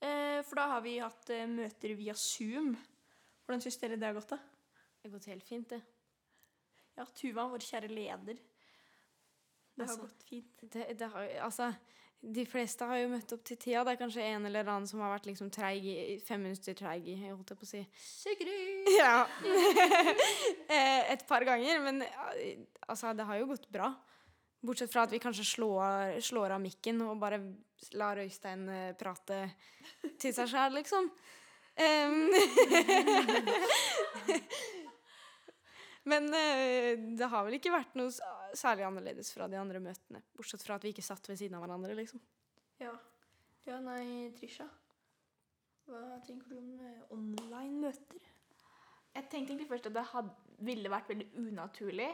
Eh, 0.01 0.39
for 0.47 0.57
da 0.57 0.69
har 0.75 0.85
vi 0.85 0.97
hatt 1.01 1.29
eh, 1.33 1.49
møter 1.49 1.93
via 1.97 2.15
Zoom. 2.17 2.73
Hvordan 3.45 3.61
syns 3.61 3.77
dere 3.81 3.99
det 3.99 4.09
har 4.09 4.17
gått, 4.17 4.33
da? 4.33 4.39
Det 5.01 5.09
har 5.09 5.15
gått 5.17 5.25
helt 5.31 5.47
fint, 5.47 5.69
det. 5.69 5.81
Ja, 6.99 7.05
Tuva, 7.17 7.47
vår 7.49 7.59
kjære 7.65 7.87
leder. 7.89 8.37
Det 8.37 9.81
har 9.81 9.87
Altså, 9.87 10.01
gått 10.05 10.23
fint. 10.27 10.61
det, 10.73 10.83
det 10.99 11.07
har, 11.09 11.25
altså, 11.47 11.71
de 12.21 12.43
fleste 12.45 12.85
har 12.85 12.99
jo 13.01 13.07
møtt 13.09 13.31
opp 13.33 13.41
til 13.47 13.57
tida. 13.57 13.81
Det 13.87 13.95
er 13.95 13.99
kanskje 14.03 14.21
en 14.27 14.45
eller 14.45 14.67
annen 14.69 14.85
som 14.87 15.01
har 15.01 15.15
vært 15.15 15.25
liksom 15.31 15.49
treig 15.49 15.87
i 15.89 16.19
fem 16.21 16.43
minutter 16.45 16.73
treig 16.77 17.07
i, 17.09 17.15
holdt 17.31 17.49
jeg 17.55 17.57
på 17.57 17.65
å 17.65 17.71
si. 17.71 17.81
Sigrid! 17.97 18.91
Ja. 18.99 19.25
Eh, 20.71 21.11
Et 21.15 21.23
par 21.27 21.43
ganger, 21.43 21.81
men 21.83 22.03
altså, 22.87 23.11
det 23.17 23.25
har 23.27 23.39
jo 23.41 23.47
gått 23.49 23.65
bra. 23.73 23.89
Bortsett 24.63 24.91
fra 24.93 25.03
at 25.07 25.11
vi 25.11 25.19
kanskje 25.19 25.43
slår, 25.49 26.19
slår 26.23 26.53
av 26.55 26.61
mikken 26.61 27.01
og 27.07 27.17
bare 27.19 27.39
lar 27.97 28.21
Øystein 28.21 28.67
eh, 28.69 28.91
prate 28.99 29.39
til 30.21 30.33
seg 30.37 30.47
sjæl, 30.51 30.75
liksom. 30.77 31.09
Em, 31.81 32.29
men 36.09 36.29
uh, 36.33 36.91
det 37.17 37.29
har 37.29 37.45
vel 37.45 37.57
ikke 37.57 37.73
vært 37.73 37.97
noe 37.99 38.09
særlig 38.57 38.87
annerledes 38.87 39.31
fra 39.35 39.47
de 39.51 39.59
andre 39.59 39.81
møtene. 39.83 40.23
Bortsett 40.37 40.65
fra 40.65 40.77
at 40.77 40.85
vi 40.85 40.93
ikke 40.95 41.05
satt 41.05 41.29
ved 41.29 41.39
siden 41.39 41.57
av 41.57 41.65
hverandre, 41.65 41.95
liksom. 41.97 42.21
Ja. 42.81 42.93
ja, 43.67 43.77
nei, 43.83 44.31
Trisha. 44.37 44.65
Hva 45.89 46.21
tenker 46.25 46.53
du 46.53 46.57
om 46.57 46.71
eh, 46.81 47.03
online-møter? 47.13 48.27
Jeg 49.11 49.27
tenkte 49.27 49.51
egentlig 49.51 49.69
først 49.69 49.89
at 49.89 49.95
det 49.97 50.07
had, 50.13 50.29
ville 50.63 50.91
vært 50.91 51.09
veldig 51.11 51.27
unaturlig. 51.41 52.09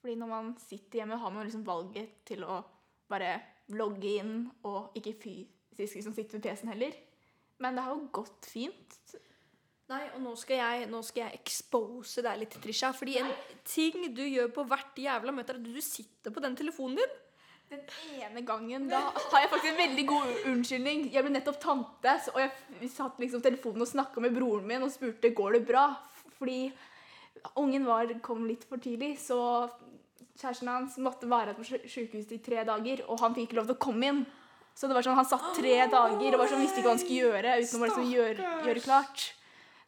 Fordi 0.00 0.14
når 0.18 0.30
man 0.30 0.50
sitter 0.62 1.02
hjemme, 1.02 1.18
har 1.20 1.34
man 1.34 1.46
liksom 1.46 1.66
valget 1.66 2.22
til 2.28 2.44
å 2.46 2.62
bare 3.10 3.34
logge 3.74 4.14
inn 4.20 4.34
og 4.68 4.96
ikke 4.96 5.16
fysisk 5.20 5.98
liksom 5.98 6.14
sitte 6.16 6.38
ved 6.38 6.46
PC-en 6.46 6.72
heller. 6.72 6.96
Men 7.62 7.76
det 7.76 7.84
har 7.84 7.94
jo 7.96 8.08
gått 8.20 8.48
fint. 8.48 8.98
Nei, 9.88 10.02
og 10.14 10.20
nå 10.20 10.34
skal 10.36 10.58
jeg, 10.60 10.88
nå 10.92 10.98
skal 11.06 11.22
jeg 11.24 11.38
expose 11.40 12.20
deg 12.26 12.42
litt, 12.42 12.56
Trisha. 12.60 12.90
Fordi 12.92 13.14
en 13.22 13.30
ting 13.64 14.02
du 14.14 14.20
gjør 14.26 14.50
på 14.52 14.66
hvert 14.68 14.98
jævla 15.00 15.32
møte, 15.32 15.54
er 15.54 15.60
at 15.62 15.64
du 15.64 15.80
sitter 15.84 16.34
på 16.34 16.42
den 16.44 16.56
telefonen 16.58 16.98
din. 17.00 17.14
Den 17.68 17.82
ene 18.16 18.40
gangen 18.48 18.86
da 18.88 19.00
har 19.12 19.42
jeg 19.42 19.50
faktisk 19.52 19.70
en 19.74 19.80
veldig 19.80 20.04
god 20.08 20.28
unnskyldning. 20.52 21.02
Jeg 21.12 21.24
ble 21.24 21.32
nettopp 21.34 21.58
tante, 21.60 22.14
og 22.34 22.38
jeg 22.40 22.90
satt 22.94 23.18
liksom 23.20 23.42
telefonen 23.44 23.84
og 23.84 23.90
snakka 23.90 24.22
med 24.24 24.36
broren 24.36 24.64
min 24.68 24.84
og 24.86 24.92
spurte 24.92 25.32
går 25.36 25.58
det 25.58 25.62
bra. 25.68 25.86
Fordi 26.38 26.60
ungen 27.60 27.84
var, 27.88 28.12
kom 28.24 28.44
litt 28.48 28.64
for 28.68 28.80
tidlig, 28.82 29.14
så 29.20 29.38
kjæresten 30.38 30.68
hans 30.70 30.96
måtte 31.02 31.28
være 31.28 31.56
på 31.58 31.64
sy- 31.66 31.84
sykehuset 31.90 32.36
i 32.36 32.42
tre 32.44 32.64
dager, 32.68 33.04
og 33.08 33.20
han 33.24 33.34
fikk 33.36 33.48
ikke 33.50 33.60
lov 33.60 33.68
til 33.72 33.76
å 33.76 33.82
komme 33.88 34.12
inn. 34.12 34.20
Så 34.78 34.86
det 34.88 34.94
var 34.96 35.02
sånn, 35.04 35.16
han 35.18 35.26
satt 35.28 35.48
tre 35.56 35.74
dager 35.90 36.36
og 36.36 36.40
var 36.44 36.52
sånn, 36.52 36.60
visste 36.62 36.78
ikke 36.80 36.86
hva 36.90 36.94
han 36.94 37.02
skulle 37.02 37.24
gjøre 37.24 37.56
uten 37.64 37.80
å 37.82 37.88
liksom 37.88 38.10
gjøre, 38.12 38.52
gjøre 38.68 38.84
klart. 38.84 39.24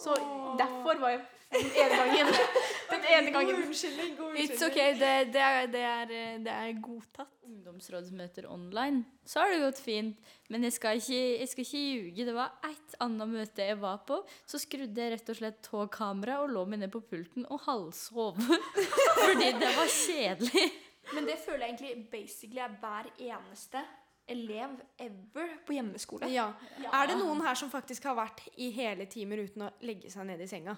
Så 0.01 0.17
derfor 0.59 1.01
var 1.03 1.15
jeg 1.15 1.21
den 1.51 1.67
ene 1.67 1.97
gangen. 1.99 2.27
Den 2.91 3.05
ene 3.11 3.31
gangen. 3.35 3.57
unnskyldning, 3.65 4.17
god 4.17 4.37
It's 4.39 4.63
okay, 4.67 4.95
det, 4.99 5.33
det, 5.35 5.41
er, 5.43 5.67
det, 5.67 5.81
er, 5.81 6.13
eh, 6.15 6.37
det 6.45 6.53
er 6.53 6.81
godtatt. 6.83 7.31
ungdomsrådsmøter 7.51 8.47
online, 8.51 9.05
så 9.27 9.41
har 9.41 9.51
det 9.51 9.61
gått 9.65 9.81
fint. 9.83 10.31
Men 10.49 10.65
jeg 10.67 10.77
skal 10.77 11.01
ikke, 11.01 11.21
jeg 11.41 11.49
skal 11.51 11.65
ikke 11.65 11.83
ljuge. 11.83 12.27
Det 12.29 12.35
var 12.35 12.55
ett 12.71 12.95
annet 13.03 13.31
møte 13.31 13.67
jeg 13.67 13.79
var 13.83 13.99
på. 14.07 14.21
Så 14.47 14.63
skrudde 14.63 15.03
jeg 15.03 15.17
rett 15.17 15.33
og 15.33 15.41
slett 15.41 15.59
på 15.67 15.87
kameraet 15.91 16.47
og 16.47 16.55
lå 16.55 16.65
meg 16.71 16.85
ned 16.85 16.95
på 16.95 17.03
pulten 17.11 17.47
og 17.51 17.63
halvsov. 17.67 18.39
Fordi 19.25 19.51
det 19.59 19.73
var 19.75 19.91
kjedelig. 19.97 20.69
Men 21.15 21.27
det 21.27 21.41
føler 21.43 21.67
jeg 21.67 21.75
egentlig 21.75 22.11
basically 22.13 22.63
er 22.63 22.79
hver 22.79 23.11
eneste 23.19 23.83
elev 24.31 24.81
ever 24.99 25.55
på 25.67 25.77
hjemmeskole. 25.77 26.31
Ja. 26.33 26.51
Er 26.89 27.11
det 27.11 27.19
noen 27.21 27.43
her 27.45 27.59
som 27.59 27.71
faktisk 27.73 28.09
har 28.11 28.19
vært 28.19 28.45
i 28.57 28.71
hele 28.75 29.07
timer 29.11 29.45
uten 29.47 29.67
å 29.67 29.71
legge 29.87 30.13
seg 30.13 30.29
ned 30.29 30.43
i 30.43 30.49
senga? 30.51 30.77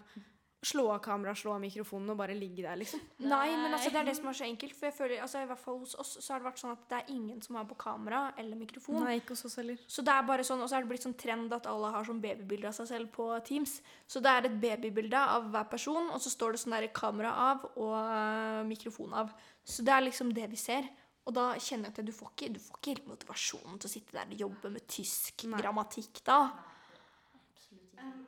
Slå 0.62 0.84
av 0.94 1.00
kamera, 1.02 1.32
slå 1.34 1.56
av 1.56 1.62
mikrofonen 1.64 2.12
og 2.12 2.18
bare 2.20 2.36
ligge 2.38 2.62
der, 2.62 2.76
liksom? 2.78 3.00
Nei, 3.18 3.48
men 3.58 3.72
altså, 3.74 3.90
det 3.90 3.98
er 3.98 4.06
det 4.06 4.12
som 4.14 4.28
er 4.30 4.36
så 4.38 4.44
enkelt. 4.46 4.76
For 4.78 4.86
jeg 4.86 4.94
føler, 4.94 5.22
altså, 5.24 5.40
i 5.42 5.48
hvert 5.50 5.58
fall 5.58 5.80
hos 5.80 5.96
oss 5.98 6.12
så 6.22 6.32
har 6.32 6.38
det 6.38 6.46
vært 6.46 6.62
sånn 6.62 6.74
at 6.76 6.84
det 6.86 7.00
er 7.00 7.10
ingen 7.16 7.40
som 7.42 7.58
har 7.58 7.66
på 7.66 7.78
kamera 7.82 8.20
eller 8.38 8.60
mikrofon. 8.60 9.00
Nei, 9.02 9.16
ikke 9.18 9.34
hos 9.34 9.42
oss 9.48 9.58
heller. 9.58 9.80
Så 9.90 10.04
det 10.06 10.14
er 10.14 10.28
bare 10.28 10.46
sånn, 10.46 10.62
Og 10.62 10.70
så 10.70 10.78
er 10.78 10.86
det 10.86 10.92
blitt 10.92 11.08
sånn 11.08 11.18
trend 11.18 11.56
at 11.56 11.66
alle 11.66 11.90
har 11.96 12.06
sånn 12.06 12.22
babybilde 12.22 12.70
av 12.70 12.78
seg 12.78 12.92
selv 12.92 13.10
på 13.16 13.26
Teams. 13.48 13.80
Så 14.06 14.22
det 14.22 14.30
er 14.30 14.46
et 14.46 14.60
babybilde 14.62 15.24
av 15.34 15.50
hver 15.50 15.66
person, 15.74 16.12
og 16.14 16.22
så 16.22 16.30
står 16.30 16.54
det 16.54 16.62
sånn 16.62 16.78
der 16.78 16.86
kamera 16.94 17.34
av 17.50 17.66
og 17.72 17.96
uh, 17.98 18.62
mikrofon 18.70 19.18
av. 19.18 19.34
Så 19.66 19.82
det 19.82 19.96
er 19.96 20.06
liksom 20.06 20.30
det 20.36 20.46
vi 20.54 20.62
ser. 20.62 20.86
Og 21.22 21.34
da 21.36 21.52
kjenner 21.54 21.90
jeg 21.90 21.94
at 21.94 22.06
du 22.08 22.14
får 22.14 22.32
ikke, 22.32 22.50
du 22.56 22.60
får 22.62 22.78
ikke 22.78 22.94
helt 22.96 23.10
motivasjonen 23.12 23.78
til 23.78 23.88
å 23.88 23.92
sitte 23.92 24.16
der 24.16 24.32
og 24.34 24.44
jobbe 24.46 24.72
med 24.74 24.86
tysk 24.90 25.44
Nei. 25.46 25.60
grammatikk 25.62 26.22
da. 26.26 26.38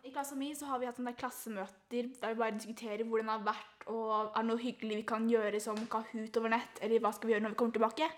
I 0.05 0.13
klassen 0.13 0.39
min 0.39 0.55
så 0.55 0.69
har 0.69 0.79
vi 0.79 0.87
hatt 0.87 1.01
sånne 1.01 1.17
klassemøter 1.19 2.11
der 2.21 2.35
vi 2.35 2.39
bare 2.39 2.55
diskuterer 2.55 3.03
hvordan 3.09 3.27
det 3.27 3.35
har 3.35 3.47
vært, 3.49 3.87
og 3.91 4.13
er 4.29 4.37
det 4.37 4.47
noe 4.51 4.63
hyggelig 4.63 4.99
vi 5.01 5.07
kan 5.09 5.27
gjøre 5.31 5.61
som 5.65 5.81
Kahoot 5.91 6.39
over 6.39 6.53
nett, 6.55 6.79
eller 6.85 7.03
hva 7.03 7.11
skal 7.17 7.31
vi 7.31 7.35
gjøre 7.35 7.47
når 7.47 7.55
vi 7.55 7.59
kommer 7.63 7.79
tilbake. 7.79 8.09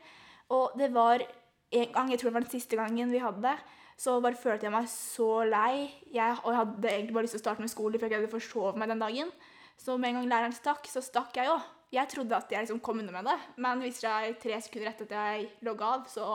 Og 0.53 0.77
det 0.77 0.91
var 0.93 1.25
en 1.25 1.95
gang, 1.95 2.11
jeg 2.13 2.21
tror 2.21 2.31
det 2.31 2.37
var 2.37 2.45
den 2.45 2.53
siste 2.53 2.79
gangen 2.79 3.15
vi 3.15 3.23
hadde 3.23 3.43
det, 3.47 3.57
så 3.97 4.19
bare 4.21 4.37
følte 4.37 4.69
jeg 4.69 4.75
meg 4.75 4.91
så 4.93 5.31
lei. 5.49 5.87
Jeg, 6.13 6.37
og 6.43 6.53
jeg 6.53 6.61
hadde 6.61 6.93
egentlig 6.93 7.17
bare 7.17 7.27
lyst 7.27 7.39
til 7.39 7.41
å 7.41 7.47
starte 7.47 7.65
med 7.65 7.73
skole, 7.73 7.97
for 7.97 8.13
jeg 8.13 8.21
hadde 8.21 8.35
forsove 8.35 8.77
meg 8.77 8.93
den 8.93 9.01
dagen. 9.01 9.33
Så 9.81 9.97
med 9.97 10.13
en 10.13 10.21
gang 10.21 10.31
læreren 10.35 10.57
stakk, 10.57 10.85
så 10.91 11.01
stakk 11.05 11.39
jeg 11.41 11.49
jo. 11.49 11.57
Jeg 11.95 12.11
trodde 12.11 12.35
at 12.35 12.51
jeg 12.51 12.65
liksom 12.65 12.81
kom 12.83 12.99
unna 12.99 13.15
med 13.15 13.29
det, 13.31 13.37
men 13.63 13.85
viser 13.85 14.09
seg 14.09 14.41
tre 14.43 14.59
sekunder 14.65 14.91
etter 14.91 15.07
at 15.07 15.17
jeg 15.17 15.49
logga 15.67 15.93
av, 15.95 16.09
så 16.11 16.27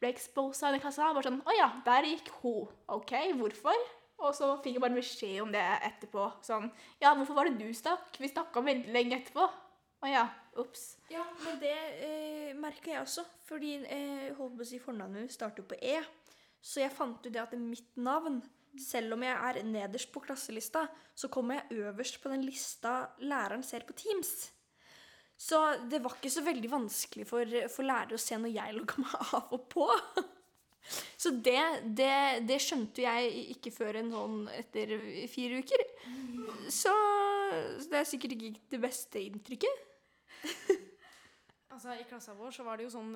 ble 0.00 0.10
jeg 0.10 0.18
exposa 0.18 0.68
i 0.68 0.74
den 0.74 0.82
klassa. 0.82 1.12
Bare 1.14 1.28
sånn 1.28 1.40
Å 1.46 1.56
ja, 1.56 1.70
der 1.86 2.08
gikk 2.08 2.30
hun. 2.40 2.68
OK, 2.90 3.14
hvorfor? 3.38 3.88
Og 4.20 4.34
så 4.36 4.50
fikk 4.60 4.76
jeg 4.76 4.84
bare 4.84 4.98
beskjed 4.98 5.40
om 5.44 5.52
det 5.54 5.62
etterpå. 5.86 6.26
Sånn 6.44 6.68
Ja, 7.00 7.14
hvorfor 7.14 7.38
var 7.38 7.48
det 7.48 7.60
du 7.60 7.70
stakk? 7.76 8.12
Vi 8.20 8.28
snakka 8.28 8.64
veldig 8.64 8.92
lenge 8.92 9.20
etterpå. 9.20 9.46
Å 10.00 10.10
ja. 10.10 10.26
Ops. 10.58 10.96
Ja, 11.12 11.22
men 11.44 11.60
det 11.62 11.74
eh, 12.02 12.54
merka 12.58 12.90
jeg 12.90 13.04
også. 13.04 13.24
Fordi 13.46 13.76
eh, 13.86 14.30
holdt 14.36 14.58
på 14.58 14.64
å 14.64 14.68
si 14.68 14.80
fornavnet 14.82 15.32
starter 15.32 15.62
jo 15.62 15.70
på 15.70 15.78
E. 15.78 16.00
Så 16.60 16.82
jeg 16.82 16.92
fant 16.92 17.20
ut 17.22 17.32
det 17.32 17.40
at 17.40 17.54
mitt 17.56 17.94
navn, 18.00 18.40
selv 18.80 19.16
om 19.16 19.24
jeg 19.24 19.36
er 19.36 19.60
nederst 19.64 20.10
på 20.12 20.22
klasselista, 20.24 20.84
så 21.16 21.30
kommer 21.32 21.60
jeg 21.60 21.86
øverst 21.86 22.20
på 22.20 22.32
den 22.32 22.44
lista 22.44 23.14
læreren 23.22 23.64
ser 23.64 23.86
på 23.88 23.96
Teams. 23.96 24.50
Så 25.40 25.60
det 25.88 26.02
var 26.04 26.18
ikke 26.18 26.32
så 26.32 26.42
veldig 26.44 26.68
vanskelig 26.68 27.24
for, 27.28 27.56
for 27.72 27.88
lærere 27.88 28.18
å 28.18 28.20
se 28.20 28.36
når 28.36 28.52
jeg 28.52 28.76
logga 28.76 29.04
meg 29.06 29.16
av 29.38 29.54
og 29.56 29.64
på. 29.72 29.86
Så 31.20 31.32
det, 31.44 31.60
det, 31.96 32.42
det 32.48 32.58
skjønte 32.60 33.04
jeg 33.04 33.44
ikke 33.54 33.72
før 33.72 34.00
en 34.00 34.10
sånn 34.12 34.38
etter 34.56 34.92
fire 35.30 35.60
uker. 35.62 35.84
Så, 36.68 36.92
så 36.92 37.86
det 37.92 38.00
er 38.00 38.08
sikkert 38.08 38.36
ikke 38.36 38.52
det 38.72 38.80
beste 38.82 39.22
inntrykket. 39.22 39.86
Altså, 41.70 41.94
I 41.94 42.04
klassa 42.08 42.34
vår 42.36 42.52
så 42.52 42.66
var 42.66 42.76
det 42.76 42.88
jo 42.88 42.94
sånn 42.96 43.14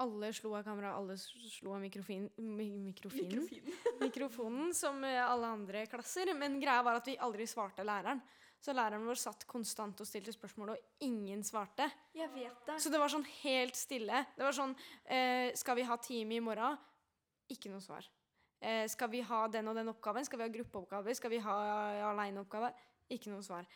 alle 0.00 0.28
slo 0.36 0.52
av 0.56 0.64
kamera, 0.64 0.94
alle 0.96 1.16
slo 1.18 1.72
av 1.74 1.80
mikrofin, 1.82 2.28
mi, 2.36 2.68
mikrofinen. 2.84 3.46
mikrofonen, 4.00 4.72
som 4.76 5.00
alle 5.04 5.52
andre 5.58 5.84
klasser. 5.90 6.32
Men 6.36 6.60
greia 6.62 6.84
var 6.84 7.00
at 7.00 7.08
vi 7.08 7.16
aldri 7.20 7.48
svarte 7.48 7.84
læreren. 7.84 8.20
Så 8.66 8.74
læreren 8.74 9.06
vår 9.06 9.18
satt 9.20 9.44
konstant 9.46 10.00
og 10.02 10.08
stilte 10.08 10.32
spørsmål, 10.34 10.72
og 10.74 11.04
ingen 11.06 11.44
svarte. 11.46 11.86
Jeg 12.18 12.26
vet 12.34 12.64
det. 12.66 12.80
Så 12.82 12.90
det 12.90 12.98
var 12.98 13.12
sånn 13.12 13.26
helt 13.44 13.78
stille. 13.78 14.24
Det 14.34 14.42
var 14.42 14.56
sånn 14.56 14.72
eh, 15.04 15.52
Skal 15.54 15.78
vi 15.78 15.84
ha 15.86 15.96
time 16.02 16.34
i 16.34 16.42
morgen? 16.42 16.74
Ikke 17.54 17.70
noe 17.70 17.84
svar. 17.84 18.08
Eh, 18.58 18.88
skal 18.90 19.12
vi 19.12 19.20
ha 19.22 19.44
den 19.54 19.70
og 19.70 19.76
den 19.78 19.92
oppgaven? 19.92 20.26
Skal 20.26 20.40
vi 20.40 20.48
ha 20.48 20.54
gruppeoppgaver? 20.56 21.14
Skal 21.14 21.30
vi 21.30 21.38
ha 21.44 21.54
aleneoppgave? 22.08 22.72
Ikke 23.14 23.30
noe 23.30 23.46
svar. 23.46 23.68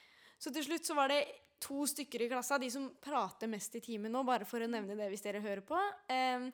Så 0.43 0.51
til 0.51 0.67
slutt 0.67 0.89
så 0.89 0.97
var 0.99 1.13
det 1.13 1.21
to 1.63 1.85
stykker 1.87 2.25
i 2.25 2.29
klassa, 2.33 2.59
de 2.59 2.71
som 2.73 2.89
prater 3.05 3.51
mest 3.53 3.77
i 3.79 3.83
timen 3.85 4.11
nå, 4.11 4.25
bare 4.27 4.49
for 4.49 4.65
å 4.65 4.71
nevne 4.71 4.97
det 4.99 5.07
hvis 5.13 5.23
dere 5.23 5.43
hører 5.45 5.63
på, 5.69 5.79
eh, 6.11 6.49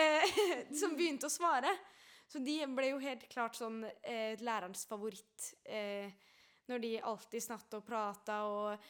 eh, 0.00 0.40
som 0.80 0.96
begynte 0.96 1.28
å 1.28 1.34
svare. 1.34 1.74
Så 2.24 2.40
de 2.40 2.56
ble 2.72 2.94
jo 2.94 3.02
helt 3.04 3.28
klart 3.28 3.60
sånn 3.60 3.82
eh, 3.84 4.32
lærerens 4.40 4.88
favoritt. 4.88 5.52
Eh, 5.68 6.08
når 6.70 6.82
de 6.82 6.92
alltid 7.12 7.44
snakket 7.44 7.78
og 7.78 7.84
prata 7.86 8.38
og 8.50 8.88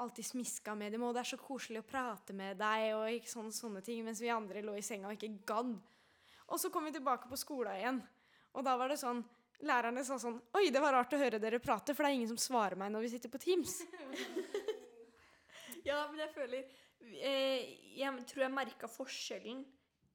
alltid 0.00 0.26
smiska 0.28 0.74
med 0.74 0.92
dem. 0.92 1.04
Og 1.06 1.14
det 1.14 1.22
er 1.22 1.30
så 1.32 1.40
koselig 1.40 1.82
å 1.82 1.88
prate 1.88 2.36
med 2.36 2.58
deg, 2.60 2.90
og 2.96 3.16
ikke 3.16 3.32
sånne, 3.32 3.54
sånne 3.54 3.82
ting. 3.84 4.04
Mens 4.06 4.20
vi 4.22 4.32
andre 4.32 4.62
lå 4.64 4.76
i 4.76 4.84
senga 4.84 5.10
og 5.10 5.16
ikke 5.16 5.46
gadd. 5.48 5.72
Og 6.46 6.60
så 6.62 6.70
kom 6.70 6.86
vi 6.86 6.94
tilbake 6.94 7.30
på 7.30 7.38
skolen 7.40 7.80
igjen. 7.80 8.02
Og 8.56 8.64
da 8.66 8.76
var 8.78 8.92
det 8.92 9.00
sånn 9.02 9.24
Lærerne 9.64 10.02
sa 10.04 10.18
sånn 10.20 10.34
Oi, 10.58 10.66
det 10.68 10.82
var 10.84 10.92
rart 10.92 11.14
å 11.16 11.20
høre 11.20 11.38
dere 11.40 11.56
prate, 11.64 11.94
for 11.96 12.04
det 12.04 12.10
er 12.10 12.16
ingen 12.18 12.28
som 12.28 12.40
svarer 12.40 12.76
meg 12.76 12.90
når 12.92 13.06
vi 13.06 13.12
sitter 13.14 13.32
på 13.32 13.40
Teams. 13.40 13.78
Ja, 15.86 16.00
men 16.10 16.18
jeg 16.18 16.32
føler 16.34 16.64
eh, 17.22 17.60
Jeg 17.94 18.24
tror 18.26 18.42
jeg 18.42 18.50
merka 18.50 18.88
forskjellen 18.90 19.60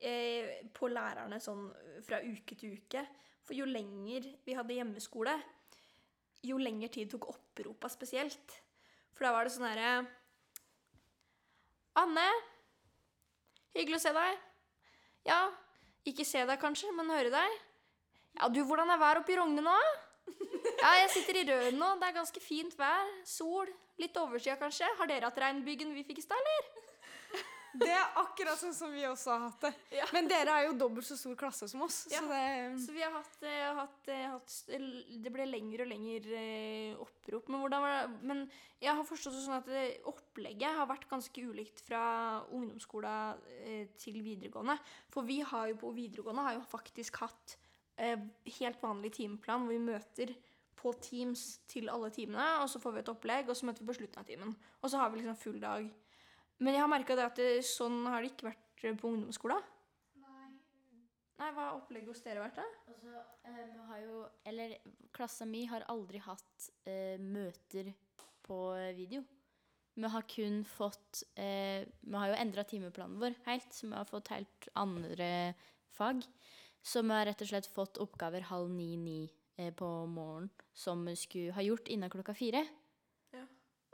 eh, 0.03 0.57
på 0.75 0.89
lærerne 0.91 1.39
sånn 1.39 1.69
fra 2.03 2.19
uke 2.25 2.57
til 2.59 2.75
uke. 2.75 3.05
For 3.47 3.55
jo 3.55 3.67
lenger 3.69 4.27
vi 4.45 4.55
hadde 4.57 4.75
hjemmeskole, 4.75 5.37
jo 6.45 6.57
lengre 6.57 6.89
tid 6.93 7.11
tok 7.11 7.29
oppropa 7.33 7.89
spesielt. 7.91 8.55
For 9.15 9.27
da 9.27 9.33
var 9.35 9.45
det 9.45 9.53
sånn 9.55 9.69
herre 9.69 9.91
Anne, 12.01 12.23
hyggelig 13.75 13.99
å 13.99 14.03
se 14.05 14.13
deg. 14.15 14.37
Ja, 15.27 15.41
ikke 16.07 16.23
se 16.25 16.45
deg 16.47 16.61
kanskje, 16.61 16.93
men 16.95 17.11
høre 17.11 17.33
deg. 17.33 17.57
Ja, 18.39 18.47
du, 18.47 18.61
hvordan 18.63 18.89
er 18.93 19.01
været 19.01 19.21
oppe 19.21 19.35
i 19.35 19.37
Rogne 19.37 19.63
nå? 19.65 19.75
Ja, 20.81 20.93
jeg 21.01 21.09
sitter 21.13 21.37
i 21.41 21.43
Røden 21.45 21.77
nå. 21.81 21.89
Det 21.99 22.07
er 22.07 22.15
ganske 22.15 22.41
fint 22.41 22.73
vær. 22.79 23.09
Sol. 23.27 23.69
Litt 24.01 24.15
overskya 24.17 24.55
kanskje. 24.61 24.87
Har 24.97 25.09
dere 25.09 25.27
hatt 25.27 25.41
regnbygen 25.43 25.91
vi 25.93 26.05
fikk 26.07 26.21
i 26.21 26.25
stad, 26.25 26.39
eller? 26.39 26.90
Det 27.71 27.87
er 27.87 28.17
akkurat 28.19 28.59
sånn 28.59 28.73
som 28.75 28.91
vi 28.91 29.03
også 29.07 29.31
har 29.31 29.43
hatt 29.45 29.63
det. 29.63 29.71
Ja. 29.95 30.07
Men 30.15 30.27
dere 30.27 30.57
er 30.57 30.67
jo 30.67 30.75
dobbelt 30.79 31.07
så 31.07 31.15
stor 31.19 31.37
klasse 31.39 31.69
som 31.71 31.83
oss. 31.85 32.03
Ja. 32.11 32.19
Så 32.19 32.27
det 32.31 32.83
Så 32.83 32.95
vi 32.95 33.03
har 33.05 33.13
hatt, 33.15 33.37
eh, 33.47 33.73
hatt, 33.77 34.11
eh, 34.11 34.27
hatt 34.27 34.55
Det 35.23 35.31
ble 35.31 35.47
lengre 35.47 35.85
og 35.85 35.91
lengre 35.91 36.41
eh, 36.41 36.99
opprop. 36.99 37.47
Men, 37.47 37.63
hvordan? 37.63 38.19
Men 38.21 38.43
jeg 38.81 38.95
har 38.95 39.07
forstått 39.07 39.37
det 39.37 39.45
sånn 39.45 39.61
at 39.61 40.05
opplegget 40.11 40.77
har 40.77 40.89
vært 40.89 41.07
ganske 41.09 41.47
ulikt 41.47 41.81
fra 41.85 42.43
ungdomsskolen 42.51 43.91
til 43.97 44.21
videregående. 44.25 44.77
For 45.13 45.23
vi 45.23 45.41
har 45.41 45.69
jo 45.71 45.81
på 45.85 45.93
videregående 45.95 46.47
har 46.47 46.55
jo 46.57 46.65
faktisk 46.65 47.21
hatt 47.21 47.57
helt 47.97 48.81
vanlig 48.81 49.11
timeplan 49.13 49.67
hvor 49.67 49.75
vi 49.75 49.83
møter 49.83 50.35
på 50.81 50.93
Teams 50.97 51.59
til 51.69 51.91
alle 51.93 52.09
timene, 52.09 52.45
og 52.63 52.69
så 52.71 52.81
får 52.81 52.95
vi 52.95 53.01
et 53.03 53.11
opplegg, 53.11 53.49
og 53.49 53.57
så 53.57 53.67
møter 53.67 53.83
vi 53.83 53.91
på 53.91 53.97
slutten 53.99 54.21
av 54.21 54.25
timen. 54.25 54.55
Og 54.81 54.89
så 54.89 55.01
har 55.01 55.11
vi 55.11 55.21
liksom 55.21 55.37
full 55.37 55.59
dag. 55.61 55.85
Men 56.61 56.77
jeg 56.77 56.83
har 56.83 56.91
merka 56.91 57.17
at 57.17 57.39
det, 57.41 57.51
sånn 57.65 58.03
har 58.05 58.21
det 58.21 58.33
ikke 58.33 58.51
vært 58.51 58.85
eh, 58.85 58.97
på 58.97 59.11
ungdomsskolen. 59.11 59.67
Nei, 61.41 61.49
hva 61.55 61.71
har 61.71 61.77
opplegget 61.79 62.11
hos 62.11 62.21
dere 62.21 62.43
vært, 62.43 62.59
da? 62.59 62.65
Altså, 62.91 63.21
um, 63.49 63.77
har 63.89 64.01
jo 64.03 64.17
Eller 64.45 64.75
klassa 65.09 65.47
mi 65.49 65.63
har 65.65 65.87
aldri 65.89 66.21
hatt 66.21 66.67
uh, 66.85 67.17
møter 67.17 67.89
på 68.45 68.59
video. 68.93 69.23
Vi 69.93 70.09
har 70.13 70.23
kun 70.29 70.61
fått 70.65 71.23
eh, 71.35 71.83
Vi 71.83 72.15
har 72.15 72.31
jo 72.31 72.39
endra 72.39 72.63
timeplanen 72.67 73.19
vår 73.19 73.35
helt, 73.47 73.73
så 73.75 73.89
vi 73.89 73.97
har 73.97 74.07
fått 74.07 74.31
helt 74.31 74.69
andre 74.79 75.53
fag. 75.91 76.23
Så 76.81 77.03
vi 77.03 77.13
har 77.13 77.27
rett 77.27 77.43
og 77.43 77.51
slett 77.51 77.67
fått 77.69 77.99
oppgaver 78.01 78.47
halv 78.49 78.71
ni-ni 78.71 79.25
eh, 79.57 79.73
på 79.73 79.89
morgenen 80.09 80.49
som 80.73 81.03
vi 81.05 81.17
skulle 81.19 81.55
ha 81.57 81.65
gjort 81.65 81.91
innen 81.91 82.11
klokka 82.13 82.33
fire. 82.37 82.63
Ja. 83.35 83.43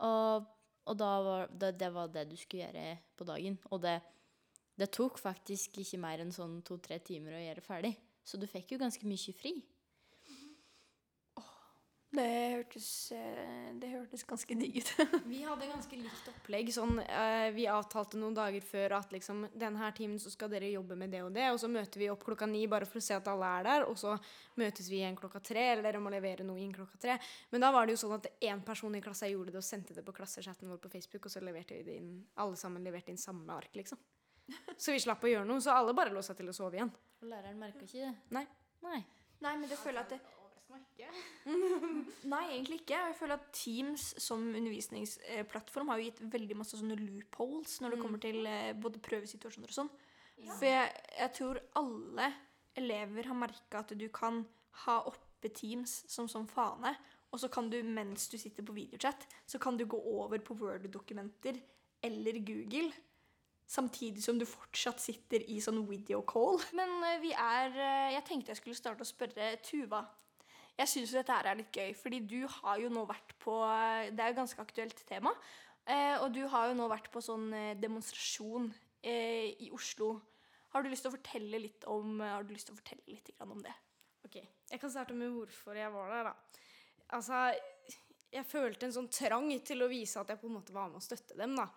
Og, 0.06 0.46
og 0.88 1.00
var 1.00 1.50
det, 1.52 1.74
det 1.80 1.90
var 1.94 2.12
det 2.12 2.28
du 2.30 2.36
skulle 2.40 2.66
gjøre 2.66 2.98
på 3.18 3.28
dagen. 3.28 3.58
Og 3.72 3.82
det, 3.84 3.98
det 4.80 4.90
tok 4.96 5.20
faktisk 5.20 5.80
ikke 5.84 6.00
mer 6.02 6.24
enn 6.24 6.34
sånn 6.34 6.62
to-tre 6.66 7.00
timer 7.04 7.38
å 7.38 7.44
gjøre 7.44 7.66
ferdig. 7.66 7.94
Så 8.28 8.40
du 8.40 8.48
fikk 8.50 8.74
jo 8.74 8.82
ganske 8.82 9.08
mye 9.08 9.36
fri. 9.36 9.54
Det 12.10 12.24
hørtes, 12.24 13.12
eh, 13.12 13.74
det 13.76 13.90
hørtes 13.92 14.24
ganske 14.24 14.56
digg 14.56 14.78
ut. 14.80 14.92
Vi 15.28 15.42
hadde 15.44 15.68
ganske 15.68 15.98
likt 16.00 16.30
opplegg. 16.32 16.70
Sånn, 16.72 17.02
eh, 17.04 17.50
vi 17.52 17.66
avtalte 17.68 18.16
noen 18.20 18.38
dager 18.38 18.64
før 18.64 18.96
at 19.02 19.12
liksom, 19.12 19.44
denne 19.52 19.90
timen 19.98 20.22
så 20.24 20.32
skal 20.32 20.50
dere 20.54 20.70
jobbe 20.72 20.96
med 20.96 21.12
det 21.12 21.26
og 21.26 21.34
det. 21.36 21.50
Og 21.52 21.60
så 21.60 21.68
møter 21.68 22.00
vi 22.00 22.08
opp 22.14 22.24
klokka 22.24 22.48
ni 22.48 22.64
bare 22.72 22.88
for 22.88 23.02
å 23.02 23.04
se 23.04 23.18
at 23.18 23.28
alle 23.28 23.50
er 23.60 23.68
der. 23.68 23.88
Og 23.92 24.00
så 24.00 24.16
møtes 24.56 24.88
vi 24.88 25.02
igjen 25.02 25.20
klokka 25.20 25.44
tre, 25.44 25.66
eller 25.74 25.84
dere 25.90 26.02
må 26.04 26.14
levere 26.14 26.48
noe 26.48 26.64
inn 26.64 26.72
klokka 26.76 27.02
tre. 27.04 27.18
Men 27.52 27.68
da 27.68 27.74
var 27.76 27.86
det 27.86 27.98
jo 27.98 28.06
sånn 28.06 28.16
at 28.22 28.32
én 28.40 28.64
person 28.64 28.96
i 28.96 29.04
klassa 29.04 29.28
gjorde 29.28 29.52
det 29.58 29.60
og 29.60 29.68
sendte 29.68 29.98
det 29.98 30.06
på 30.08 30.16
klassechatten 30.16 30.72
vår 30.72 30.80
på 30.88 30.94
Facebook, 30.96 31.28
og 31.28 31.36
så 31.36 31.44
leverte 31.44 31.76
vi 31.76 31.84
det 31.90 32.00
inn, 32.00 32.14
alle 32.40 32.56
sammen 32.56 32.88
leverte 32.88 33.12
inn 33.12 33.20
samme 33.20 33.52
ark, 33.60 33.76
liksom. 33.76 34.00
Så 34.80 34.96
vi 34.96 35.04
slapp 35.04 35.28
å 35.28 35.30
gjøre 35.32 35.48
noe. 35.48 35.60
Så 35.60 35.76
alle 35.76 35.96
bare 35.98 36.16
lå 36.16 36.24
seg 36.24 36.40
til 36.40 36.48
å 36.48 36.56
sove 36.56 36.80
igjen. 36.80 36.92
Og 37.20 37.28
læreren 37.28 37.60
merka 37.60 37.84
ikke 37.84 38.06
det. 38.06 38.16
Nei. 38.32 38.48
Nei. 38.88 39.04
Nei, 39.44 39.54
men 39.60 39.68
det 39.70 39.78
føler 39.78 40.00
jeg 40.02 40.08
at 40.08 40.14
det, 40.16 40.37
Meg 40.72 40.84
ikke. 40.84 41.12
Nei, 42.34 42.44
egentlig 42.52 42.82
ikke. 42.82 43.00
Jeg 43.10 43.18
føler 43.20 43.38
at 43.38 43.48
Teams 43.56 44.10
som 44.24 44.44
undervisningsplattform 44.50 45.94
har 45.94 46.02
jo 46.02 46.10
gitt 46.10 46.24
veldig 46.34 46.58
masse 46.60 46.80
sånne 46.80 46.98
loopholes 47.00 47.80
når 47.84 47.96
det 47.96 48.02
kommer 48.02 48.24
til 48.24 48.42
eh, 48.50 48.74
både 48.76 49.02
prøvesituasjoner 49.04 49.72
og 49.72 49.80
sånn. 49.82 49.94
For 50.46 50.68
jeg, 50.70 50.92
jeg 51.18 51.34
tror 51.34 51.60
alle 51.80 52.28
elever 52.78 53.32
har 53.32 53.40
merka 53.40 53.82
at 53.82 53.94
du 53.98 54.06
kan 54.14 54.44
ha 54.86 55.00
oppe 55.10 55.50
Teams 55.54 56.04
som 56.12 56.28
sånn 56.30 56.46
fane, 56.50 56.94
og 57.32 57.42
så 57.42 57.50
kan 57.52 57.72
du 57.72 57.80
mens 57.84 58.28
du 58.32 58.38
sitter 58.40 58.66
på 58.66 58.76
videochat, 58.76 59.26
så 59.50 59.60
kan 59.60 59.78
du 59.78 59.86
gå 59.90 59.98
over 59.98 60.40
på 60.44 60.56
Word-dokumenter 60.60 61.60
eller 62.06 62.40
Google. 62.46 62.92
Samtidig 63.68 64.24
som 64.24 64.38
du 64.40 64.46
fortsatt 64.48 65.02
sitter 65.04 65.44
i 65.52 65.58
sånn 65.60 65.82
video 65.90 66.22
call. 66.28 66.62
Men 66.78 66.94
eh, 67.04 67.18
vi 67.20 67.34
er 67.36 67.74
eh, 67.76 68.14
Jeg 68.16 68.24
tenkte 68.30 68.54
jeg 68.54 68.62
skulle 68.62 68.80
starte 68.80 69.04
å 69.04 69.10
spørre 69.10 69.58
Tuva. 69.66 70.06
Jeg 70.78 70.92
syns 70.92 71.14
dette 71.16 71.34
her 71.34 71.50
er 71.50 71.58
litt 71.58 71.74
gøy, 71.74 71.94
fordi 71.98 72.20
du 72.30 72.42
har 72.60 72.78
jo 72.82 72.90
nå 72.94 73.04
vært 73.10 73.34
på 73.42 73.56
Det 74.14 74.22
er 74.22 74.34
jo 74.34 74.42
ganske 74.44 74.62
aktuelt 74.62 75.00
tema. 75.10 75.34
Eh, 75.88 76.16
og 76.20 76.34
du 76.36 76.44
har 76.52 76.68
jo 76.70 76.76
nå 76.76 76.88
vært 76.92 77.08
på 77.14 77.22
sånn 77.24 77.48
eh, 77.56 77.76
demonstrasjon 77.80 78.68
eh, 79.08 79.56
i 79.64 79.70
Oslo. 79.74 80.18
Har 80.74 80.84
du 80.84 80.92
lyst 80.92 81.06
til 81.06 81.14
å 81.14 81.16
fortelle 81.16 81.62
litt 81.64 81.88
om, 81.88 82.20
har 82.20 82.44
du 82.44 82.52
lyst 82.52 82.68
til 82.70 82.76
å 82.76 82.80
fortelle 82.82 83.08
litt 83.08 83.32
om 83.40 83.62
det? 83.64 83.74
Ok, 84.28 84.42
Jeg 84.68 84.82
kan 84.82 84.92
starte 84.92 85.16
med 85.16 85.32
hvorfor 85.32 85.80
jeg 85.80 85.94
var 85.94 86.12
der, 86.12 86.28
da. 86.28 86.64
Altså, 87.16 87.46
jeg 88.34 88.44
følte 88.50 88.90
en 88.90 88.96
sånn 88.98 89.08
trang 89.08 89.48
til 89.64 89.86
å 89.86 89.88
vise 89.88 90.20
at 90.20 90.34
jeg 90.34 90.42
på 90.42 90.50
en 90.50 90.58
måte 90.58 90.76
var 90.76 90.92
med 90.92 91.00
å 91.00 91.06
støtte 91.06 91.38
dem, 91.40 91.56
da. 91.56 91.70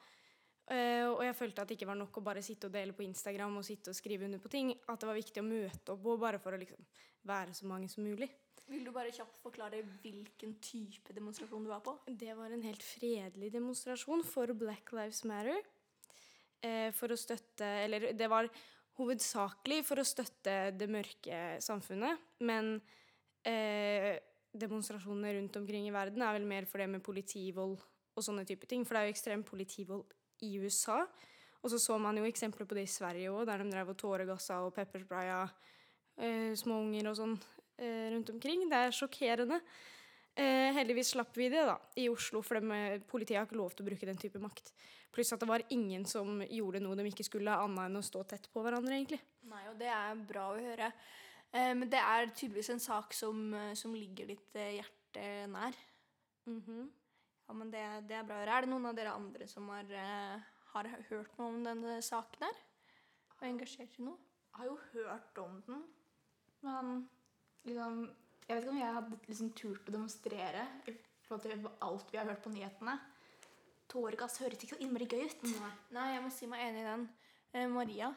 Uh, 0.71 1.11
og 1.17 1.23
jeg 1.27 1.35
følte 1.35 1.63
at 1.63 1.71
det 1.71 1.75
ikke 1.75 1.89
var 1.89 1.97
nok 1.99 2.19
å 2.21 2.23
bare 2.23 2.43
sitte 2.47 2.69
og 2.69 2.75
dele 2.77 2.95
på 2.95 3.03
Instagram 3.03 3.57
og 3.59 3.65
sitte 3.67 3.91
og 3.91 3.97
skrive 3.99 4.27
under 4.29 4.43
på 4.43 4.51
ting. 4.53 4.69
At 4.87 5.03
det 5.03 5.09
var 5.09 5.19
viktig 5.19 5.43
å 5.43 5.47
møte 5.47 5.97
opp 5.97 6.05
og 6.07 6.21
bare 6.23 6.39
for 6.43 6.55
å 6.55 6.61
liksom 6.61 6.85
være 7.27 7.55
så 7.59 7.67
mange 7.67 7.89
som 7.91 8.07
mulig. 8.07 8.29
Vil 8.71 8.85
du 8.87 8.93
bare 8.95 9.11
kjapt 9.11 9.39
forklare 9.43 9.83
hvilken 10.03 10.53
type 10.63 11.15
demonstrasjon 11.15 11.65
du 11.67 11.73
var 11.73 11.83
på? 11.83 11.97
Det 12.07 12.37
var 12.39 12.53
en 12.55 12.63
helt 12.63 12.85
fredelig 12.87 13.51
demonstrasjon 13.51 14.23
for 14.27 14.53
Black 14.55 14.93
Lives 14.95 15.25
Matter. 15.27 15.59
Eh, 16.63 16.91
for 16.95 17.11
å 17.11 17.19
støtte 17.19 17.67
Eller 17.87 18.13
det 18.13 18.29
var 18.29 18.47
hovedsakelig 19.01 19.81
for 19.89 20.03
å 20.03 20.07
støtte 20.07 20.57
det 20.77 20.91
mørke 20.93 21.59
samfunnet. 21.65 22.23
Men 22.47 22.77
eh, 23.43 24.21
demonstrasjonene 24.55 25.35
rundt 25.39 25.59
omkring 25.59 25.89
i 25.89 25.95
verden 25.95 26.23
er 26.23 26.39
vel 26.39 26.47
mer 26.47 26.69
for 26.71 26.83
det 26.83 26.91
med 26.95 27.03
politivold 27.03 27.79
og 27.81 28.23
sånne 28.23 28.47
type 28.47 28.71
ting. 28.71 28.85
For 28.87 28.95
det 28.95 29.03
er 29.03 29.11
jo 29.11 29.17
ekstrem 29.17 29.47
politivold 29.47 30.15
i 30.47 30.55
USA. 30.63 31.03
Og 31.61 31.73
så 31.73 31.81
så 31.83 31.99
man 31.99 32.17
jo 32.17 32.29
eksempler 32.29 32.69
på 32.69 32.79
det 32.79 32.87
i 32.87 32.93
Sverige 32.93 33.33
òg, 33.35 33.49
der 33.49 33.65
de 33.65 33.73
drev 33.73 33.91
og 33.93 33.99
tåregassa 33.99 34.63
og 34.65 34.77
pepperspraya 34.79 35.43
eh, 36.17 36.53
små 36.55 36.85
unger 36.87 37.11
og 37.11 37.19
sånn 37.19 37.41
rundt 37.81 38.31
omkring. 38.33 38.67
Det 38.71 38.85
er 38.87 38.95
sjokkerende. 38.95 39.61
Eh, 40.39 40.71
heldigvis 40.77 41.11
slapp 41.17 41.35
vi 41.37 41.49
det 41.51 41.63
da, 41.67 41.75
i 41.99 42.07
Oslo, 42.09 42.41
for 42.47 42.61
de, 42.61 43.01
politiet 43.11 43.41
har 43.41 43.49
ikke 43.49 43.59
lov 43.59 43.75
til 43.75 43.85
å 43.85 43.89
bruke 43.91 44.07
den 44.09 44.21
type 44.21 44.41
makt. 44.41 44.71
Pluss 45.11 45.33
at 45.35 45.43
det 45.43 45.49
var 45.51 45.65
ingen 45.75 46.07
som 46.09 46.39
gjorde 46.47 46.81
noe 46.85 46.97
de 47.01 47.09
ikke 47.11 47.27
skulle, 47.27 47.57
annet 47.65 47.89
enn 47.89 47.99
å 47.99 48.05
stå 48.07 48.23
tett 48.31 48.47
på 48.53 48.63
hverandre, 48.63 48.95
egentlig. 48.95 49.19
Nei, 49.51 49.65
og 49.73 49.77
det 49.81 49.91
er 49.91 50.23
bra 50.29 50.47
å 50.53 50.61
høre. 50.61 50.93
Eh, 51.51 51.75
men 51.75 51.91
det 51.91 51.99
er 51.99 52.31
tydeligvis 52.31 52.71
en 52.77 52.83
sak 52.87 53.17
som, 53.17 53.43
eh, 53.59 53.75
som 53.79 53.97
ligger 53.97 54.31
ditt 54.31 54.57
eh, 54.57 54.79
hjerte 54.79 55.27
nær. 55.51 55.77
Ja, 56.47 57.55
men 57.59 57.75
det, 57.75 57.85
det 58.07 58.21
er 58.21 58.27
bra 58.27 58.39
å 58.39 58.45
høre. 58.45 58.57
Er 58.57 58.67
det 58.67 58.73
noen 58.73 58.91
av 58.93 58.97
dere 58.97 59.19
andre 59.19 59.51
som 59.51 59.67
har, 59.75 59.91
eh, 59.91 60.51
har 60.73 60.93
hørt 61.11 61.39
noe 61.41 61.51
om 61.51 61.63
denne 61.67 61.99
saken 62.07 62.47
her? 62.47 62.67
Og 63.37 63.49
engasjert 63.51 63.99
i 63.99 64.07
noe? 64.07 64.21
Jeg 64.51 64.63
har 64.63 64.71
jo 64.71 64.79
hørt 64.95 65.39
om 65.43 65.59
den, 65.67 65.83
men 66.63 67.09
liksom 67.69 68.03
Jeg 68.47 68.57
vet 68.57 68.65
ikke 68.65 68.73
om 68.73 68.81
jeg 68.81 68.95
hadde 68.97 69.19
liksom 69.29 69.51
turt 69.55 69.89
å 69.89 69.95
demonstrere 69.95 70.67
i 70.91 70.95
forhold 71.27 71.45
til 71.45 71.69
alt 71.87 72.09
vi 72.11 72.19
har 72.19 72.27
hørt 72.27 72.43
på 72.43 72.51
nyhetene. 72.51 72.97
Tåregass 73.91 74.41
høres 74.43 74.59
ikke 74.59 74.75
så 74.75 74.83
innmari 74.83 75.07
gøy 75.11 75.23
ut. 75.27 75.45
Nei, 75.95 76.09
jeg 76.15 76.25
må 76.25 76.31
si 76.35 76.49
meg 76.51 76.65
enig 76.67 76.83
i 76.83 76.89
den. 76.89 77.05
Eh, 77.53 77.69
Maria? 77.71 78.11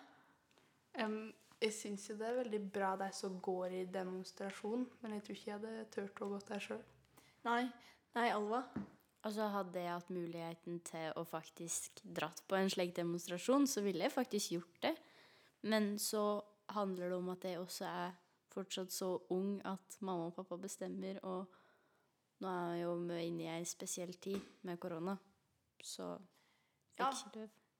Um, 0.98 1.34
Jeg 1.62 1.74
syns 1.78 2.08
jo 2.10 2.18
det 2.20 2.28
er 2.28 2.40
veldig 2.42 2.60
bra 2.76 2.96
de 3.00 3.08
som 3.16 3.38
går 3.42 3.78
i 3.78 3.84
demonstrasjon, 3.90 4.88
men 5.02 5.14
jeg 5.16 5.24
tror 5.24 5.38
ikke 5.38 5.50
jeg 5.52 5.60
hadde 5.60 5.86
turt 5.94 6.22
å 6.22 6.32
gå 6.34 6.40
der 6.50 6.66
sjøl. 6.66 6.82
Nei. 7.46 7.62
Nei, 8.18 8.28
Alva. 8.34 8.66
Altså 9.24 9.48
Hadde 9.54 9.80
jeg 9.80 9.94
hatt 9.94 10.10
muligheten 10.12 10.82
til 10.84 11.14
å 11.16 11.24
faktisk 11.24 12.02
dratt 12.04 12.42
på 12.50 12.58
en 12.58 12.70
slik 12.70 12.92
demonstrasjon, 12.98 13.66
så 13.70 13.82
ville 13.86 14.04
jeg 14.04 14.14
faktisk 14.14 14.58
gjort 14.58 14.82
det. 14.84 14.94
Men 15.64 15.94
så 16.02 16.44
handler 16.76 17.14
det 17.14 17.18
om 17.22 17.32
at 17.32 17.48
jeg 17.48 17.62
også 17.62 17.88
er 17.88 18.12
fortsatt 18.54 18.94
så 18.94 19.10
ung 19.34 19.58
at 19.66 19.98
mamma 20.02 20.30
og 20.30 20.38
pappa 20.38 20.58
bestemmer, 20.62 21.20
og 21.24 21.52
nå 22.44 22.50
er 22.50 22.76
jeg 22.76 22.86
jo 22.86 22.96
inne 23.24 23.46
i 23.46 23.52
ei 23.58 23.66
spesiell 23.68 24.14
tid 24.22 24.42
med 24.68 24.80
korona, 24.80 25.18
så 25.84 26.16
Ja. 27.00 27.10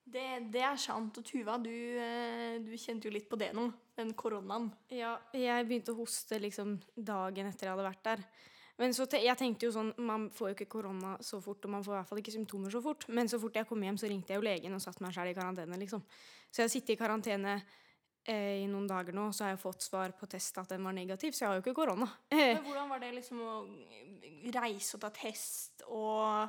Det, 0.04 0.24
det 0.52 0.62
er 0.62 0.76
sant. 0.76 1.18
Og 1.18 1.24
Tuva, 1.24 1.58
du, 1.64 1.70
eh, 1.72 2.58
du 2.60 2.74
kjente 2.76 3.08
jo 3.08 3.14
litt 3.14 3.30
på 3.30 3.38
det 3.40 3.54
nå. 3.56 3.70
Den 3.96 4.12
koronaen. 4.18 4.72
Ja, 4.92 5.14
jeg 5.32 5.68
begynte 5.70 5.94
å 5.94 6.00
hoste 6.02 6.40
liksom 6.42 6.74
dagen 6.98 7.48
etter 7.48 7.70
jeg 7.70 7.76
hadde 7.76 7.86
vært 7.88 8.04
der. 8.04 8.26
Men 8.82 8.94
så 8.98 9.06
te 9.06 9.20
jeg 9.22 9.38
tenkte 9.38 9.68
jo 9.68 9.72
sånn, 9.72 9.94
Man 10.02 10.30
får 10.34 10.50
jo 10.50 10.56
ikke 10.58 10.72
korona 10.76 11.14
så 11.22 11.40
fort, 11.44 11.64
og 11.66 11.72
man 11.72 11.86
får 11.86 11.94
i 11.94 11.98
hvert 12.00 12.10
fall 12.10 12.22
ikke 12.24 12.36
symptomer 12.36 12.74
så 12.74 12.82
fort. 12.82 13.08
Men 13.08 13.30
så 13.30 13.40
fort 13.40 13.56
jeg 13.56 13.70
kom 13.70 13.86
hjem, 13.86 14.00
så 14.02 14.10
ringte 14.10 14.34
jeg 14.34 14.42
jo 14.42 14.48
legen 14.50 14.74
og 14.74 14.82
satte 14.82 15.06
meg 15.06 15.14
selv 15.14 15.30
i 15.30 15.38
karantene. 15.38 15.80
liksom. 15.80 16.04
Så 16.50 16.62
jeg 16.62 16.68
har 16.68 16.74
sittet 16.74 16.96
i 16.96 17.00
karantene 17.00 17.56
i 18.32 18.68
noen 18.72 18.86
dager 18.88 19.16
nå, 19.16 19.26
så 19.36 19.44
har 19.44 19.54
jeg 19.54 19.62
fått 19.64 19.84
svar 19.84 20.14
på 20.16 20.28
test 20.32 20.58
at 20.62 20.70
den 20.72 20.84
var 20.88 20.96
negativ, 20.96 21.34
så 21.36 21.44
jeg 21.44 21.50
har 21.50 21.58
jo 21.60 21.64
ikke 21.66 21.76
korona. 21.82 22.08
Eh, 22.32 22.54
Men 22.56 22.64
hvordan 22.68 22.92
var 22.94 23.02
det 23.04 23.10
liksom 23.18 23.42
å 23.44 23.56
reise 24.56 24.96
og 24.96 25.02
ta 25.04 25.10
test 25.16 25.84
og, 25.90 26.48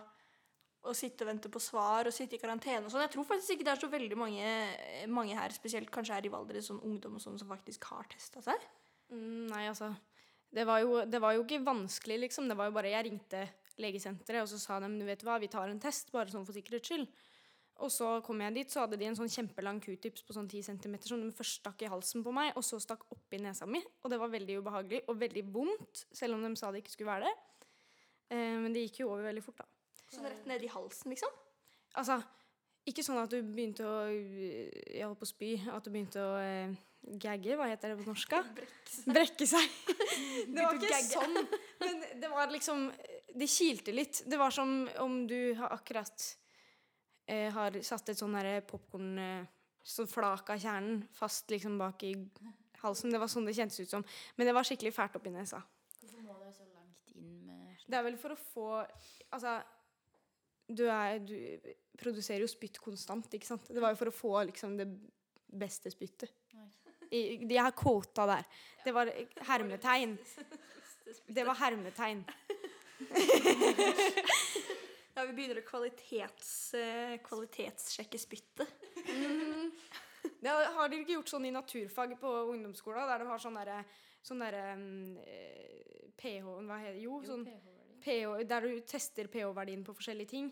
og 0.86 0.94
sitte 0.94 1.26
og 1.26 1.32
vente 1.32 1.50
på 1.50 1.62
svar 1.62 2.06
og 2.06 2.14
sitte 2.14 2.38
i 2.38 2.42
karantene 2.42 2.86
og 2.86 2.94
sånn? 2.94 3.02
Jeg 3.06 3.14
tror 3.16 3.26
faktisk 3.26 3.56
ikke 3.56 3.66
det 3.66 3.74
er 3.74 3.82
så 3.82 3.90
veldig 3.90 4.18
mange, 4.20 4.54
mange 5.10 5.34
her, 5.38 5.54
spesielt 5.56 5.90
kanskje 5.94 6.14
her 6.14 6.28
i 6.28 6.32
Valdres, 6.32 6.70
sånn 6.70 6.82
ungdom 6.86 7.18
og 7.18 7.24
sånn, 7.26 7.40
som 7.42 7.50
faktisk 7.50 7.90
har 7.90 8.06
testa 8.14 8.44
seg. 8.44 8.70
Mm, 9.10 9.50
Nei, 9.50 9.66
altså. 9.72 9.90
Det 10.54 10.62
var, 10.68 10.84
jo, 10.84 11.00
det 11.10 11.18
var 11.18 11.34
jo 11.34 11.42
ikke 11.42 11.64
vanskelig, 11.66 12.20
liksom. 12.28 12.46
Det 12.46 12.54
var 12.54 12.68
jo 12.70 12.76
bare 12.76 12.92
Jeg 12.94 13.08
ringte 13.08 13.40
legesenteret, 13.82 14.44
og 14.44 14.50
så 14.52 14.60
sa 14.62 14.78
de 14.78 14.86
du 14.94 15.02
vet 15.08 15.22
hva, 15.26 15.40
vi 15.42 15.50
tar 15.50 15.66
en 15.72 15.80
test, 15.82 16.12
bare 16.14 16.30
sånn 16.30 16.46
for 16.46 16.54
sikkerhets 16.54 16.86
skyld. 16.92 17.08
Og 17.82 17.90
så 17.90 18.08
kom 18.22 18.38
jeg 18.44 18.54
dit, 18.54 18.70
så 18.70 18.84
hadde 18.84 18.98
de 19.00 19.08
en 19.08 19.16
sånn 19.18 19.30
kjempelang 19.32 19.80
q-tips 19.82 20.22
på 20.26 20.36
sånn 20.36 20.46
10 20.46 20.68
cm 20.68 20.94
som 21.08 21.22
de 21.24 21.32
først 21.34 21.58
stakk 21.58 21.82
i 21.82 21.90
halsen 21.90 22.22
på 22.22 22.34
meg, 22.34 22.52
og 22.54 22.62
så 22.62 22.78
stakk 22.82 23.02
oppi 23.10 23.40
nesa 23.42 23.66
mi. 23.66 23.80
Og 24.04 24.12
det 24.12 24.20
var 24.22 24.30
veldig 24.30 24.60
ubehagelig 24.62 25.02
og 25.10 25.18
veldig 25.18 25.42
vondt, 25.54 26.04
selv 26.14 26.38
om 26.38 26.44
de 26.46 26.52
sa 26.60 26.70
det 26.70 26.84
ikke 26.84 26.94
skulle 26.94 27.10
være 27.10 27.32
det. 27.32 27.34
Eh, 28.30 28.54
men 28.62 28.70
det 28.74 28.86
gikk 28.86 29.02
jo 29.02 29.10
over 29.10 29.26
veldig 29.26 29.42
fort, 29.44 29.64
da. 29.64 29.66
Sånn 30.14 30.28
rett 30.28 30.46
ned 30.46 30.62
i 30.62 30.70
halsen, 30.70 31.10
liksom. 31.10 31.34
Altså, 31.98 32.20
ikke 32.88 33.04
sånn 33.06 33.20
at 33.22 33.32
du 33.32 33.38
begynte 33.40 33.86
å 33.86 33.94
øh, 34.10 34.70
Jeg 34.92 35.06
holdt 35.06 35.20
på 35.22 35.26
å 35.26 35.30
spy. 35.30 35.50
At 35.72 35.86
du 35.86 35.90
begynte 35.94 36.22
å 36.22 36.36
eh, 36.38 36.74
gagge, 37.20 37.56
hva 37.58 37.68
heter 37.70 37.94
det 37.94 37.98
på 38.02 38.10
norsk? 38.10 38.38
Brekke 39.16 39.48
seg. 39.48 39.76
det 40.54 40.60
var 40.60 40.78
ikke 40.78 41.02
sånn. 41.08 41.38
Men 41.82 42.06
det 42.22 42.30
var 42.32 42.52
liksom 42.52 42.86
Det 43.34 43.50
kilte 43.50 43.94
litt. 43.96 44.22
Det 44.30 44.38
var 44.40 44.54
som 44.54 44.84
om 45.02 45.22
du 45.26 45.54
har 45.58 45.74
akkurat 45.74 46.28
eh, 47.26 47.50
har 47.52 47.80
satt 47.82 48.12
et 48.12 48.20
sånn 48.20 48.36
popkorn 48.68 49.48
Sånn 49.84 50.08
flak 50.08 50.48
av 50.48 50.60
kjernen 50.62 51.02
fast 51.12 51.50
liksom 51.52 51.74
bak 51.76 52.00
i 52.08 52.14
halsen. 52.80 53.12
Det 53.12 53.18
var 53.20 53.28
sånn 53.28 53.44
det 53.44 53.52
kjentes 53.56 53.82
ut 53.82 53.90
som. 53.90 54.04
Men 54.36 54.48
det 54.48 54.54
var 54.56 54.64
skikkelig 54.64 54.94
fælt 54.96 55.18
oppi 55.18 55.32
nesa. 55.32 55.60
Hvorfor 56.00 56.22
må 56.24 56.36
du 56.40 56.46
så 56.56 56.64
langt 56.70 57.12
inn 57.12 57.34
med 57.44 57.84
Det 57.84 57.98
er 57.98 58.06
vel 58.06 58.16
for 58.20 58.32
å 58.32 58.38
få 58.40 58.68
Altså 59.28 59.58
du, 60.64 60.86
er, 60.88 61.18
du 61.20 61.36
produserer 62.00 62.40
jo 62.40 62.48
spytt 62.48 62.80
konstant, 62.80 63.28
ikke 63.36 63.50
sant? 63.50 63.68
Det 63.68 63.82
var 63.82 63.92
jo 63.92 64.00
for 64.00 64.08
å 64.08 64.16
få 64.16 64.32
liksom 64.48 64.78
det 64.80 64.88
beste 65.52 65.92
spyttet. 65.92 66.32
I, 67.12 67.44
de 67.44 67.56
har 67.60 67.76
quota 67.76 68.24
der. 68.26 68.44
Det 68.84 68.92
var 68.96 69.12
hermetegn. 69.50 70.16
Det 71.36 71.44
var 71.44 71.54
hermetegn. 71.60 72.24
Vi 75.28 75.36
begynner 75.36 75.60
å 75.60 75.66
kvalitets, 75.66 76.48
eh, 76.78 77.18
kvalitetssjekke 77.24 78.20
spyttet. 78.20 78.68
Det 80.24 80.48
har, 80.48 80.70
har 80.72 80.88
dere 80.88 81.04
ikke 81.04 81.18
gjort 81.18 81.28
sånn 81.28 81.44
i 81.44 81.52
naturfag 81.52 82.14
på 82.20 82.30
ungdomsskolen, 82.54 83.04
der 83.10 83.20
de 83.20 83.26
har 83.28 83.40
sånn 83.40 83.56
derre 83.58 83.82
sånn 84.24 84.40
der, 84.40 84.56
mm, 84.76 85.18
eh, 85.20 86.12
pH 86.16 86.46
Hva 86.64 86.78
heter 86.80 86.96
det? 86.96 87.02
Jo, 87.04 87.18
sånn 87.24 87.44
pH, 88.04 88.44
der 88.48 88.64
du 88.64 88.80
tester 88.88 89.28
pH-verdien 89.28 89.84
på 89.84 89.94
forskjellige 89.96 90.32
ting. 90.32 90.50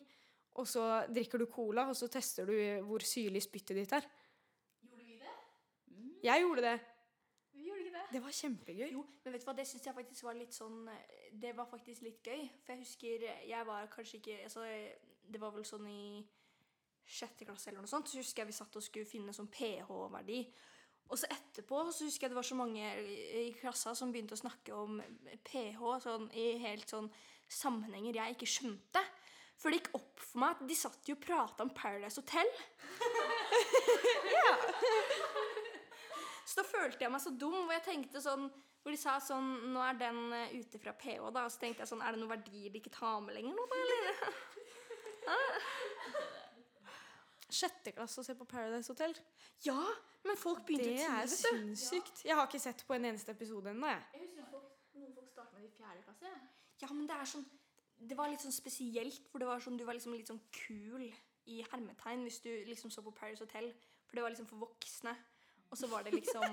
Og 0.61 0.69
så 0.69 0.85
drikker 1.09 1.41
du 1.41 1.47
cola, 1.49 1.87
og 1.89 1.97
så 1.97 2.11
tester 2.13 2.49
du 2.49 2.57
hvor 2.85 3.05
syrlig 3.07 3.41
spyttet 3.45 3.79
ditt 3.79 3.95
er. 3.97 4.09
Gjorde 4.85 5.07
vi 5.07 5.17
det? 5.21 5.37
Jeg 6.27 6.45
gjorde 6.45 6.67
det. 6.67 6.75
Det. 8.13 8.21
Var 8.23 8.35
kjempegøy. 8.37 8.91
Jo, 8.93 9.03
men 9.25 9.35
vet 9.35 9.45
du 9.45 9.49
hva, 9.49 9.57
det 9.57 9.67
syns 9.69 9.87
jeg 9.89 9.97
faktisk 9.97 10.27
var 10.27 10.37
litt 10.37 10.55
sånn 10.57 10.85
eh, 10.93 11.31
Det 11.33 11.55
var 11.57 11.71
faktisk 11.71 12.05
litt 12.05 12.21
gøy. 12.27 12.45
For 12.63 12.75
jeg 12.75 12.85
husker 12.85 13.27
jeg 13.49 13.69
var 13.69 13.89
kanskje 13.93 14.21
ikke 14.21 14.39
altså, 14.49 14.67
Det 15.33 15.41
var 15.41 15.55
vel 15.55 15.67
sånn 15.69 15.89
i 15.89 16.03
sjette 17.13 17.47
klasse 17.49 17.71
eller 17.71 17.83
noe 17.83 17.91
sånt. 17.91 18.09
Så 18.11 18.21
husker 18.21 18.45
jeg 18.45 18.53
vi 18.53 18.59
satt 18.59 18.77
og 18.79 18.85
skulle 18.85 19.09
finne 19.09 19.35
sånn 19.37 19.51
pH-verdi. 19.53 20.43
Og 21.13 21.19
så 21.19 21.29
etterpå 21.33 21.81
så 21.93 22.07
husker 22.07 22.25
jeg 22.27 22.33
det 22.33 22.39
var 22.39 22.47
så 22.47 22.57
mange 22.57 22.93
i 23.43 23.51
klassa 23.59 23.93
som 23.99 24.13
begynte 24.15 24.37
å 24.37 24.41
snakke 24.41 24.77
om 24.77 25.03
pH 25.45 25.81
sånn, 26.07 26.29
i 26.33 26.63
helt 26.63 26.89
sånn 26.89 27.11
sammenhenger 27.53 28.17
jeg 28.17 28.37
ikke 28.37 28.49
skjønte. 28.49 29.03
For 29.61 29.69
det 29.69 29.83
gikk 29.83 29.93
opp 29.99 30.23
for 30.25 30.43
meg 30.43 30.57
at 30.57 30.65
de 30.71 30.77
satt 30.79 31.11
jo 31.11 31.19
og 31.19 31.25
prata 31.27 31.67
om 31.67 31.75
Paradise 31.77 32.23
Hotel. 32.23 32.49
Så 36.53 36.61
da 36.61 36.67
følte 36.69 37.07
jeg 37.07 37.15
meg 37.15 37.23
så 37.25 37.33
dum, 37.33 37.63
hvor 37.65 37.73
jeg 37.73 37.87
tenkte 37.87 38.21
sånn 38.21 38.43
Hvor 38.83 38.93
de 38.93 38.99
sa 39.01 39.15
sånn 39.25 39.47
Nå 39.73 39.81
er 39.87 39.97
den 39.97 40.19
eh, 40.37 40.51
ute 40.61 40.77
fra 40.83 40.93
PH, 40.93 41.31
da. 41.33 41.47
Og 41.47 41.53
så 41.55 41.63
tenkte 41.63 41.81
jeg 41.85 41.89
sånn 41.89 42.03
Er 42.05 42.13
det 42.13 42.21
noen 42.21 42.35
verdier 42.35 42.75
de 42.75 42.83
ikke 42.83 42.93
tar 42.93 43.23
med 43.25 43.39
lenger 43.39 43.57
nå, 43.57 43.65
da, 43.71 43.79
eller? 43.87 44.19
Sjette 47.53 47.93
klasse 47.93 48.21
å 48.21 48.25
se 48.25 48.35
på 48.37 48.47
Paradise 48.49 48.89
Hotel. 48.89 49.13
Ja, 49.67 49.81
men 50.25 50.39
folk 50.41 50.63
begynte 50.69 50.89
Det 50.89 51.03
er 51.05 51.27
tidlig, 51.29 51.31
vet 51.31 51.43
sinnssykt. 51.43 52.23
Jeg 52.25 52.39
har 52.39 52.49
ikke 52.49 52.61
sett 52.63 52.85
på 52.89 52.97
en 52.97 53.11
eneste 53.11 53.35
episode 53.35 53.75
ennå, 53.75 53.91
jeg. 53.91 54.07
Jeg 54.15 54.23
husker 54.23 54.47
folk, 54.55 54.71
noen 54.97 55.13
folk 55.19 55.29
startet 55.29 55.59
med 55.59 55.67
det 55.67 55.69
i 55.69 55.75
fjerde 55.77 56.05
klasse. 56.07 56.33
Ja. 56.33 56.39
Ja, 56.83 56.89
men 56.97 57.05
det 57.07 57.19
er 57.19 57.29
sånn 57.29 57.45
Det 58.03 58.17
var 58.19 58.33
litt 58.33 58.43
sånn 58.43 58.57
spesielt, 58.57 59.29
for 59.31 59.39
det 59.39 59.47
var 59.47 59.61
sånn 59.63 59.77
du 59.79 59.85
var 59.87 59.95
liksom 59.95 60.17
litt 60.17 60.33
sånn 60.33 60.41
kul 60.65 61.05
i 61.53 61.61
hermetegn 61.71 62.25
hvis 62.27 62.41
du 62.43 62.49
liksom 62.67 62.91
så 62.91 63.05
på 63.05 63.13
Paradise 63.15 63.45
Hotel. 63.45 63.69
For 64.09 64.19
det 64.19 64.25
var 64.25 64.35
liksom 64.35 64.49
for 64.51 64.65
voksne. 64.65 65.13
Og 65.73 65.79
så 65.81 65.89
var 65.89 66.05
det 66.05 66.13
liksom 66.15 66.43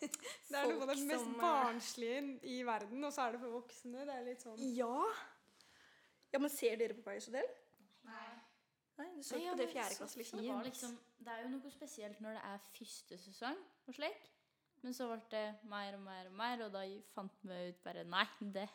Det 0.00 0.56
er 0.56 0.64
noe 0.70 0.80
av 0.80 0.88
det 0.88 0.96
mest 1.04 1.26
som, 1.26 1.34
eh, 1.34 1.40
barnslige 1.42 2.20
i 2.48 2.60
verden, 2.66 3.04
og 3.04 3.12
så 3.12 3.26
er 3.26 3.36
det 3.36 3.42
for 3.42 3.58
voksne. 3.58 4.06
Det 4.08 4.14
er 4.16 4.24
litt 4.26 4.44
sånn 4.46 4.62
Ja. 4.76 4.94
Ja, 6.32 6.38
men 6.38 6.52
ser 6.52 6.78
dere 6.80 6.96
på 6.96 7.04
Paradise 7.04 7.28
Hotel? 7.30 7.48
Nei. 8.06 8.28
Nei, 9.00 9.08
du 9.16 9.22
så 9.24 9.38
ikke 9.38 9.54
på 9.54 9.60
det 9.60 9.68
fjerde 9.72 9.96
klasse, 9.98 10.18
liksom. 10.20 10.42
Det, 10.44 10.56
liksom, 10.68 10.96
det 11.24 11.32
er 11.34 11.42
jo 11.44 11.50
noe 11.54 11.72
spesielt 11.72 12.20
når 12.24 12.36
det 12.38 12.42
er 12.48 12.66
første 12.76 13.18
sesong 13.24 13.60
og 13.88 13.96
slik. 13.96 14.30
Men 14.80 14.96
så 14.96 15.08
ble 15.10 15.20
det 15.32 15.44
mer 15.68 15.98
og 15.98 16.04
mer 16.04 16.30
og 16.30 16.36
mer, 16.40 16.64
og 16.64 16.72
da 16.72 16.86
fant 17.12 17.44
vi 17.44 17.58
ut 17.68 17.82
bare 17.84 18.04
Nei, 18.08 18.24
det, 18.40 18.66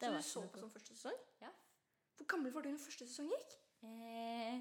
det 0.00 0.10
Så 0.10 0.16
du 0.16 0.22
så 0.26 0.44
på 0.50 0.62
som 0.64 0.72
første 0.74 0.96
sesong? 0.96 1.20
Ja. 1.42 1.52
Hvor 2.18 2.30
gammel 2.34 2.54
var 2.54 2.66
du 2.66 2.72
når 2.72 2.82
første 2.82 3.06
sesong 3.06 3.30
gikk? 3.30 3.54
Eh, 3.86 4.58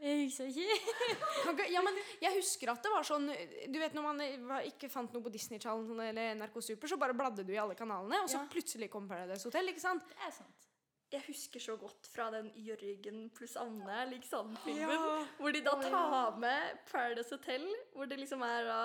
jeg 0.00 0.28
husker 0.28 0.46
ikke. 0.52 1.66
Ja, 1.72 1.82
men 1.82 1.96
jeg 2.22 2.36
husker 2.38 2.70
at 2.72 2.82
det 2.84 2.92
var 2.92 3.06
sånn 3.06 3.26
Du 3.72 3.78
vet 3.80 3.94
når 3.96 4.04
man 4.06 4.20
eh, 4.24 4.68
ikke 4.70 4.90
fant 4.92 5.12
noe 5.14 5.24
på 5.24 5.32
Disney 5.34 5.58
Challenge 5.62 5.96
eller 6.08 6.34
NRK 6.38 6.58
Super, 6.62 6.88
så 6.90 6.98
bare 7.00 7.16
bladde 7.18 7.44
du 7.46 7.52
i 7.54 7.60
alle 7.60 7.74
kanalene, 7.78 8.22
og 8.24 8.30
så 8.30 8.38
Ja. 8.42 8.46
plutselig 8.52 8.90
kom 8.92 9.08
Paradise 9.10 9.44
Hotel, 9.48 9.68
ikke 9.72 9.82
sant? 9.82 10.06
Det 10.12 10.26
er 10.28 10.34
sant. 10.38 10.66
Jeg 11.10 11.24
husker 11.24 11.62
så 11.64 11.74
godt 11.80 12.04
fra 12.12 12.26
den 12.34 12.50
Jørgen 12.60 13.30
pluss 13.32 13.54
Anne 13.56 14.02
lik 14.10 14.26
Sand-filmen. 14.28 14.90
Ja. 14.92 15.22
Hvor 15.38 15.54
de 15.56 15.62
da 15.64 15.72
tar 15.80 16.36
med 16.36 16.82
Paradise 16.90 17.32
Hotel. 17.32 17.64
Hvor 17.94 18.04
det 18.10 18.18
liksom 18.20 18.42
er 18.44 18.66
da 18.68 18.82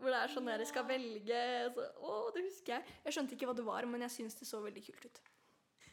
Hvor 0.00 0.10
det 0.10 0.18
er 0.18 0.32
sånn 0.34 0.48
der 0.50 0.58
de 0.58 0.66
skal 0.66 0.82
velge 0.88 1.38
så, 1.76 1.84
Å, 2.02 2.16
det 2.34 2.42
husker 2.48 2.74
jeg. 2.74 2.96
Jeg 3.06 3.14
skjønte 3.14 3.36
ikke 3.38 3.46
hva 3.46 3.54
det 3.54 3.64
var, 3.68 3.86
men 3.86 4.02
jeg 4.02 4.10
syns 4.16 4.34
det 4.40 4.48
så 4.50 4.58
veldig 4.64 4.82
kult 4.88 5.06
ut. 5.06 5.20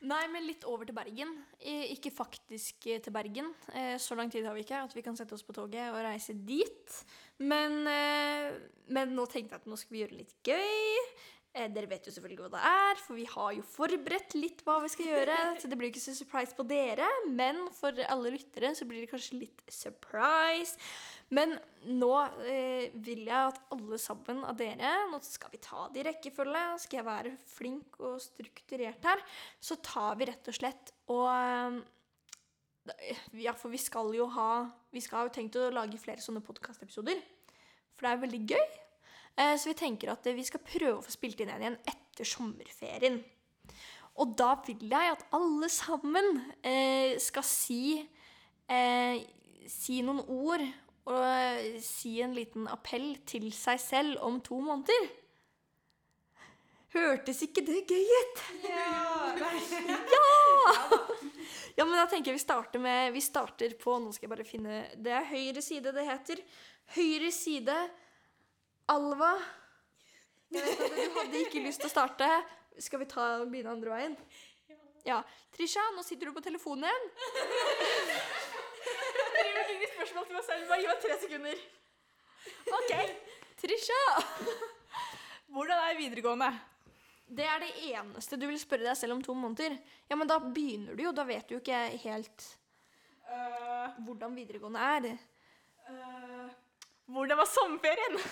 Nei, 0.01 0.23
men 0.33 0.47
litt 0.47 0.63
over 0.65 0.87
til 0.89 0.95
Bergen. 0.97 1.33
Ikke 1.61 2.09
faktisk 2.13 2.87
eh, 2.89 3.01
til 3.05 3.13
Bergen. 3.13 3.51
Eh, 3.69 3.97
Så 4.01 4.17
lang 4.17 4.31
tid 4.33 4.47
har 4.47 4.55
vi 4.57 4.63
ikke 4.65 4.79
at 4.87 4.95
vi 4.97 5.03
kan 5.05 5.17
sette 5.17 5.35
oss 5.37 5.45
på 5.45 5.53
toget 5.53 5.91
og 5.91 6.01
reise 6.01 6.33
dit. 6.33 6.95
Men, 7.37 7.85
eh, 7.85 8.57
men 8.89 9.13
nå 9.13 9.27
tenkte 9.29 9.53
jeg 9.53 9.61
at 9.61 9.69
nå 9.69 9.77
skal 9.77 9.93
vi 9.93 10.01
gjøre 10.01 10.15
det 10.15 10.23
litt 10.23 10.35
gøy. 10.49 11.05
Eh, 11.51 11.67
Dere 11.67 11.89
vet 11.91 12.05
jo 12.07 12.13
selvfølgelig 12.15 12.45
hva 12.45 12.49
det 12.53 12.59
er, 12.63 12.99
for 13.03 13.17
vi 13.19 13.25
har 13.27 13.49
jo 13.57 13.63
forberedt 13.67 14.35
litt 14.37 14.61
hva 14.63 14.77
vi 14.85 14.91
skal 14.93 15.09
gjøre. 15.09 15.37
Så 15.59 15.67
det 15.67 15.77
blir 15.79 15.89
ikke 15.91 16.03
så 16.03 16.13
surprise 16.15 16.55
på 16.55 16.63
dere, 16.67 17.07
men 17.27 17.65
for 17.75 17.97
alle 18.07 18.31
lyttere 18.37 18.71
så 18.77 18.87
blir 18.87 19.03
det 19.03 19.09
kanskje 19.11 19.41
litt 19.41 19.63
surprise. 19.67 20.79
Men 21.35 21.57
nå 21.87 22.11
eh, 22.47 22.93
vil 23.03 23.25
jeg 23.27 23.51
at 23.51 23.59
alle 23.71 23.99
sammen 23.99 24.41
av 24.47 24.57
dere 24.59 24.89
Nå 25.11 25.19
skal 25.23 25.51
vi 25.53 25.59
ta 25.63 25.85
det 25.91 26.01
i 26.01 26.05
rekkefølge. 26.07 26.63
Skal 26.83 26.99
jeg 27.01 27.07
være 27.07 27.33
flink 27.51 27.99
og 28.03 28.19
strukturert 28.23 29.07
her, 29.07 29.23
så 29.63 29.79
tar 29.83 30.19
vi 30.19 30.27
rett 30.31 30.51
og 30.51 30.57
slett 30.57 30.93
og 31.11 31.27
eh, 31.31 31.81
Ja, 33.43 33.55
for 33.55 33.71
vi 33.71 33.79
skal 33.79 34.11
jo 34.15 34.27
ha 34.33 34.51
Vi 34.95 35.03
skal 35.03 35.21
ha 35.21 35.27
jo 35.27 35.35
tenkt 35.35 35.59
å 35.59 35.67
lage 35.71 35.99
flere 35.99 36.23
sånne 36.23 36.43
podkastepisoder. 36.43 37.19
For 37.95 38.07
det 38.07 38.15
er 38.15 38.23
veldig 38.23 38.41
gøy. 38.55 38.80
Eh, 39.41 39.57
så 39.57 39.71
vi 39.71 39.77
tenker 39.77 40.11
at 40.13 40.27
eh, 40.27 40.37
vi 40.37 40.45
skal 40.45 40.61
prøve 40.65 40.99
å 40.99 41.05
få 41.05 41.13
spilt 41.13 41.41
inn 41.41 41.51
en 41.53 41.63
igjen 41.63 41.79
etter 41.89 42.27
sommerferien. 42.27 43.21
Og 44.21 44.35
da 44.37 44.53
vil 44.67 44.83
jeg 44.91 45.13
at 45.13 45.23
alle 45.33 45.69
sammen 45.71 46.41
eh, 46.67 47.15
skal 47.21 47.45
si, 47.47 48.03
si 49.71 50.01
noen 50.05 50.21
ord 50.27 50.63
og 51.11 51.79
si 51.83 52.19
en 52.21 52.35
liten 52.35 52.67
appell 52.71 53.15
til 53.27 53.49
seg 53.55 53.79
selv 53.81 54.21
om 54.27 54.37
to 54.43 54.59
måneder. 54.61 55.09
Hørtes 56.91 57.39
ikke 57.47 57.63
det 57.65 57.85
gøy 57.87 58.03
ut? 58.19 58.43
Ja! 58.67 59.31
ja! 61.77 61.85
men 61.87 61.95
da 61.95 62.05
tenker 62.11 62.31
jeg 62.31 62.35
vi 62.35 62.43
starter 62.43 62.83
med 62.83 63.15
Vi 63.15 63.21
starter 63.23 63.77
på 63.79 63.95
Nå 64.03 64.11
skal 64.11 64.27
jeg 64.27 64.33
bare 64.33 64.45
finne 64.45 64.81
Det 64.99 65.13
er 65.15 65.29
høyre 65.29 65.63
side 65.63 65.93
det 65.95 66.03
heter. 66.09 66.41
Høyre 66.97 67.31
side 67.31 67.77
Alva. 68.91 69.31
Jeg 70.51 70.65
vet 70.65 70.81
at 70.83 70.95
du 70.97 71.13
hadde 71.15 71.41
ikke 71.45 71.61
lyst 71.63 71.79
til 71.79 71.87
å 71.87 71.93
starte. 71.93 72.27
Skal 72.81 72.99
vi 72.99 73.07
ta 73.11 73.27
og 73.39 73.51
begynne 73.51 73.71
andre 73.71 73.93
veien? 73.93 74.15
Ja. 75.07 75.21
Trisha, 75.55 75.83
nå 75.95 76.03
sitter 76.03 76.27
du 76.29 76.35
på 76.35 76.43
telefonen 76.43 76.89
igjen. 76.89 77.05
Jeg 79.37 79.53
har 79.55 79.71
ingen 79.73 79.93
spørsmål 79.93 80.27
til 80.27 80.35
meg 80.35 80.45
selv. 80.47 80.67
Bare 80.69 80.81
gi 80.81 80.89
meg 80.89 81.05
tre 81.05 81.17
sekunder. 81.23 81.63
OK. 82.79 82.91
Trisha. 83.61 84.01
Hvordan 85.51 85.85
er 85.87 85.99
videregående? 85.99 86.49
Det 87.31 87.45
er 87.47 87.63
det 87.63 87.71
eneste 87.93 88.39
du 88.39 88.43
vil 88.49 88.59
spørre 88.59 88.89
deg 88.89 88.97
selv 88.99 89.15
om 89.15 89.21
to 89.23 89.35
måneder. 89.37 89.77
Ja, 90.11 90.17
men 90.19 90.27
da 90.27 90.39
begynner 90.43 90.97
du 90.99 91.05
jo. 91.05 91.13
Da 91.15 91.23
vet 91.27 91.47
du 91.47 91.55
jo 91.55 91.61
ikke 91.61 91.79
helt 92.03 92.47
uh, 93.29 93.95
hvordan 94.03 94.35
videregående 94.35 94.83
er. 94.97 95.13
øh, 95.91 96.51
hvordan 97.09 97.39
var 97.41 97.49
sommerferien? 97.49 98.19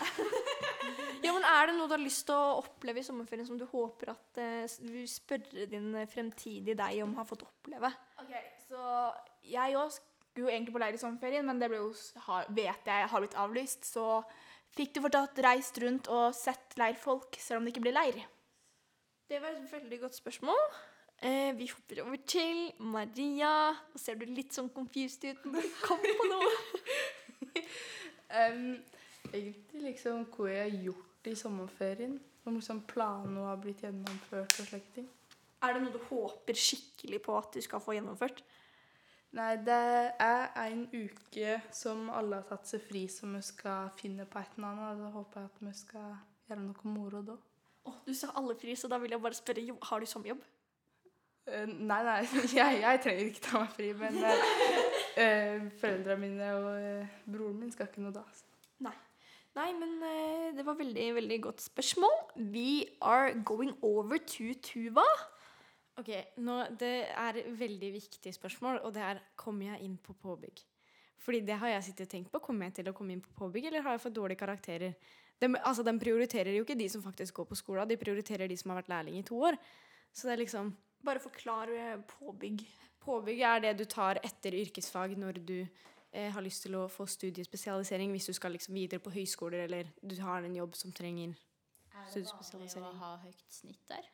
Ja, 1.20 1.34
men 1.36 1.44
Er 1.44 1.68
det 1.68 1.74
noe 1.76 1.90
du 1.90 1.94
har 1.94 2.02
lyst 2.02 2.24
til 2.30 2.34
å 2.34 2.62
oppleve 2.62 3.02
i 3.02 3.06
sommerferien 3.06 3.46
som 3.46 3.58
du 3.60 3.66
håper 3.68 4.14
at 4.14 4.38
eh, 4.40 4.78
du 4.80 5.02
spørre 5.10 5.66
din 5.70 5.92
fremtidige 6.10 6.78
deg 6.80 7.02
om 7.04 7.12
har 7.18 7.28
fått 7.28 7.44
oppleve? 7.44 7.92
Ok, 8.24 8.32
så 8.70 8.80
jeg 9.44 9.76
òg 9.78 9.92
skulle 9.92 10.48
jo 10.48 10.54
egentlig 10.54 10.74
på 10.74 10.82
leir 10.82 10.96
i 10.96 11.02
sommerferien, 11.02 11.46
men 11.46 11.60
det 11.60 11.70
ble 11.70 11.82
jo, 11.82 11.92
har, 12.30 12.48
vet 12.56 12.88
jeg 12.88 13.12
har 13.12 13.24
blitt 13.26 13.38
avlyst. 13.44 13.90
Så 13.92 14.06
fikk 14.78 14.96
du 14.96 15.02
fortsatt 15.04 15.44
reist 15.44 15.82
rundt 15.84 16.10
og 16.14 16.30
sett 16.38 16.78
leirfolk, 16.80 17.36
selv 17.42 17.60
om 17.60 17.68
det 17.68 17.76
ikke 17.76 17.86
blir 17.90 17.98
leir? 18.00 18.24
Det 19.30 19.44
var 19.44 19.54
et 19.54 19.74
veldig 19.76 20.02
godt 20.08 20.18
spørsmål. 20.18 20.64
Eh, 21.22 21.52
vi 21.60 21.68
hopper 21.68 22.06
over 22.06 22.18
til 22.24 22.70
Maria. 22.80 23.76
Nå 23.92 24.00
ser 24.00 24.16
du 24.18 24.24
litt 24.26 24.56
sånn 24.56 24.72
confused 24.74 25.28
ut. 25.28 25.44
Kom 25.84 26.00
på 26.00 26.30
noe. 26.32 26.54
Em, 28.30 28.84
egentlig 29.34 29.82
liksom 29.82 30.26
hva 30.34 30.50
jeg 30.52 30.66
har 30.66 30.84
gjort 30.90 31.30
i 31.32 31.36
sommerferien. 31.36 32.20
Om 32.46 32.58
liksom 32.58 32.84
planene 32.90 33.48
har 33.50 33.60
blitt 33.62 33.84
gjennomført 33.84 34.60
og 34.62 34.70
slike 34.70 34.94
ting. 34.96 35.10
Er 35.60 35.76
det 35.76 35.84
noe 35.84 35.94
du 35.94 36.00
håper 36.08 36.56
skikkelig 36.56 37.20
på 37.26 37.36
at 37.38 37.52
du 37.54 37.62
skal 37.62 37.82
få 37.84 37.98
gjennomført? 37.98 38.44
Nei, 39.38 39.52
det 39.62 39.82
er 40.24 40.48
en 40.64 40.88
uke 40.90 41.60
som 41.76 42.08
alle 42.16 42.40
har 42.40 42.48
tatt 42.50 42.70
seg 42.70 42.82
fri, 42.82 43.04
som 43.12 43.36
vi 43.36 43.42
skal 43.46 43.92
finne 44.00 44.26
på 44.26 44.40
et 44.42 44.56
eller 44.58 44.72
annet. 44.72 45.04
Da 45.04 45.12
håper 45.14 45.44
jeg 45.44 45.52
at 45.52 45.60
vi 45.68 45.74
skal 45.78 46.16
gjøre 46.50 46.64
noe 46.64 46.94
moro 46.96 47.22
da. 47.28 47.36
Åh, 47.90 48.00
du 48.08 48.14
sa 48.18 48.32
alle 48.40 48.56
fri, 48.58 48.74
så 48.76 48.90
da 48.90 48.98
vil 49.02 49.14
jeg 49.14 49.22
bare 49.22 49.38
spørre 49.38 49.78
har 49.92 50.02
du 50.02 50.10
sommerjobb. 50.10 50.42
Uh, 51.50 51.66
nei, 51.68 52.02
nei, 52.06 52.18
jeg, 52.60 52.82
jeg 52.82 53.04
trenger 53.04 53.30
ikke 53.30 53.46
ta 53.46 53.62
meg 53.64 53.76
fri, 53.76 53.92
men 53.98 54.18
uh, 54.22 54.89
foreldrene 55.82 56.22
mine 56.22 56.54
og 56.58 56.70
eh, 56.78 57.18
broren 57.28 57.60
min 57.60 57.74
skal 57.76 57.90
ikke 57.90 58.06
noe 58.06 58.16
da. 58.16 58.24
så. 58.34 58.50
Nei, 59.58 59.72
men 59.76 59.98
eh, 60.06 60.50
det 60.56 60.64
var 60.64 60.78
veldig, 60.78 61.06
veldig 61.18 61.38
godt 61.44 61.64
spørsmål. 61.66 62.16
We 62.54 62.86
are 63.02 63.34
going 63.46 63.74
over 63.82 64.18
to 64.18 64.54
Tuva. 64.64 65.06
Ok, 66.00 66.12
nå, 66.38 66.62
Det 66.80 67.10
er 67.12 67.42
veldig 67.60 67.94
viktig 67.94 68.34
spørsmål, 68.34 68.80
og 68.84 68.94
det 68.96 69.04
er 69.04 69.24
kommer 69.36 69.74
jeg 69.74 69.88
inn 69.88 69.98
på 69.98 70.14
påbygg. 70.14 70.62
Fordi 71.20 71.42
det 71.44 71.58
har 71.60 71.74
jeg 71.74 71.90
sittet 71.90 72.08
og 72.08 72.12
tenkt 72.14 72.32
på. 72.32 72.40
Kommer 72.40 72.70
jeg 72.70 72.80
til 72.80 72.92
å 72.92 72.94
komme 72.96 73.14
inn 73.14 73.24
på 73.26 73.34
påbygg, 73.36 73.68
eller 73.68 73.84
har 73.84 73.98
jeg 73.98 74.06
for 74.06 74.16
dårlige 74.16 74.40
karakterer? 74.40 74.94
De, 75.40 75.50
altså, 75.58 75.84
de 75.84 75.96
prioriterer 76.00 76.56
jo 76.56 76.64
ikke 76.64 76.80
de 76.80 76.88
som 76.92 77.04
faktisk 77.04 77.42
går 77.42 77.50
på 77.50 77.58
skolen, 77.60 77.90
de 77.90 78.00
prioriterer 78.00 78.48
de 78.48 78.58
som 78.60 78.72
har 78.72 78.80
vært 78.80 78.94
lærling 78.94 79.20
i 79.20 79.26
to 79.28 79.42
år. 79.50 79.58
Så 80.14 80.28
det 80.28 80.38
er 80.38 80.46
liksom 80.46 80.76
Bare 81.00 81.20
forklar 81.24 81.70
eh, 81.72 82.00
påbygg. 82.04 82.66
Påbygg 83.04 83.44
er 83.48 83.62
det 83.64 83.76
du 83.80 83.86
tar 83.90 84.20
etter 84.26 84.56
yrkesfag 84.60 85.16
når 85.20 85.40
du 85.48 85.58
eh, 85.60 86.30
har 86.34 86.44
lyst 86.44 86.66
til 86.66 86.76
å 86.80 86.88
få 86.92 87.08
studiespesialisering, 87.10 88.12
hvis 88.12 88.30
du 88.30 88.36
skal 88.38 88.54
liksom 88.56 88.76
videre 88.76 89.04
på 89.04 89.14
høyskoler, 89.14 89.66
eller 89.68 89.94
du 90.02 90.18
har 90.22 90.44
en 90.44 90.58
jobb 90.58 90.76
som 90.78 90.94
trenger 90.96 91.38
studiespesialisering. 92.10 92.84
Er 92.84 92.92
det 92.92 93.00
vanlig 93.00 93.00
å 93.00 93.06
ha 93.06 93.16
høyt 93.24 93.46
snitt 93.54 93.82
der? 93.92 94.12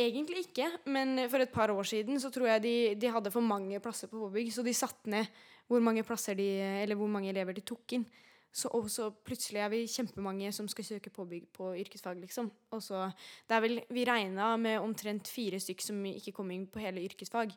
Egentlig 0.00 0.46
ikke, 0.46 0.70
men 0.88 1.26
for 1.28 1.44
et 1.44 1.52
par 1.52 1.70
år 1.70 1.84
siden 1.84 2.16
så 2.20 2.30
tror 2.32 2.48
jeg 2.54 2.62
de, 2.64 2.76
de 2.96 3.10
hadde 3.12 3.32
for 3.34 3.44
mange 3.44 3.80
plasser 3.84 4.08
på 4.08 4.22
påbygg, 4.22 4.48
så 4.54 4.64
de 4.64 4.72
satte 4.72 5.10
ned 5.12 5.28
hvor 5.68 5.84
mange 5.84 6.04
de, 6.36 6.48
eller 6.82 6.96
hvor 6.96 7.08
mange 7.08 7.28
elever 7.28 7.52
de 7.52 7.60
tok 7.60 7.98
inn. 7.98 8.06
Så, 8.52 8.68
og 8.68 8.90
så 8.92 9.08
plutselig 9.24 9.60
er 9.64 9.70
vi 9.72 9.86
kjempemange 9.88 10.50
som 10.52 10.66
skal 10.68 10.84
søke 10.84 11.10
påbygg 11.10 11.46
på 11.56 11.70
yrkesfag, 11.80 12.18
liksom. 12.20 12.50
Og 12.72 12.82
så, 12.84 13.06
det 13.48 13.56
er 13.56 13.62
vel, 13.64 13.80
vi 13.88 14.04
regna 14.04 14.56
med 14.60 14.80
omtrent 14.80 15.28
fire 15.28 15.60
stykk 15.60 15.80
som 15.80 16.02
ikke 16.04 16.34
kom 16.36 16.50
inn 16.52 16.66
på 16.68 16.82
hele 16.82 17.04
yrkesfag. 17.04 17.54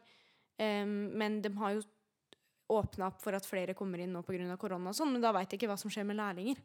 Men 0.57 1.41
de 1.43 1.49
har 1.59 1.75
jo 1.75 1.83
åpna 2.71 3.09
opp 3.11 3.21
for 3.21 3.35
at 3.37 3.45
flere 3.45 3.75
kommer 3.77 4.01
inn 4.01 4.13
nå 4.15 4.23
pga. 4.25 4.57
korona 4.57 4.89
og 4.89 4.97
sånn, 4.97 5.11
men 5.13 5.21
da 5.21 5.33
veit 5.35 5.51
jeg 5.51 5.61
ikke 5.61 5.73
hva 5.73 5.77
som 5.77 5.91
skjer 5.91 6.07
med 6.07 6.17
lærlinger. 6.17 6.61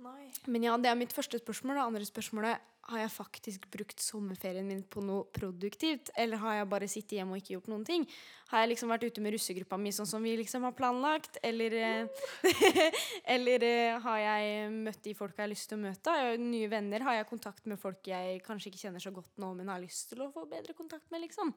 Nei. 0.00 0.30
Men 0.48 0.64
ja, 0.64 0.76
det 0.80 0.88
er 0.88 0.96
mitt 0.96 1.12
første 1.12 1.38
spørsmål. 1.40 1.76
Det 1.76 1.84
andre 1.84 2.06
spørsmålet 2.08 2.68
har 2.90 3.02
jeg 3.02 3.12
faktisk 3.12 3.66
brukt 3.70 4.00
sommerferien 4.02 4.66
min 4.66 4.80
på 4.88 5.02
noe 5.04 5.26
produktivt, 5.34 6.08
eller 6.18 6.40
har 6.40 6.56
jeg 6.56 6.68
bare 6.72 6.88
sittet 6.90 7.18
hjemme 7.18 7.36
og 7.36 7.42
ikke 7.42 7.52
gjort 7.56 7.68
noen 7.70 7.84
ting? 7.86 8.06
Har 8.50 8.64
jeg 8.64 8.70
liksom 8.72 8.90
vært 8.90 9.04
ute 9.06 9.22
med 9.22 9.34
russegruppa 9.34 9.78
mi 9.78 9.92
sånn 9.94 10.08
som 10.08 10.24
vi 10.24 10.32
liksom 10.40 10.64
har 10.66 10.74
planlagt, 10.78 11.36
eller 11.46 11.76
eh, 11.76 12.24
Eller 13.36 13.66
eh, 13.66 14.00
har 14.00 14.22
jeg 14.24 14.72
møtt 14.72 15.04
de 15.04 15.14
folka 15.18 15.42
jeg 15.42 15.46
har 15.46 15.52
lyst 15.52 15.68
til 15.70 15.78
å 15.78 15.84
møte? 15.84 16.16
Har 16.16 16.32
jeg 16.32 16.42
nye 16.46 16.70
venner? 16.72 17.06
Har 17.06 17.20
jeg 17.20 17.28
kontakt 17.30 17.68
med 17.70 17.78
folk 17.82 18.10
jeg 18.10 18.40
kanskje 18.46 18.72
ikke 18.72 18.84
kjenner 18.86 19.04
så 19.04 19.12
godt 19.14 19.36
nå, 19.42 19.52
men 19.58 19.70
har 19.70 19.82
lyst 19.82 20.14
til 20.14 20.24
å 20.24 20.32
få 20.34 20.48
bedre 20.50 20.74
kontakt 20.78 21.12
med, 21.12 21.26
liksom? 21.28 21.52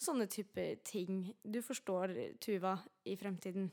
Sånne 0.00 0.24
type 0.32 0.64
ting. 0.88 1.26
Du 1.44 1.60
forstår, 1.62 2.14
Tuva, 2.40 2.78
i 3.04 3.16
fremtiden. 3.20 3.68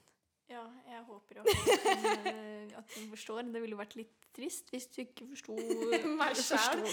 Ja, 0.47 0.63
jeg 0.87 1.03
håper 1.07 1.39
jo 1.39 1.43
at 1.43 1.57
hun, 1.59 2.27
eh, 2.31 2.77
at 2.79 2.93
hun 2.95 3.09
forstår. 3.11 3.41
Det 3.51 3.61
ville 3.63 3.75
jo 3.75 3.79
vært 3.79 3.97
litt 3.99 4.27
trist 4.35 4.71
hvis 4.71 4.87
du 4.93 5.01
ikke 5.03 5.27
forsto 5.27 5.55
Meg 6.19 6.39
sjæl. 6.39 6.83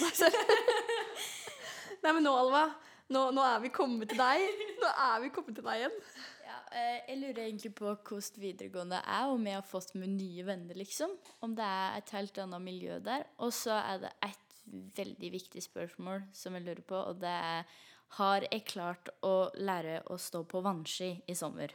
Nei, 2.02 2.12
men 2.12 2.22
nå, 2.26 2.34
Alva. 2.34 2.66
Nå, 3.14 3.26
nå 3.36 3.42
er 3.44 3.60
vi 3.62 3.70
kommet 3.74 4.10
til 4.10 4.18
deg. 4.18 4.62
Nå 4.80 4.90
er 5.06 5.22
vi 5.22 5.30
kommet 5.34 5.58
til 5.58 5.66
deg 5.66 5.82
igjen. 5.82 5.96
Ja, 6.44 6.58
eh, 6.70 6.98
jeg 7.10 7.20
lurer 7.20 7.42
egentlig 7.44 7.72
på 7.78 7.90
hvordan 7.90 8.42
videregående 8.42 9.00
er, 9.02 9.30
om 9.32 9.46
jeg 9.50 9.58
har 9.58 9.66
fått 9.66 9.94
med 9.98 10.14
nye 10.16 10.46
venner, 10.46 10.78
liksom. 10.78 11.14
Om 11.44 11.54
det 11.58 11.68
er 11.68 11.98
et 12.00 12.14
helt 12.16 12.42
annet 12.42 12.64
miljø 12.64 12.98
der. 13.04 13.26
Og 13.44 13.54
så 13.54 13.76
er 13.78 14.02
det 14.06 14.14
et 14.30 14.62
veldig 14.98 15.30
viktig 15.34 15.62
spørsmål 15.62 16.24
som 16.34 16.56
jeg 16.56 16.64
lurer 16.66 16.86
på, 16.86 16.96
og 16.96 17.20
det 17.22 17.34
er 17.34 17.66
har 18.18 18.46
jeg 18.46 18.64
klart 18.70 19.10
å 19.26 19.50
lære 19.58 20.00
å 20.12 20.18
stå 20.20 20.44
på 20.48 20.62
vannski 20.64 21.10
i 21.26 21.36
sommer? 21.38 21.72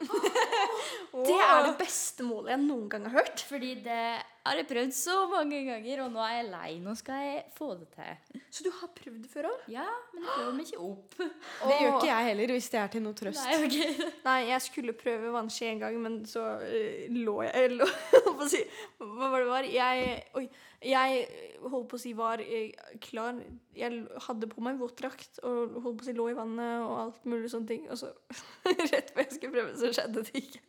Det 1.10 1.36
er 1.36 1.64
det 1.66 1.74
beste 1.80 2.22
målet 2.22 2.52
jeg 2.54 2.62
noen 2.62 2.86
gang 2.90 3.06
har 3.08 3.16
hørt. 3.18 3.42
Fordi 3.48 3.72
det 3.82 4.02
har 4.46 4.56
jeg 4.56 4.66
prøvd 4.70 4.92
så 4.96 5.14
mange 5.30 5.58
ganger, 5.66 6.00
og 6.04 6.12
nå 6.14 6.20
er 6.24 6.32
jeg 6.38 6.46
lei. 6.50 6.70
Nå 6.80 6.94
skal 6.98 7.18
jeg 7.26 7.42
få 7.56 7.68
det 7.80 7.88
til. 7.92 8.40
Så 8.50 8.64
du 8.64 8.70
har 8.72 8.88
prøvd 8.96 9.18
det 9.24 9.30
før 9.32 9.48
òg? 9.50 9.66
Ja, 9.70 9.84
men 10.14 10.24
jeg 10.24 10.32
prøver 10.36 10.54
meg 10.56 10.70
ikke 10.70 10.80
opp. 10.86 11.16
Det 11.68 11.76
gjør 11.76 11.96
ikke 11.98 12.08
jeg 12.08 12.26
heller, 12.30 12.52
hvis 12.56 12.68
det 12.72 12.80
er 12.80 12.90
til 12.94 13.04
noe 13.04 13.18
trøst. 13.20 13.42
Nei, 13.44 13.58
okay. 13.66 14.08
Nei, 14.28 14.38
jeg 14.48 14.64
skulle 14.64 14.94
prøve 14.96 15.32
vannski 15.36 15.68
en 15.68 15.82
gang, 15.84 15.98
men 16.06 16.16
så 16.30 16.46
eh, 16.64 17.04
lå 17.12 17.36
jeg 17.44 17.52
jeg 17.66 17.74
lå, 17.76 17.88
si, 18.54 18.62
Hva 19.02 19.28
var 19.28 19.36
det 19.36 19.44
det 19.46 19.52
var? 19.54 19.70
Jeg 19.76 20.10
Oi. 20.40 20.46
Jeg 20.80 21.26
holdt 21.60 21.90
på 21.90 21.98
å 21.98 22.00
si 22.00 22.14
var 22.16 22.40
eh, 22.40 22.70
klar 23.04 23.36
Jeg 23.76 23.98
hadde 24.24 24.48
på 24.48 24.62
meg 24.64 24.78
våtdrakt 24.80 25.42
og 25.44 25.74
holdt 25.84 25.98
på 26.00 26.06
å 26.06 26.08
si 26.08 26.14
lå 26.16 26.30
i 26.32 26.36
vannet 26.38 26.86
og 26.86 26.94
alt 27.02 27.28
mulig 27.28 27.50
sånne 27.52 27.68
ting. 27.68 27.84
Og 27.92 28.00
så 28.00 28.08
rett 28.94 29.12
før 29.12 29.26
jeg 29.26 29.36
skulle 29.36 29.52
prøve, 29.58 29.76
så 29.76 29.92
skjedde 29.92 30.24
det 30.24 30.40
ikke. 30.40 30.64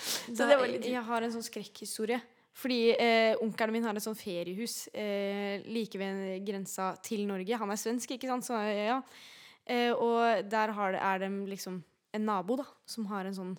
Så 0.00 0.38
Da- 0.40 0.48
det 0.54 0.58
var 0.62 0.70
litt 0.72 0.88
Jeg 0.88 1.04
har 1.12 1.26
en 1.26 1.34
sånn 1.36 1.44
skrekkhistorie. 1.44 2.22
Fordi 2.56 2.78
eh, 2.98 3.36
onkelen 3.44 3.72
min 3.76 3.84
har 3.86 3.94
et 3.94 4.02
sånt 4.02 4.18
feriehus 4.18 4.88
eh, 4.94 5.62
like 5.68 5.98
ved 6.00 6.44
grensa 6.46 6.94
til 7.04 7.26
Norge. 7.28 7.58
Han 7.60 7.70
er 7.70 7.78
svensk, 7.78 8.10
ikke 8.16 8.30
sant? 8.30 8.48
Så, 8.48 8.58
ja. 8.72 9.00
eh, 9.66 9.92
og 9.92 10.48
der 10.50 10.72
det- 10.72 11.00
er 11.02 11.18
det 11.18 11.30
liksom 11.48 11.82
en 12.14 12.24
nabo 12.24 12.56
da, 12.56 12.64
som 12.86 13.06
har 13.06 13.26
en 13.26 13.34
sånn 13.34 13.56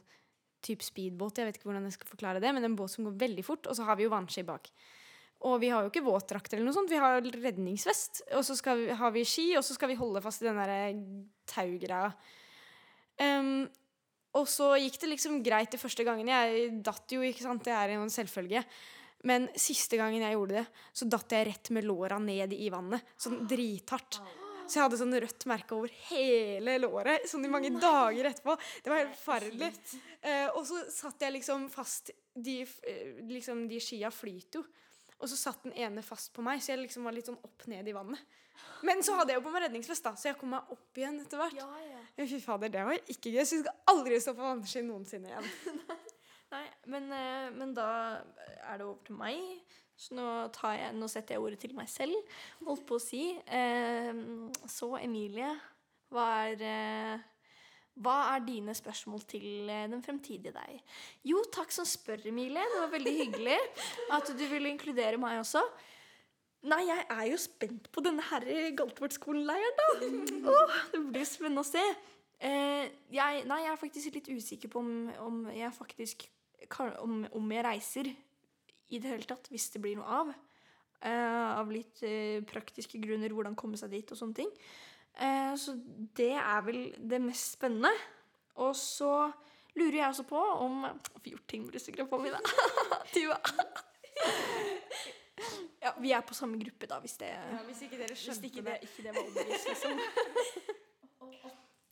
type 0.62 0.84
speedbåt. 0.84 1.38
Jeg 1.38 1.48
vet 1.48 1.58
ikke 1.58 1.70
hvordan 1.70 1.86
jeg 1.88 1.94
skal 1.94 2.10
forklare 2.10 2.42
det, 2.42 2.52
men 2.54 2.64
en 2.66 2.76
båt 2.76 2.92
som 2.92 3.06
går 3.06 3.16
veldig 3.20 3.46
fort. 3.46 3.68
Og 3.68 3.76
så 3.76 3.86
har 3.86 3.96
vi 3.96 4.04
jo 4.04 4.10
vannski 4.10 4.44
bak. 4.44 4.68
Og 5.48 5.62
vi 5.62 5.70
har 5.72 5.86
jo 5.86 5.90
ikke 5.94 6.04
våtdrakt 6.04 6.52
eller 6.54 6.66
noe 6.68 6.76
sånt. 6.76 6.92
Vi 6.92 7.00
har 7.00 7.22
redningsvest. 7.22 8.26
Og 8.36 8.44
så 8.44 8.58
vi, 8.76 8.90
har 8.92 9.12
vi 9.16 9.24
ski, 9.24 9.56
og 9.56 9.64
så 9.64 9.78
skal 9.78 9.94
vi 9.94 9.96
holde 9.96 10.20
fast 10.22 10.44
i 10.44 10.50
den 10.50 10.60
der 10.60 11.00
taugreia. 11.48 12.12
Um, 13.20 13.70
og 14.38 14.46
så 14.50 14.74
gikk 14.78 15.00
det 15.02 15.12
liksom 15.16 15.40
greit 15.46 15.74
de 15.74 15.80
første 15.82 16.06
gangene. 16.06 16.36
Jeg 16.36 16.74
datt 16.86 17.16
jo, 17.16 17.24
ikke 17.26 17.46
sant. 17.46 17.64
Det 17.66 17.74
er 17.74 17.96
jo 17.96 18.04
en 18.06 18.14
selvfølge. 18.14 18.64
Men 19.28 19.50
siste 19.60 19.98
gangen 20.00 20.24
jeg 20.24 20.36
gjorde 20.38 20.62
det, 20.62 20.68
så 20.96 21.08
datt 21.10 21.34
jeg 21.36 21.48
rett 21.50 21.72
med 21.76 21.88
låra 21.88 22.20
ned 22.24 22.54
i 22.56 22.70
vannet. 22.72 23.10
Sånn 23.20 23.42
drithardt. 23.50 24.22
Så 24.70 24.78
jeg 24.78 24.86
hadde 24.86 25.00
sånn 25.00 25.18
rødt 25.18 25.48
merke 25.50 25.74
over 25.74 25.94
hele 26.12 26.76
låret 26.78 27.26
sånn 27.28 27.48
i 27.48 27.50
mange 27.52 27.72
dager 27.82 28.30
etterpå. 28.30 28.54
Det 28.86 28.92
var 28.92 29.02
helt 29.02 29.18
forferdelig. 29.18 29.72
Eh, 30.22 30.46
og 30.54 30.62
så 30.70 30.84
satt 30.94 31.26
jeg 31.26 31.40
liksom 31.40 31.70
fast 31.74 32.12
De, 32.40 32.62
eh, 32.62 33.18
liksom, 33.28 33.66
de 33.68 33.80
skia 33.82 34.12
flyter 34.14 34.62
jo. 34.62 34.68
Og 35.20 35.28
så 35.28 35.38
satt 35.39 35.65
den 35.65 35.76
ene 35.76 36.03
fast 36.05 36.32
på 36.36 36.43
meg, 36.45 36.61
så 36.63 36.74
jeg 36.74 36.84
liksom 36.86 37.07
var 37.07 37.15
litt 37.15 37.28
sånn 37.28 37.39
opp 37.43 37.65
ned 37.72 37.88
i 37.91 37.95
vannet. 37.95 38.38
Men 38.88 39.03
så 39.03 39.15
hadde 39.17 39.34
jeg 39.34 39.41
jo 39.41 39.45
på 39.45 39.51
meg 39.53 39.65
redningsvest, 39.65 40.05
da, 40.05 40.13
så 40.20 40.30
jeg 40.30 40.38
kom 40.39 40.53
meg 40.55 40.72
opp 40.72 40.99
igjen 40.99 41.20
etter 41.20 41.41
hvert. 41.41 41.57
Ja, 41.59 41.67
ja. 41.84 41.99
Men 42.15 42.30
fy 42.32 42.39
fader, 42.43 42.72
det 42.72 42.86
var 42.88 43.11
ikke 43.11 43.34
gøy. 43.34 43.43
Så 43.43 43.59
jeg 43.59 43.65
skal 43.65 43.91
aldri 43.91 44.20
stå 44.24 44.34
på 44.38 44.45
vannski 44.45 44.84
noensinne 44.88 45.32
igjen. 45.32 45.49
Nei, 46.53 46.63
men, 46.89 47.11
eh, 47.13 47.49
men 47.53 47.76
da 47.78 47.89
er 48.65 48.80
det 48.80 48.88
over 48.88 49.03
til 49.05 49.20
meg. 49.20 49.43
Så 49.99 50.15
nå, 50.15 50.26
tar 50.55 50.78
jeg, 50.78 50.95
nå 50.95 51.09
setter 51.11 51.36
jeg 51.36 51.43
ordet 51.43 51.59
til 51.59 51.76
meg 51.76 51.89
selv, 51.91 52.15
holdt 52.63 52.86
på 52.88 52.95
å 52.95 53.03
si. 53.03 53.24
Eh, 53.43 54.24
så 54.72 54.93
Emilie, 55.01 55.51
hva 56.15 56.30
er, 56.47 56.63
eh, 56.63 57.28
hva 58.00 58.18
er 58.34 58.43
dine 58.47 58.76
spørsmål 58.78 59.24
til 59.30 59.70
eh, 59.70 59.88
den 59.91 60.04
fremtidige 60.06 60.54
deg? 60.56 60.82
Jo, 61.28 61.41
takk 61.54 61.74
som 61.76 61.88
spør, 61.88 62.24
Emilie. 62.32 62.64
Det 62.74 62.82
var 62.84 62.93
veldig 62.95 63.16
hyggelig 63.18 63.60
at 64.16 64.32
du 64.32 64.45
ville 64.47 64.72
inkludere 64.72 65.20
meg 65.22 65.41
også. 65.41 65.64
Nei, 66.70 66.82
jeg 66.89 67.06
er 67.16 67.26
jo 67.30 67.38
spent 67.39 67.88
på 67.95 68.04
denne 68.04 68.24
her 68.32 68.45
Galtvort-skolen-leiren, 68.76 69.78
da. 69.80 69.91
Oh, 70.52 70.80
det 70.91 71.04
blir 71.14 71.28
spennende 71.28 71.64
å 71.64 71.68
se. 71.68 71.84
Eh, 72.39 72.89
jeg, 73.12 73.45
nei, 73.47 73.62
jeg 73.66 73.72
er 73.72 73.80
faktisk 73.80 74.16
litt 74.16 74.28
usikker 74.32 74.72
på 74.72 74.84
om, 74.84 74.91
om 75.24 75.39
jeg 75.52 75.76
faktisk 75.76 76.28
om, 77.04 77.24
om 77.36 77.52
jeg 77.52 77.66
reiser 77.66 78.10
i 78.89 79.00
det 79.00 79.12
hele 79.12 79.28
tatt, 79.28 79.47
hvis 79.52 79.70
det 79.74 79.82
blir 79.84 79.97
noe 80.00 80.22
av. 80.22 80.32
Eh, 81.00 81.50
av 81.56 81.70
litt 81.72 82.02
eh, 82.04 82.43
praktiske 82.47 83.00
grunner, 83.00 83.32
hvordan 83.32 83.56
komme 83.60 83.80
seg 83.80 83.93
dit 83.93 84.12
og 84.12 84.20
sånne 84.20 84.41
ting. 84.41 84.50
Eh, 85.20 85.53
så 85.59 85.74
det 86.15 86.32
er 86.39 86.61
vel 86.65 86.82
det 87.11 87.20
mest 87.22 87.57
spennende. 87.57 87.91
Og 88.59 88.76
så 88.76 89.32
lurer 89.76 89.97
jeg 90.01 90.07
også 90.09 90.24
på 90.28 90.39
om 90.65 90.82
Jeg 90.84 90.95
får 91.13 91.30
gjort 91.34 91.47
ting 91.47 91.65
med 91.65 91.74
disse 91.78 91.91
gruppa 91.95 92.17
mine. 92.24 92.39
Tuva. 93.13 93.38
ja, 95.82 95.93
vi 96.01 96.11
er 96.11 96.22
på 96.28 96.34
samme 96.36 96.59
gruppe, 96.59 96.88
da, 96.91 96.99
hvis 97.03 97.17
det, 97.22 97.30
hvis 97.67 97.82
ikke 97.88 97.99
dere 98.01 98.15
skjønte 98.20 98.49
ikke 98.49 98.63
det, 98.65 98.78
ikke 98.88 99.05
det 99.07 99.13
var 99.15 99.24
obvious, 99.28 99.67
liksom. 99.70 99.99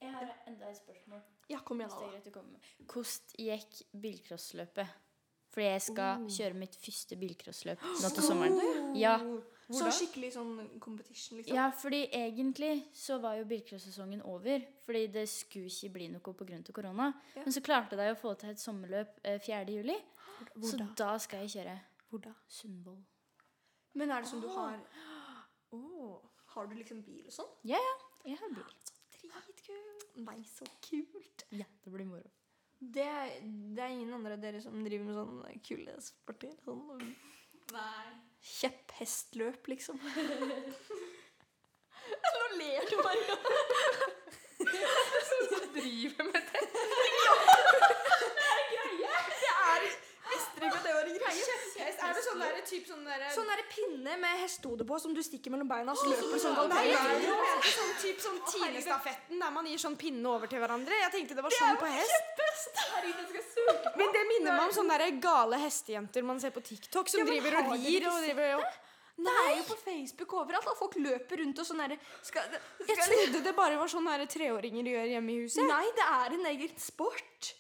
Jeg 0.02 0.12
har 0.14 0.30
enda 0.48 0.70
et 0.70 0.78
spørsmål. 0.78 1.22
Ja, 1.50 1.58
kom 1.66 1.80
igjen, 1.82 1.92
det 2.24 2.34
da. 2.36 2.42
Hvordan 2.92 3.22
gikk 3.42 3.80
bilcrossløpet? 4.02 4.92
Fordi 5.54 5.66
jeg 5.66 5.82
skal 5.82 6.22
Oh. 6.22 6.28
kjøre 6.30 6.54
mitt 6.60 6.76
første 6.78 7.16
bilcrossløp 7.18 7.82
nå 7.82 8.10
til 8.14 8.24
sommeren. 8.30 8.60
Ja, 9.00 9.16
Så 9.68 9.90
skikkelig 9.92 10.30
sånn 10.32 10.52
competition, 10.80 11.42
liksom. 11.42 11.56
ja, 11.58 11.66
fordi 11.76 12.06
egentlig 12.16 12.86
så 12.96 13.18
var 13.20 13.36
jo 13.36 13.48
bilcrossesongen 13.50 14.22
over. 14.24 14.64
Fordi 14.86 15.02
det 15.12 15.26
skulle 15.28 15.68
ikke 15.68 15.90
bli 15.98 16.08
noe 16.14 16.22
pga. 16.24 16.62
korona. 16.72 17.10
Ja. 17.36 17.44
Men 17.44 17.56
så 17.56 17.64
klarte 17.66 18.00
de 18.00 18.06
å 18.14 18.16
få 18.16 18.32
til 18.40 18.54
et 18.54 18.64
sommerløp 18.64 19.20
eh, 19.28 19.42
4. 19.44 19.66
juli. 19.76 19.98
Hvor 20.54 20.72
så 20.72 20.80
da? 20.80 20.88
da 21.02 21.10
skal 21.20 21.44
jeg 21.44 21.50
kjøre 21.58 21.76
Hvor 22.08 22.22
da? 22.24 22.32
Sundvoll. 22.48 23.02
Men 23.98 24.12
er 24.14 24.22
det 24.22 24.30
som 24.30 24.42
du 24.42 24.48
har 24.54 24.78
Har 26.54 26.68
du 26.70 26.76
liksom 26.78 27.02
bil 27.04 27.26
og 27.26 27.34
sånn? 27.34 27.50
Ja, 27.68 27.82
ja. 27.82 27.96
Jeg 28.32 28.40
har 28.40 28.54
bil. 28.54 28.74
Dritkult. 29.18 30.04
Nei, 30.24 30.40
så 30.48 30.66
kult. 30.86 31.46
Ja, 31.52 31.66
det 31.84 31.92
blir 31.94 32.08
moro. 32.08 32.30
Det, 32.78 33.08
det 33.76 33.82
er 33.84 33.90
ingen 33.90 34.14
andre 34.14 34.38
av 34.38 34.42
dere 34.42 34.62
som 34.62 34.78
driver 34.86 35.10
med 35.10 35.18
sånne 35.18 35.54
kule 35.66 35.98
sporter? 36.06 36.54
Sånn 36.64 36.84
kjepphestløp, 38.44 39.68
liksom? 39.68 40.00
Nå 42.36 42.44
ler 42.58 42.82
du 42.90 42.96
bare. 43.04 43.38
Som 45.30 45.42
du 45.52 45.60
driver 45.80 46.24
med 46.24 46.42
det? 46.52 46.64
Visste 50.28 50.60
dere 50.60 50.68
ikke 50.68 50.78
at 50.78 50.86
det 50.86 50.94
var 50.94 51.04
en 51.08 51.20
greie? 51.22 51.44
Er 52.08 52.16
det 52.16 52.24
sånn 52.26 52.42
der, 52.42 52.58
typ 52.68 52.88
sånn 52.88 53.04
derre 53.08 53.30
Sånn 53.36 53.50
derre 53.52 53.66
pinne 53.72 54.18
med 54.22 54.42
hestehode 54.42 54.88
på 54.88 55.00
som 55.04 55.14
du 55.16 55.22
stikker 55.26 55.54
mellom 55.54 55.70
beina, 55.70 55.96
så 55.98 56.08
løper 56.10 56.34
du 56.34 56.42
sånn 56.44 56.58
Nei, 56.72 56.84
jo, 56.90 57.36
er 57.36 57.70
sånn, 57.74 57.94
typ 58.02 58.24
sånn 58.24 58.40
Tinestafetten 58.48 59.44
der 59.44 59.54
man 59.56 59.70
gir 59.70 59.82
sånn 59.82 59.98
pinne 60.00 60.32
over 60.32 60.50
til 60.52 60.62
hverandre. 60.64 60.98
Jeg 61.04 61.14
tenkte 61.18 61.38
det 61.38 61.46
var 61.46 61.56
sånn 61.58 61.80
på 61.82 61.92
hest. 61.92 62.44
Men 63.98 64.14
det 64.14 64.26
minner 64.34 64.52
meg 64.54 64.66
om 64.68 64.76
sånne 64.76 65.00
der 65.04 65.22
gale 65.24 65.60
hestejenter 65.62 66.26
man 66.26 66.40
ser 66.44 66.54
på 66.56 66.64
TikTok, 66.66 67.10
som 67.12 67.26
driver 67.28 67.62
og 67.62 67.74
rir 67.76 68.08
og 68.10 68.22
driver 68.24 68.60
og 68.60 68.84
Det? 69.18 69.32
Er 69.34 69.56
jo 69.58 69.64
på 69.66 69.76
Facebook 69.82 70.34
overalt 70.38 70.68
at 70.70 70.78
folk 70.78 70.96
løper 71.02 71.40
rundt 71.42 71.58
og 71.58 71.66
sånn 71.66 71.80
derre 71.82 71.96
Jeg 71.98 72.98
trodde 73.02 73.40
det 73.48 73.54
bare 73.58 73.80
var 73.80 73.90
sånn 73.90 74.10
treåringer 74.30 74.92
gjør 74.94 75.08
hjemme 75.16 75.34
i 75.34 75.40
huset. 75.42 75.64
Nei, 75.66 75.86
det 75.98 76.06
er 76.06 76.36
en 76.38 76.46
egen 76.54 76.76
sport. 76.78 77.56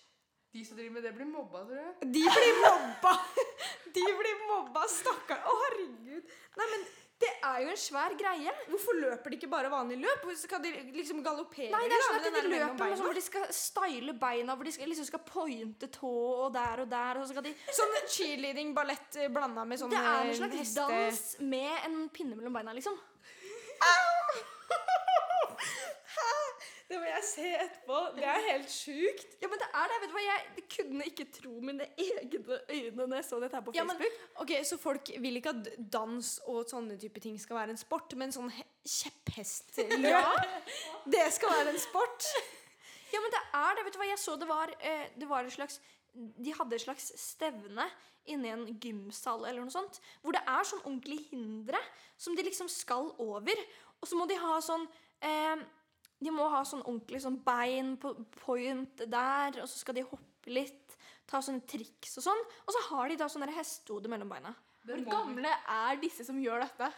De 0.57 0.65
som 0.65 0.77
driver 0.77 0.93
med 0.95 1.03
det, 1.05 1.11
blir 1.13 1.27
mobba, 1.29 1.59
tror 1.69 1.77
jeg. 1.77 1.91
De 2.01 2.21
blir 2.33 2.55
mobba! 2.63 3.11
De 3.97 4.05
blir 4.21 4.39
mobba, 4.49 4.87
stakkar. 4.89 5.43
Å, 5.45 5.53
herregud. 5.63 6.31
Nei, 6.57 6.65
men 6.71 6.85
det 7.21 7.29
er 7.45 7.59
jo 7.61 7.69
en 7.73 7.79
svær 7.81 8.15
greie. 8.17 8.53
Hvorfor 8.71 8.97
løper 8.97 9.33
de 9.33 9.37
ikke 9.37 9.49
bare 9.51 9.69
vanlig 9.69 9.99
løp? 10.01 10.25
Skal 10.37 10.61
de 10.65 10.71
liksom 10.95 11.21
galoppere? 11.25 11.69
Nei, 11.73 11.83
det 11.89 11.97
er 11.97 12.03
sånn 12.07 12.17
at 12.17 12.25
de 12.25 12.41
løper 12.55 12.93
sånn 12.95 13.05
hvor 13.05 13.17
de 13.17 13.23
skal 13.25 13.45
style 13.53 14.13
beina, 14.21 14.57
hvor 14.57 14.69
de 14.69 14.73
skal, 14.73 14.89
liksom 14.89 15.07
skal 15.11 15.23
pointe 15.29 15.89
tå 15.93 16.13
og 16.47 16.49
der 16.57 16.83
og 16.85 16.89
der, 16.93 17.21
og 17.21 17.25
så 17.25 17.33
skal 17.35 17.45
de 17.49 17.53
Sånn 17.77 17.95
cheerleading, 18.05 18.73
ballett 18.77 19.17
eh, 19.17 19.29
blanda 19.33 19.65
med 19.65 19.81
sånn 19.81 19.93
Det 19.93 20.01
er 20.01 20.19
eh, 20.23 20.29
en 20.31 20.37
slags 20.41 20.61
heste... 20.61 20.85
dans 20.89 21.23
med 21.53 21.73
en 21.89 21.97
pinne 22.13 22.37
mellom 22.37 22.53
beina, 22.57 22.73
liksom. 22.77 22.97
Det 26.87 26.95
må 27.01 27.03
jeg 27.09 27.23
se 27.27 27.47
etterpå. 27.59 27.95
Det 28.15 28.23
er 28.23 28.43
helt 28.47 28.69
sjukt. 28.71 29.33
Ja, 29.41 29.49
men 29.51 29.59
det 29.59 29.67
er 29.75 29.89
det. 29.91 29.97
Vet 30.03 30.11
du 30.11 30.15
hva, 30.15 30.21
jeg 30.23 30.63
kunne 30.71 31.07
ikke 31.09 31.25
tro 31.35 31.53
mine 31.59 31.87
egne 31.99 32.59
øyne 32.71 33.07
når 33.09 33.17
jeg 33.19 33.25
så 33.27 33.39
dette 33.43 33.59
her 33.59 33.65
på 33.65 33.73
Ja, 33.75 33.83
men, 33.83 33.97
Facebook. 33.99 34.29
ok, 34.45 34.53
Så 34.69 34.77
folk 34.79 35.11
vil 35.19 35.35
ikke 35.41 35.51
at 35.51 35.67
dans 35.91 36.29
og 36.47 36.61
sånne 36.71 36.95
type 37.01 37.19
ting 37.23 37.35
skal 37.43 37.59
være 37.59 37.75
en 37.75 37.81
sport, 37.81 38.15
men 38.15 38.31
sånn 38.31 38.47
kjepphestløp 38.87 40.07
ja. 40.13 40.23
det 41.11 41.25
skal 41.35 41.51
være 41.57 41.73
en 41.75 41.81
sport? 41.83 42.29
Ja, 43.11 43.19
men 43.23 43.31
det 43.35 43.43
er 43.59 43.75
det. 43.77 43.85
Vet 43.87 43.95
du 43.97 44.01
hva, 44.01 44.09
jeg 44.13 44.19
så 44.23 44.35
det 44.39 44.47
var, 44.49 44.71
eh, 44.79 45.07
det 45.19 45.27
var 45.29 45.43
en 45.47 45.51
slags 45.53 45.79
De 46.17 46.53
hadde 46.55 46.73
et 46.75 46.81
slags 46.81 47.11
stevne 47.19 47.83
inni 48.27 48.49
en 48.51 48.63
gymsal 48.83 49.43
eller 49.45 49.61
noe 49.63 49.71
sånt, 49.71 49.99
hvor 50.23 50.33
det 50.35 50.41
er 50.49 50.65
sånn 50.67 50.81
ordentlig 50.83 51.19
hindre 51.29 51.79
som 52.19 52.35
de 52.35 52.43
liksom 52.43 52.67
skal 52.71 53.11
over. 53.23 53.59
Og 54.01 54.07
så 54.09 54.17
må 54.19 54.25
de 54.27 54.35
ha 54.41 54.55
sånn 54.65 54.83
eh, 55.21 55.61
De 56.19 56.33
må 56.33 56.47
ha 56.49 56.63
sånn 56.65 56.81
ordentlig 56.81 57.21
sånn 57.21 57.37
bein 57.45 57.95
på 58.01 58.13
point 58.39 59.03
der, 59.05 59.59
og 59.61 59.67
så 59.69 59.81
skal 59.83 59.99
de 59.99 60.05
hoppe 60.07 60.53
litt, 60.53 60.95
ta 61.27 61.41
sånne 61.43 61.67
triks 61.69 62.17
og 62.17 62.25
sånn. 62.25 62.45
Og 62.65 62.73
så 62.73 62.85
har 62.89 63.11
de 63.11 63.19
da 63.19 63.27
sånn 63.29 63.45
der 63.45 63.53
hestehode 63.57 64.09
mellom 64.09 64.31
beina. 64.31 64.55
Hvor 64.87 65.03
gamle 65.09 65.51
er 65.51 65.99
disse 66.01 66.25
som 66.25 66.39
gjør 66.41 66.63
dette? 66.63 66.89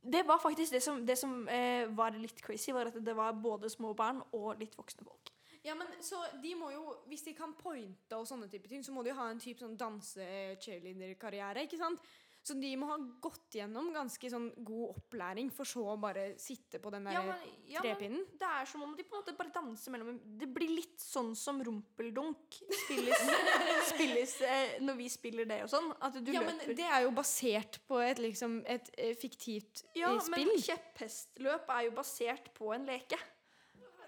Det 0.00 0.22
var 0.28 0.40
faktisk 0.40 0.72
det 0.72 0.80
som, 0.84 1.02
det 1.06 1.16
som 1.20 1.42
eh, 1.48 1.88
var 1.96 2.16
litt 2.16 2.40
crazy, 2.44 2.72
var 2.72 2.88
at 2.88 2.96
det 3.04 3.16
var 3.16 3.36
både 3.36 3.68
små 3.72 3.92
barn 3.96 4.22
og 4.36 4.60
litt 4.60 4.76
voksne 4.78 5.04
folk. 5.04 5.32
Ja, 5.64 5.74
men 5.76 5.90
så 6.00 6.22
de 6.40 6.54
må 6.56 6.70
jo, 6.72 6.94
Hvis 7.10 7.26
de 7.26 7.34
kan 7.36 7.52
pointe 7.58 8.16
og 8.16 8.24
sånne 8.28 8.48
type 8.48 8.68
ting, 8.68 8.84
så 8.84 8.94
må 8.96 9.02
de 9.04 9.12
jo 9.12 9.18
ha 9.18 9.26
en 9.28 9.40
type 9.42 9.60
sånn 9.60 9.76
danse-cheerleader-karriere. 9.80 11.66
ikke 11.66 11.80
sant? 11.80 12.00
Så 12.42 12.54
de 12.56 12.70
må 12.80 12.86
ha 12.88 12.96
gått 13.20 13.52
gjennom 13.58 13.90
ganske 13.92 14.30
sånn 14.32 14.46
god 14.64 14.94
opplæring, 14.94 15.50
for 15.52 15.68
så 15.68 15.82
å 15.92 15.96
bare 16.00 16.30
sitte 16.40 16.80
på 16.80 16.92
den 16.94 17.04
der 17.04 17.18
Ja, 17.18 17.22
men, 17.26 17.42
ja, 17.68 17.82
men 17.84 18.14
det 18.40 18.48
er 18.48 18.68
som 18.70 18.84
om 18.86 18.94
de 18.96 19.04
på 19.04 19.12
en 19.12 19.20
måte 19.20 19.34
bare 19.36 19.52
danser 19.52 19.92
mellom 19.92 20.16
Det 20.40 20.48
blir 20.48 20.72
litt 20.72 21.04
sånn 21.04 21.34
som 21.36 21.60
rumpeldunk 21.66 22.56
spilles, 22.84 23.26
spilles 23.92 24.34
eh, 24.48 24.78
når 24.80 24.98
vi 25.02 25.10
spiller 25.12 25.50
det 25.50 25.60
og 25.66 25.72
sånn. 25.74 25.90
At 26.00 26.16
du 26.16 26.32
Ja, 26.32 26.40
men 26.46 26.62
det 26.64 26.86
er 26.88 27.04
jo 27.04 27.12
basert 27.16 27.76
på 27.90 28.00
et, 28.00 28.22
liksom, 28.24 28.62
et 28.64 28.88
eh, 28.96 29.12
fiktivt 29.20 29.84
spill. 29.84 30.00
ja, 30.00 30.14
men 30.32 30.54
kjepphestløp 30.56 31.68
er 31.76 31.90
jo 31.90 31.94
basert 32.00 32.48
på 32.56 32.72
en 32.72 32.88
leke. 32.88 33.20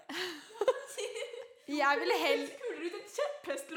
Jeg 1.67 1.99
ville 1.99 2.15
heller 2.19 2.55
Kuler 2.59 2.97
ut? 2.97 3.19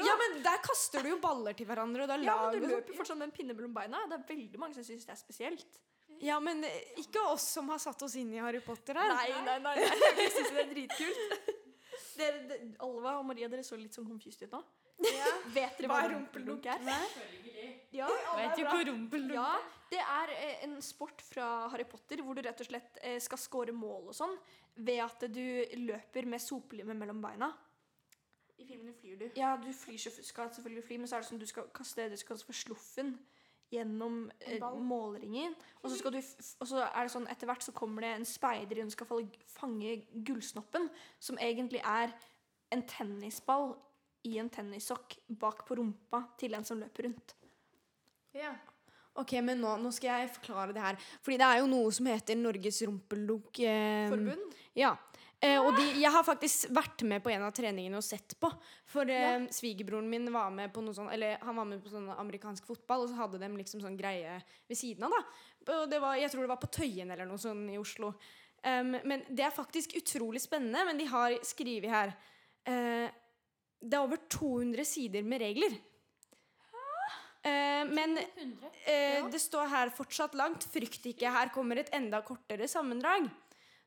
Ja, 0.03 0.15
men 0.19 0.41
der 0.43 0.57
kaster 0.63 1.03
du 1.03 1.11
jo 1.13 1.19
baller 1.23 1.55
til 1.55 1.67
hverandre, 1.69 2.03
og 2.03 2.09
da 2.11 2.17
Ja, 2.19 2.37
men 2.51 2.61
du 2.61 2.67
løper 2.67 2.91
jo 2.91 2.97
fortsatt 2.99 3.19
med 3.19 3.29
en 3.29 3.35
pinne 3.35 3.55
mellom 3.55 3.75
beina. 3.75 4.01
Det 4.09 4.17
er 4.17 4.25
veldig 4.33 4.59
mange 4.59 4.75
som 4.75 4.83
syns 4.87 5.07
det 5.07 5.13
er 5.15 5.19
spesielt. 5.19 5.79
Ja, 6.23 6.39
men 6.41 6.63
ikke 6.97 7.21
oss 7.29 7.45
som 7.53 7.69
har 7.69 7.79
satt 7.81 8.01
oss 8.03 8.15
inn 8.17 8.33
i 8.33 8.41
Harry 8.41 8.59
Potter 8.65 8.97
her. 8.97 9.13
Nei, 9.13 9.29
nei, 9.45 9.59
nei. 9.63 9.75
nei. 9.77 10.01
Jeg 10.23 10.33
syns 10.33 10.51
det 10.55 10.63
er 10.63 10.71
dritkult. 10.73 11.53
Dere, 12.17 12.43
de, 12.49 12.57
Alva 12.81 13.19
og 13.19 13.27
Maria, 13.29 13.49
dere 13.51 13.63
så 13.65 13.77
litt 13.77 13.95
sånn 13.95 14.07
confused 14.09 14.47
ut 14.47 14.55
nå. 14.55 14.63
Vet 14.97 15.77
dere 15.77 15.87
hva, 15.87 15.93
Hva 15.93 15.97
er 16.07 16.13
rumpeldunk 16.15 16.65
er? 16.73 16.85
Ja, 17.93 18.07
Vet 18.37 18.57
jo 18.57 18.65
hvor 18.65 18.81
rumpel 18.89 19.27
Ja, 19.35 19.51
det 19.91 19.99
er 20.01 20.33
eh, 20.33 20.63
en 20.65 20.73
sport 20.83 21.21
fra 21.25 21.67
Harry 21.71 21.85
Potter 21.87 22.23
hvor 22.25 22.37
du 22.37 22.41
rett 22.45 22.63
og 22.63 22.69
slett 22.69 22.97
eh, 23.05 23.19
skal 23.23 23.39
score 23.41 23.75
mål 23.75 24.09
og 24.11 24.17
sånn 24.17 24.33
ved 24.77 25.01
at 25.05 25.23
du 25.33 25.45
løper 25.85 26.27
med 26.29 26.41
sopelimet 26.41 26.97
mellom 26.97 27.21
beina. 27.21 27.49
I 28.57 28.65
filmene 28.65 28.93
flyr 28.97 29.17
du. 29.19 29.25
Ja, 29.37 29.55
du 29.61 29.69
flyr 29.73 29.99
skal 30.01 30.49
selvfølgelig 30.53 30.85
fly, 30.87 30.97
men 31.01 31.09
så 31.09 31.17
er 31.17 31.25
det 31.25 31.29
sånn 31.29 31.41
du 31.41 31.49
skal 31.49 31.67
kaste 31.75 32.03
det 32.03 32.15
du 32.15 32.21
skal 32.21 32.33
kalle 32.35 32.47
for 32.47 32.57
sluffen 32.57 33.11
gjennom 33.73 34.31
eh, 34.39 34.63
målringen. 34.79 35.55
Og 35.81 35.91
så, 35.91 35.97
skal 35.99 36.15
du, 36.15 36.21
og 36.21 36.69
så 36.69 36.85
er 36.87 37.01
det 37.03 37.13
sånn 37.13 37.27
etter 37.31 37.49
hvert 37.49 37.65
så 37.65 37.73
kommer 37.75 38.05
det 38.05 38.13
en 38.15 38.27
speider 38.27 38.79
inn 38.79 38.89
og 38.89 38.95
skal 38.95 39.27
fange 39.51 39.97
gullsnoppen, 40.27 40.87
som 41.19 41.39
egentlig 41.43 41.83
er 41.83 42.15
en 42.73 42.83
tennisball 42.87 43.75
i 44.27 44.37
en 44.41 44.49
tennissokk 44.51 45.19
bak 45.39 45.65
på 45.67 45.77
rumpa 45.79 46.23
til 46.39 46.55
en 46.57 46.65
som 46.67 46.79
løper 46.81 47.09
rundt. 47.09 47.35
Ja. 48.35 48.55
Ok, 49.17 49.33
men 49.41 49.61
nå, 49.63 49.71
nå 49.81 49.89
skal 49.95 50.21
jeg 50.21 50.33
forklare 50.35 50.75
det 50.75 50.83
her. 50.83 50.97
Fordi 51.25 51.39
det 51.41 51.45
er 51.47 51.61
jo 51.63 51.69
noe 51.71 51.93
som 51.95 52.09
heter 52.09 52.37
Norges 52.37 52.83
rumpeldunk. 52.85 53.61
Eh, 53.65 54.09
Forbund? 54.11 54.57
Ja. 54.77 54.91
Eh, 55.37 55.59
og 55.61 55.75
de, 55.77 55.83
jeg 56.01 56.09
har 56.09 56.25
faktisk 56.25 56.71
vært 56.73 57.03
med 57.05 57.21
på 57.21 57.29
en 57.29 57.43
av 57.45 57.53
treningene 57.53 57.99
og 57.99 58.05
sett 58.05 58.33
på. 58.41 58.49
For 58.89 59.09
eh, 59.13 59.45
svigerbroren 59.53 60.09
min 60.09 60.25
var 60.33 60.49
med 60.53 60.73
på 60.73 60.81
noe 60.81 60.97
sånn 60.97 61.11
Eller 61.13 61.37
han 61.45 61.59
var 61.59 61.67
med 61.69 61.83
på 61.83 61.91
sånn 61.93 62.09
amerikansk 62.15 62.65
fotball, 62.65 63.05
og 63.05 63.11
så 63.11 63.19
hadde 63.19 63.41
de 63.43 63.51
liksom 63.59 63.83
sånn 63.83 63.99
greie 63.99 64.39
ved 64.67 64.79
siden 64.79 65.05
av, 65.05 65.13
da. 65.13 65.21
Og 65.77 65.85
det 65.91 66.01
var, 66.01 66.17
jeg 66.17 66.33
tror 66.33 66.45
det 66.45 66.53
var 66.55 66.61
på 66.61 66.71
Tøyen 66.79 67.13
eller 67.13 67.29
noe 67.29 67.41
sånn 67.41 67.67
i 67.69 67.77
Oslo. 67.77 68.13
Um, 68.65 68.95
men 69.05 69.21
det 69.29 69.45
er 69.45 69.53
faktisk 69.53 69.93
utrolig 69.99 70.41
spennende, 70.41 70.81
men 70.87 70.97
de 70.97 71.05
har 71.07 71.35
skrevet 71.45 71.91
her 71.91 72.09
uh, 72.67 73.05
Det 73.77 73.93
er 73.93 74.01
over 74.01 74.17
200 74.33 74.87
sider 74.87 75.27
med 75.27 75.43
regler. 75.43 75.75
Uh, 77.45 77.83
men 77.93 78.17
100. 78.17 78.71
Eh, 78.89 79.27
Det 79.31 79.39
står 79.39 79.69
her 79.71 79.91
fortsatt 79.93 80.33
langt. 80.35 80.65
Frykt 80.73 81.05
ikke, 81.13 81.29
her 81.31 81.53
kommer 81.53 81.79
et 81.79 81.93
enda 81.95 82.23
kortere 82.25 82.67
sammendrag. 82.67 83.29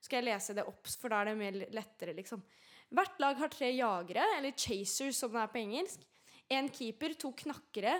Skal 0.00 0.20
jeg 0.20 0.30
lese 0.30 0.56
det 0.56 0.64
opp, 0.68 0.88
for 0.88 1.12
da 1.12 1.20
er 1.20 1.30
det 1.30 1.38
mer 1.38 1.58
lettere, 1.76 2.14
liksom. 2.16 2.42
Hvert 2.90 3.20
lag 3.22 3.38
har 3.38 3.52
tre 3.52 3.68
jagere, 3.70 4.24
eller 4.38 4.56
chasers 4.56 5.20
som 5.20 5.34
det 5.34 5.44
er 5.44 5.52
på 5.52 5.60
engelsk. 5.60 6.06
En 6.50 6.70
keeper, 6.72 7.14
to 7.14 7.30
knakkere 7.44 7.94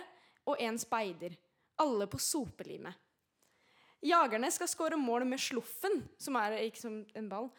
og 0.49 0.59
en 0.59 0.79
speider. 0.81 1.37
Alle 1.79 2.07
på 2.11 2.19
sopelimet. 2.19 2.97
Jagerne 4.01 4.49
skal 4.51 4.69
skåre 4.69 4.97
mål 4.97 5.27
med 5.29 5.39
sluffen, 5.39 6.01
som 6.19 6.37
er 6.41 6.57
ikke 6.65 6.89
en 6.89 7.29
ball, 7.29 7.51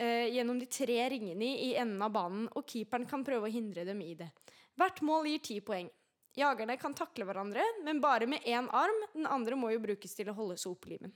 eh, 0.00 0.32
gjennom 0.32 0.58
de 0.58 0.66
tre 0.66 0.96
ringene 1.12 1.50
i 1.60 1.74
enden 1.76 2.00
av 2.02 2.10
banen, 2.10 2.48
og 2.56 2.64
keeperen 2.66 3.06
kan 3.06 3.24
prøve 3.24 3.46
å 3.48 3.52
hindre 3.52 3.84
dem 3.84 4.00
i 4.00 4.14
det. 4.14 4.30
Hvert 4.74 5.02
mål 5.02 5.28
gir 5.28 5.44
ti 5.44 5.60
poeng. 5.60 5.90
Jagerne 6.34 6.74
kan 6.80 6.94
takle 6.94 7.28
hverandre, 7.28 7.62
men 7.84 8.00
bare 8.00 8.26
med 8.26 8.42
én 8.42 8.66
arm. 8.74 9.04
Den 9.12 9.26
andre 9.26 9.54
må 9.54 9.70
jo 9.70 9.84
brukes 9.84 10.16
til 10.16 10.32
å 10.32 10.34
holde 10.34 10.56
sopelimen. 10.58 11.12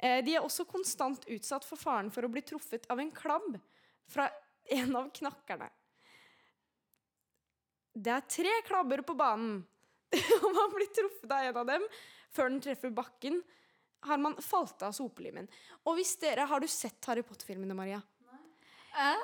Eh, 0.00 0.22
de 0.24 0.36
er 0.36 0.44
også 0.44 0.64
konstant 0.68 1.26
utsatt 1.28 1.66
for 1.68 1.80
faren 1.80 2.08
for 2.12 2.24
å 2.24 2.32
bli 2.32 2.42
truffet 2.46 2.88
av 2.90 3.02
en 3.02 3.12
klabb 3.12 3.58
fra 4.08 4.30
en 4.72 4.96
av 4.96 5.10
knakkerne. 5.12 5.68
Det 7.92 8.12
er 8.14 8.28
tre 8.30 8.54
klabber 8.66 9.02
på 9.04 9.16
banen. 9.18 9.60
og 10.42 10.48
man 10.56 10.72
blir 10.72 10.88
truffet 10.94 11.30
av 11.30 11.50
en 11.50 11.60
av 11.62 11.68
dem 11.68 11.84
før 12.30 12.48
den 12.48 12.62
treffer 12.62 12.94
bakken, 12.94 13.42
har 14.06 14.20
man 14.22 14.38
falt 14.40 14.80
av 14.86 14.94
sopelimen. 14.96 15.48
Og 15.84 15.98
hvis 15.98 16.14
dere 16.22 16.46
Har 16.48 16.62
du 16.62 16.68
sett 16.70 17.04
Harry 17.10 17.24
Potter-filmene, 17.26 17.76
Maria? 17.76 18.00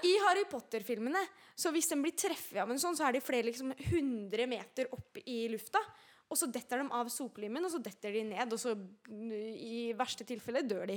I 0.05 0.13
Harry 0.27 0.45
Potter-filmene, 0.51 1.23
så 1.57 1.73
hvis 1.75 1.89
den 1.91 2.03
blir 2.05 2.15
treffet 2.19 2.61
av 2.63 2.71
en 2.71 2.81
sånn, 2.81 2.97
så 2.99 3.07
er 3.07 3.17
de 3.17 3.23
flere 3.25 3.49
liksom 3.49 3.73
100 3.73 4.47
meter 4.51 4.91
opp 4.95 5.19
i 5.25 5.47
lufta. 5.51 5.81
Og 6.27 6.39
så 6.39 6.49
detter 6.51 6.83
de 6.83 6.89
av 6.99 7.11
sopelimen, 7.13 7.65
og 7.67 7.71
så 7.71 7.81
detter 7.83 8.17
de 8.17 8.25
ned, 8.27 8.53
og 8.53 8.59
så 8.59 8.75
i 8.75 9.93
verste 9.97 10.27
tilfelle 10.27 10.65
dør 10.67 10.89
de. 10.91 10.97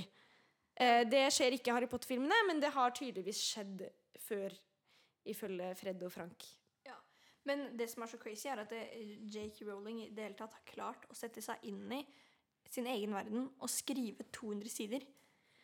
Eh, 0.80 1.04
det 1.06 1.28
skjer 1.36 1.58
ikke 1.58 1.70
i 1.70 1.76
Harry 1.76 1.90
Potter-filmene, 1.92 2.40
men 2.48 2.62
det 2.64 2.72
har 2.74 2.96
tydeligvis 2.98 3.42
skjedd 3.52 3.84
før, 4.26 4.56
ifølge 5.30 5.74
Fred 5.78 6.02
og 6.08 6.14
Frank. 6.16 6.48
Ja, 6.88 6.98
Men 7.46 7.78
det 7.78 7.90
som 7.92 8.04
er 8.04 8.12
så 8.12 8.18
crazy, 8.18 8.48
er 8.50 8.64
at 8.64 8.74
Jake 9.30 9.68
Rowling 9.68 10.02
i 10.06 10.10
det 10.10 10.26
hele 10.26 10.40
tatt 10.40 10.58
har 10.58 10.66
klart 10.74 11.06
å 11.12 11.18
sette 11.18 11.44
seg 11.46 11.62
inn 11.70 11.86
i 11.94 12.02
sin 12.70 12.88
egen 12.90 13.14
verden 13.14 13.48
og 13.60 13.70
skrive 13.70 14.26
200 14.34 14.70
sider 14.70 15.06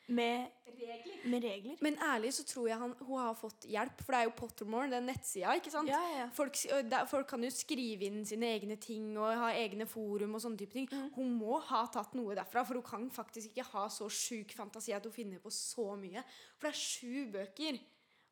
med 0.07 0.47
regler. 0.67 1.29
Med 1.29 1.43
regler. 1.43 1.77
Men 1.81 1.95
ærlig 1.97 2.33
så 2.35 2.43
tror 2.45 2.67
jeg 2.67 2.77
han, 2.77 2.93
hun 3.01 3.17
har 3.19 3.33
fått 3.39 3.65
hjelp, 3.65 4.01
for 4.03 4.13
det 4.13 4.19
er 4.19 4.27
jo 4.27 4.33
Pottermore, 4.37 4.89
den 4.91 5.07
nettsida, 5.09 5.55
ikke 5.57 5.71
sant? 5.73 5.89
Ja, 5.89 6.01
ja. 6.17 6.27
Folk, 6.35 6.59
der, 6.91 7.05
folk 7.09 7.27
kan 7.31 7.43
jo 7.43 7.49
skrive 7.49 8.05
inn 8.05 8.25
sine 8.25 8.51
egne 8.53 8.77
ting 8.81 9.17
og 9.17 9.31
ha 9.41 9.49
egne 9.57 9.87
forum 9.89 10.35
og 10.37 10.41
sånne 10.43 10.57
type 10.61 10.73
ting. 10.77 10.89
Hun 11.15 11.31
må 11.39 11.57
ha 11.71 11.85
tatt 11.93 12.13
noe 12.13 12.35
derfra, 12.37 12.63
for 12.67 12.75
hun 12.77 12.85
kan 12.85 13.09
faktisk 13.09 13.49
ikke 13.55 13.65
ha 13.71 13.87
så 13.89 14.09
sjuk 14.13 14.53
fantasi 14.53 14.93
at 14.93 15.03
hun 15.09 15.15
finner 15.15 15.39
på 15.41 15.49
så 15.53 15.95
mye. 15.97 16.21
For 16.59 16.69
det 16.69 16.75
er 16.75 16.83
sju 16.83 17.25
bøker, 17.33 17.79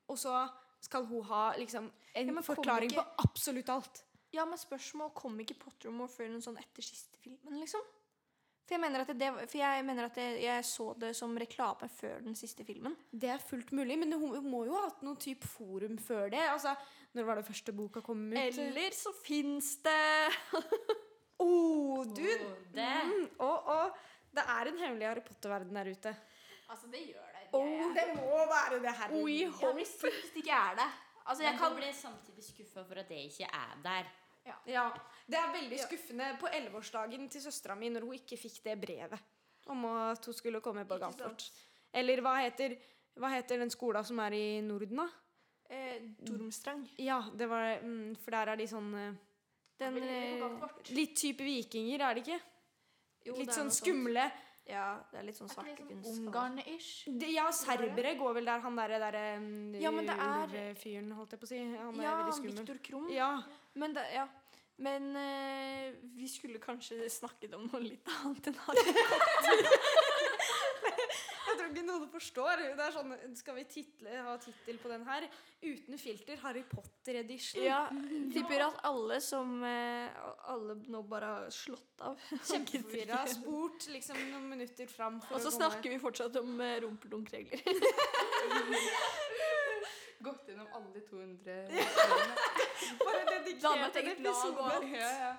og 0.10 0.18
så 0.20 0.44
skal 0.84 1.06
hun 1.10 1.24
ha 1.32 1.54
liksom 1.58 1.90
en 2.14 2.28
Ja, 2.36 2.42
forklaring 2.42 2.92
ikke- 2.92 3.02
på 3.02 3.24
absolutt 3.26 3.70
alt. 3.70 4.04
Ja, 4.34 4.46
men 4.46 4.58
spørsmål 4.58 5.14
kom 5.14 5.40
ikke 5.40 5.58
Pottermore 5.62 6.10
før 6.10 6.26
en 6.26 6.42
sånn 6.42 6.58
etter 6.58 6.82
siste 6.82 7.18
filmen, 7.22 7.60
liksom? 7.60 7.82
For 8.64 8.78
jeg 8.78 8.80
mener 8.80 9.04
at, 9.04 9.12
det, 9.20 9.30
for 9.52 9.60
jeg, 9.60 9.84
mener 9.84 10.08
at 10.08 10.16
det, 10.16 10.28
jeg 10.46 10.66
så 10.66 10.86
det 10.96 11.12
som 11.18 11.34
reklame 11.36 11.90
før 11.92 12.22
den 12.24 12.36
siste 12.40 12.64
filmen. 12.64 12.96
Det 13.12 13.34
er 13.34 13.42
fullt 13.44 13.74
mulig, 13.76 13.98
men 14.00 14.16
hun 14.16 14.38
må 14.48 14.64
jo 14.70 14.78
ha 14.78 14.86
hatt 14.86 15.04
noen 15.04 15.20
type 15.20 15.50
forum 15.52 15.98
før 16.00 16.32
det. 16.32 16.40
Altså, 16.48 16.72
når 17.14 17.28
var 17.28 17.42
det 17.42 17.48
første 17.50 17.76
boka 17.76 18.04
kom 18.06 18.24
ut? 18.32 18.40
Eller 18.40 18.96
så 18.96 19.12
fins 19.20 19.76
det 19.84 20.00
Oh, 21.44 22.06
du! 22.08 22.30
det. 22.72 22.94
Mm, 23.10 23.26
og, 23.44 23.68
og 23.68 23.98
det 24.32 24.44
er 24.56 24.70
en 24.70 24.80
hemmelig 24.80 25.08
Harry 25.10 25.24
Potter-verden 25.26 25.76
der 25.76 25.90
ute. 25.92 26.14
Altså, 26.70 26.88
det 26.94 27.02
gjør 27.10 27.30
det. 27.36 27.44
Oh, 27.52 27.90
det 27.98 28.06
må 28.16 28.46
være 28.50 28.80
det 28.80 28.94
her. 29.00 29.12
Jeg 29.12 29.24
blir 29.26 29.58
sint 29.60 30.06
hvis 30.08 30.30
det 30.32 30.46
ikke 30.46 30.56
er 30.56 30.78
det. 30.80 30.90
Altså, 31.26 31.44
jeg 31.44 31.52
Men 31.52 31.60
kan 31.60 31.76
bli 31.76 31.90
samtidig 31.94 32.44
skuffa 32.44 32.84
for 32.88 33.00
at 33.00 33.10
det 33.10 33.20
ikke 33.28 33.50
er 33.50 33.76
der. 33.84 34.08
Ja, 34.66 34.92
Det 35.28 35.38
er 35.40 35.54
veldig 35.54 35.80
skuffende 35.80 36.38
på 36.40 36.48
11-årsdagen 36.52 37.30
til 37.32 37.42
søstera 37.42 37.76
mi 37.80 37.90
når 37.90 38.02
hun 38.08 38.14
ikke 38.18 38.38
fikk 38.38 38.62
det 38.66 38.78
brevet 38.82 39.20
om 39.72 39.86
at 39.88 40.26
hun 40.26 40.34
skulle 40.36 40.60
komme 40.62 40.84
på 40.86 40.98
Ikke 41.00 41.52
Eller 41.94 42.22
hva 42.22 42.34
heter, 42.42 42.76
hva 43.16 43.30
heter 43.32 43.58
den 43.62 43.70
skolen 43.72 44.04
som 44.04 44.20
er 44.20 44.34
i 44.36 44.62
Norden, 44.62 44.98
da? 44.98 45.08
eh, 45.70 46.00
Dormstrang. 46.20 46.88
Ja, 47.00 47.22
det 47.34 47.48
var 47.50 47.80
mm, 47.82 48.16
For 48.20 48.32
der 48.32 48.52
er 48.52 48.56
de 48.58 48.68
sånn 48.68 48.94
eh, 49.00 49.14
Den 49.80 49.98
eh. 50.04 50.44
Litt 50.92 51.16
type 51.16 51.44
vikinger, 51.44 52.02
er 52.10 52.14
det 52.20 52.26
ikke? 52.28 52.40
jo, 53.26 53.36
Litt 53.38 53.48
det 53.48 53.56
er 53.56 53.62
sånn 53.62 53.72
skumle. 53.72 54.28
sånt. 54.30 54.50
Ja, 54.68 55.00
det 55.12 55.20
er 55.20 55.24
litt 55.28 55.36
sånn 55.36 55.50
svartekunst. 55.52 56.06
sånn 56.08 56.28
Ungarn-ish? 56.28 57.08
Ja, 57.34 57.50
serbere 57.52 58.14
går 58.20 58.34
vel 58.38 58.46
der 58.48 58.62
han 58.64 58.76
derre 58.80 59.00
der, 59.00 59.18
um, 59.38 59.74
Ja, 59.76 59.92
er- 59.92 60.76
fyren, 60.80 61.12
holdt 61.12 61.32
jeg 61.32 61.40
på 61.42 61.44
å 61.44 61.52
si. 61.52 61.58
Han 61.58 62.00
er 62.00 62.04
Ja, 62.04 62.14
veldig 62.24 62.36
skummel 62.38 62.54
skummel. 62.54 62.64
Viktor 62.64 62.78
Krum. 62.84 63.10
Ja. 63.12 63.32
Men, 63.80 63.94
da, 63.96 64.06
ja. 64.14 64.28
Men 64.76 65.16
eh, 65.16 65.94
vi 66.18 66.28
skulle 66.30 66.62
kanskje 66.62 67.10
snakket 67.10 67.54
om 67.58 67.68
noe 67.70 67.82
litt 67.84 68.10
annet 68.20 68.50
enn 68.50 68.62
Harry 68.66 68.96
Potter. 68.98 69.68
Jeg 71.44 71.60
tror 71.60 71.70
ikke 71.70 71.84
noen 71.86 72.08
forstår. 72.10 72.62
Det 72.74 72.82
er 72.82 72.94
sånn, 72.96 73.12
Skal 73.38 73.58
vi 73.60 73.64
title, 73.70 74.14
ha 74.26 74.34
tittel 74.42 74.80
på 74.82 74.90
den 74.90 75.04
her? 75.06 75.28
Uten 75.62 76.00
filter 76.02 76.40
Harry 76.42 76.64
Potter 76.66 77.20
edition. 77.22 77.62
Ja, 77.62 77.84
tipper 78.34 78.66
at 78.66 78.80
alle 78.90 79.20
som 79.22 79.60
eh, 79.68 80.10
Alle 80.50 80.80
nå 80.90 81.04
bare 81.10 81.30
har 81.36 81.54
slått 81.54 82.02
av. 82.02 82.18
Kjempeforvirra. 82.34 83.22
Spurt 83.30 83.86
liksom 83.94 84.18
noen 84.32 84.50
minutter 84.56 84.90
fram. 84.90 85.22
Og 85.30 85.44
så 85.44 85.54
snakker 85.54 85.94
vi 85.94 86.02
fortsatt 86.02 86.42
om 86.42 86.58
uh, 86.58 86.74
rumpedunkregler. 86.88 87.62
Gått 90.24 90.48
gjennom 90.48 90.68
alle 90.78 90.92
de 90.94 91.02
200 91.10 91.56
Bare 93.04 93.24
dedikert 93.32 93.88
et 93.88 93.98
en 93.98 94.06
eget 94.08 94.22
lag 94.28 94.54
og 94.54 94.70
alt. 94.70 94.94
Ja, 94.94 95.10
ja. 95.24 95.34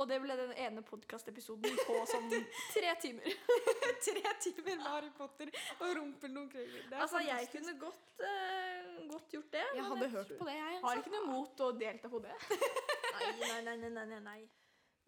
Og 0.00 0.08
det 0.08 0.18
ble 0.22 0.34
den 0.38 0.52
ene 0.56 0.82
podkastepisoden 0.86 1.74
på 1.84 1.96
sånn 2.08 2.30
tre 2.74 2.94
timer. 3.02 3.34
Tre 4.06 4.32
timer 4.42 4.78
med 4.80 4.86
Harry 4.88 5.10
Potter 5.14 5.50
og 5.76 5.92
rumpeldunkrøyler. 5.98 6.88
Det 6.88 6.96
er 6.96 7.04
Altså, 7.04 7.20
jeg 7.22 7.50
kunne 7.52 7.74
godt, 7.78 8.08
uh, 8.24 8.96
godt 9.12 9.36
gjort 9.36 9.52
det. 9.52 9.66
Jeg 9.76 9.84
hadde 9.90 10.08
jeg 10.08 10.14
hørt 10.16 10.32
på 10.40 10.48
det, 10.48 10.56
jeg. 10.58 10.80
Har 10.86 11.02
ikke 11.02 11.12
noe 11.12 11.28
mot 11.28 11.62
å 11.62 11.68
delta 11.78 12.10
på 12.10 12.22
det. 12.24 12.34
Nei, 13.20 13.60
nei, 13.68 13.76
nei, 13.84 13.92
nei, 14.00 14.20
nei. 14.24 14.40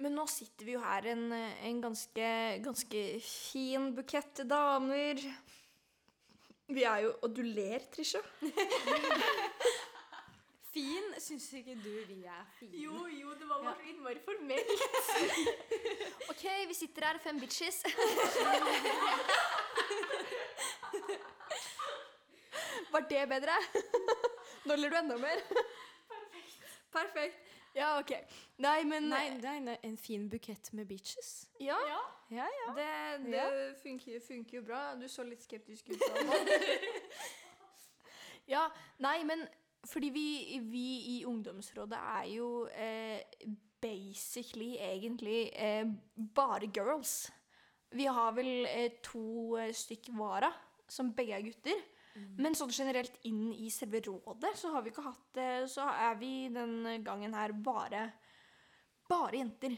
Men 0.05 0.17
nå 0.19 0.29
sitter 0.31 0.69
vi 0.69 0.77
jo 0.77 0.83
her 0.83 1.07
en, 1.15 1.27
en 1.35 1.83
ganske, 1.83 2.31
ganske 2.63 3.03
fin 3.25 3.91
bukett 3.97 4.45
damer. 4.51 5.23
Vi 6.69 6.83
er 6.83 6.97
jo 7.05 7.15
Og 7.23 7.37
du 7.37 7.43
ler, 7.43 7.79
Trisha. 7.93 8.19
Fin 10.75 11.13
syns 11.23 11.53
ikke 11.55 11.75
du 11.79 11.91
vi 12.09 12.25
er 12.27 12.47
fine. 12.59 12.79
Jo, 12.83 13.07
jo, 13.07 13.31
det 13.39 13.49
var 13.49 13.63
bare 13.63 13.75
så 13.79 13.83
innmari 13.93 14.19
formelt. 14.25 14.71
OK, 16.33 16.45
vi 16.69 16.75
sitter 16.75 17.07
her, 17.07 17.19
fem 17.23 17.39
bitches. 17.41 17.85
Var 22.95 23.07
det 23.11 23.29
bedre? 23.29 23.55
Nå 24.65 24.75
ler 24.81 24.91
du 24.91 24.97
enda 24.99 25.17
mer. 25.23 25.39
Perfekt. 26.11 26.67
Perfekt. 26.97 27.54
Ja, 27.75 27.99
OK. 28.01 28.13
Nei, 28.63 28.85
men 28.87 29.09
Nei, 29.11 29.31
nei, 29.43 29.59
nei, 29.61 29.75
en 29.83 29.97
fin 29.99 30.29
bukett 30.31 30.71
med 30.73 30.87
bitches. 30.87 31.49
Ja, 31.61 31.79
Ja. 31.89 32.01
Ja, 32.31 32.45
ja. 32.47 32.75
det, 32.75 33.31
det 33.31 33.37
Ja. 33.37 33.75
funker, 33.83 34.21
funker 34.21 34.57
jo 34.57 34.63
bra. 34.63 34.95
Du 34.95 35.09
så 35.09 35.23
litt 35.27 35.43
skeptisk 35.43 35.89
ut. 35.91 36.03
ja, 38.55 38.69
nei, 38.99 39.25
men 39.25 39.47
fordi 39.87 40.11
vi, 40.15 40.27
vi 40.71 40.87
i 41.19 41.25
ungdomsrådet 41.29 41.99
er 41.99 42.29
jo 42.33 42.49
eh, 42.73 43.21
basically 43.83 44.77
egentlig 44.81 45.51
eh, 45.55 45.85
bare 46.35 46.71
girls. 46.75 47.31
Vi 47.95 48.07
har 48.07 48.33
vel 48.39 48.67
eh, 48.71 48.93
to 49.05 49.57
eh, 49.61 49.73
stykk 49.77 50.09
vara, 50.19 50.51
som 50.89 51.13
begge 51.15 51.37
er 51.37 51.45
gutter. 51.51 51.83
Men 52.39 52.55
sånn 52.55 52.71
generelt 52.71 53.17
inn 53.27 53.49
i 53.53 53.71
selve 53.75 54.01
rådet 54.07 54.53
så 54.59 54.71
har 54.75 54.85
vi 54.85 54.93
ikke 54.93 55.07
hatt 55.07 55.25
det. 55.35 55.49
Så 55.71 55.87
er 55.89 56.15
vi 56.21 56.49
den 56.55 56.77
gangen 57.07 57.35
her 57.35 57.53
bare 57.53 58.05
bare 59.11 59.41
jenter. 59.41 59.75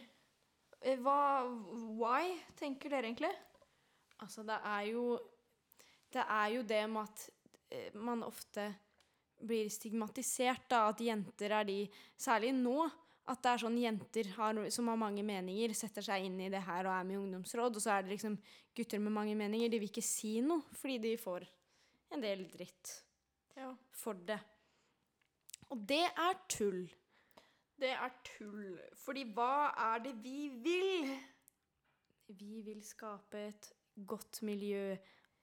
Eh, 0.81 0.99
Hva 1.03 1.47
Why, 1.97 2.37
tenker 2.59 2.93
dere 2.93 3.09
egentlig? 3.09 3.33
Altså, 4.23 4.45
det 4.47 4.59
er 4.65 4.93
jo 4.93 5.07
Det 6.13 6.23
er 6.23 6.49
jo 6.55 6.63
det 6.63 6.85
med 6.89 7.03
at 7.03 7.25
eh, 7.71 7.95
man 7.95 8.23
ofte 8.23 8.69
blir 9.43 9.69
stigmatisert, 9.69 10.69
da. 10.71 10.87
At 10.89 11.01
jenter 11.01 11.53
er 11.59 11.67
de 11.69 11.81
Særlig 12.17 12.55
nå. 12.55 12.87
At 13.27 13.43
det 13.43 13.51
er 13.51 13.59
sånn 13.65 13.79
jenter 13.81 14.29
har, 14.37 14.59
som 14.71 14.87
har 14.87 14.99
mange 15.01 15.25
meninger, 15.27 15.73
setter 15.75 16.05
seg 16.07 16.29
inn 16.29 16.37
i 16.41 16.51
det 16.53 16.61
her 16.63 16.87
og 16.87 16.93
er 16.95 17.07
med 17.09 17.17
i 17.17 17.19
ungdomsråd, 17.19 17.75
og 17.75 17.83
så 17.83 17.97
er 17.97 18.05
det 18.05 18.13
liksom 18.13 18.37
gutter 18.71 19.03
med 19.03 19.17
mange 19.17 19.35
meninger. 19.35 19.73
De 19.73 19.81
vil 19.83 19.91
ikke 19.91 20.05
si 20.05 20.37
noe 20.47 20.63
fordi 20.79 21.01
de 21.03 21.17
får 21.19 21.49
en 22.13 22.23
del 22.23 22.45
dritt 22.53 22.93
for 23.97 24.13
det. 24.29 24.39
Og 25.73 25.81
det 25.89 26.03
er 26.07 26.35
tull. 26.53 26.85
Det 27.81 27.91
er 27.91 28.13
tull. 28.25 28.77
Fordi 29.05 29.25
hva 29.37 29.73
er 29.95 29.99
det 30.05 30.13
vi 30.23 30.49
vil? 30.65 31.11
Vi 32.29 32.61
vil 32.67 32.83
skape 32.85 33.41
et 33.49 33.73
godt 34.07 34.43
miljø 34.43 34.97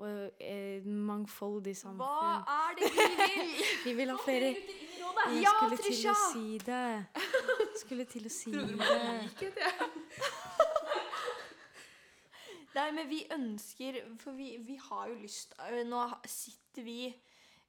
og 0.04 0.32
et 0.42 0.86
mangfoldig 0.86 1.76
samfunn. 1.78 2.02
Hva 2.02 2.70
er 2.70 2.80
det 2.80 2.90
vi 2.96 3.06
vil? 3.20 3.54
Vi 3.86 3.94
vil 3.94 4.10
ha 4.10 4.18
flere 4.24 4.50
Jeg 4.54 5.44
Ja, 5.44 5.52
skulle 5.60 5.78
til 5.78 6.10
å 6.10 6.14
si 6.32 6.58
det. 6.66 7.06
Skulle 7.80 8.06
til 8.10 8.26
å 8.28 8.32
si 8.40 8.52
det. 8.52 9.60
Nei, 12.74 12.90
men 12.96 13.10
vi 13.10 13.22
ønsker 13.34 14.00
For 14.22 14.36
vi, 14.38 14.56
vi 14.66 14.78
har 14.82 15.10
jo 15.12 15.18
lyst 15.22 15.54
øh, 15.62 15.82
Nå 15.86 16.04
sitter 16.26 16.86
vi 16.86 17.00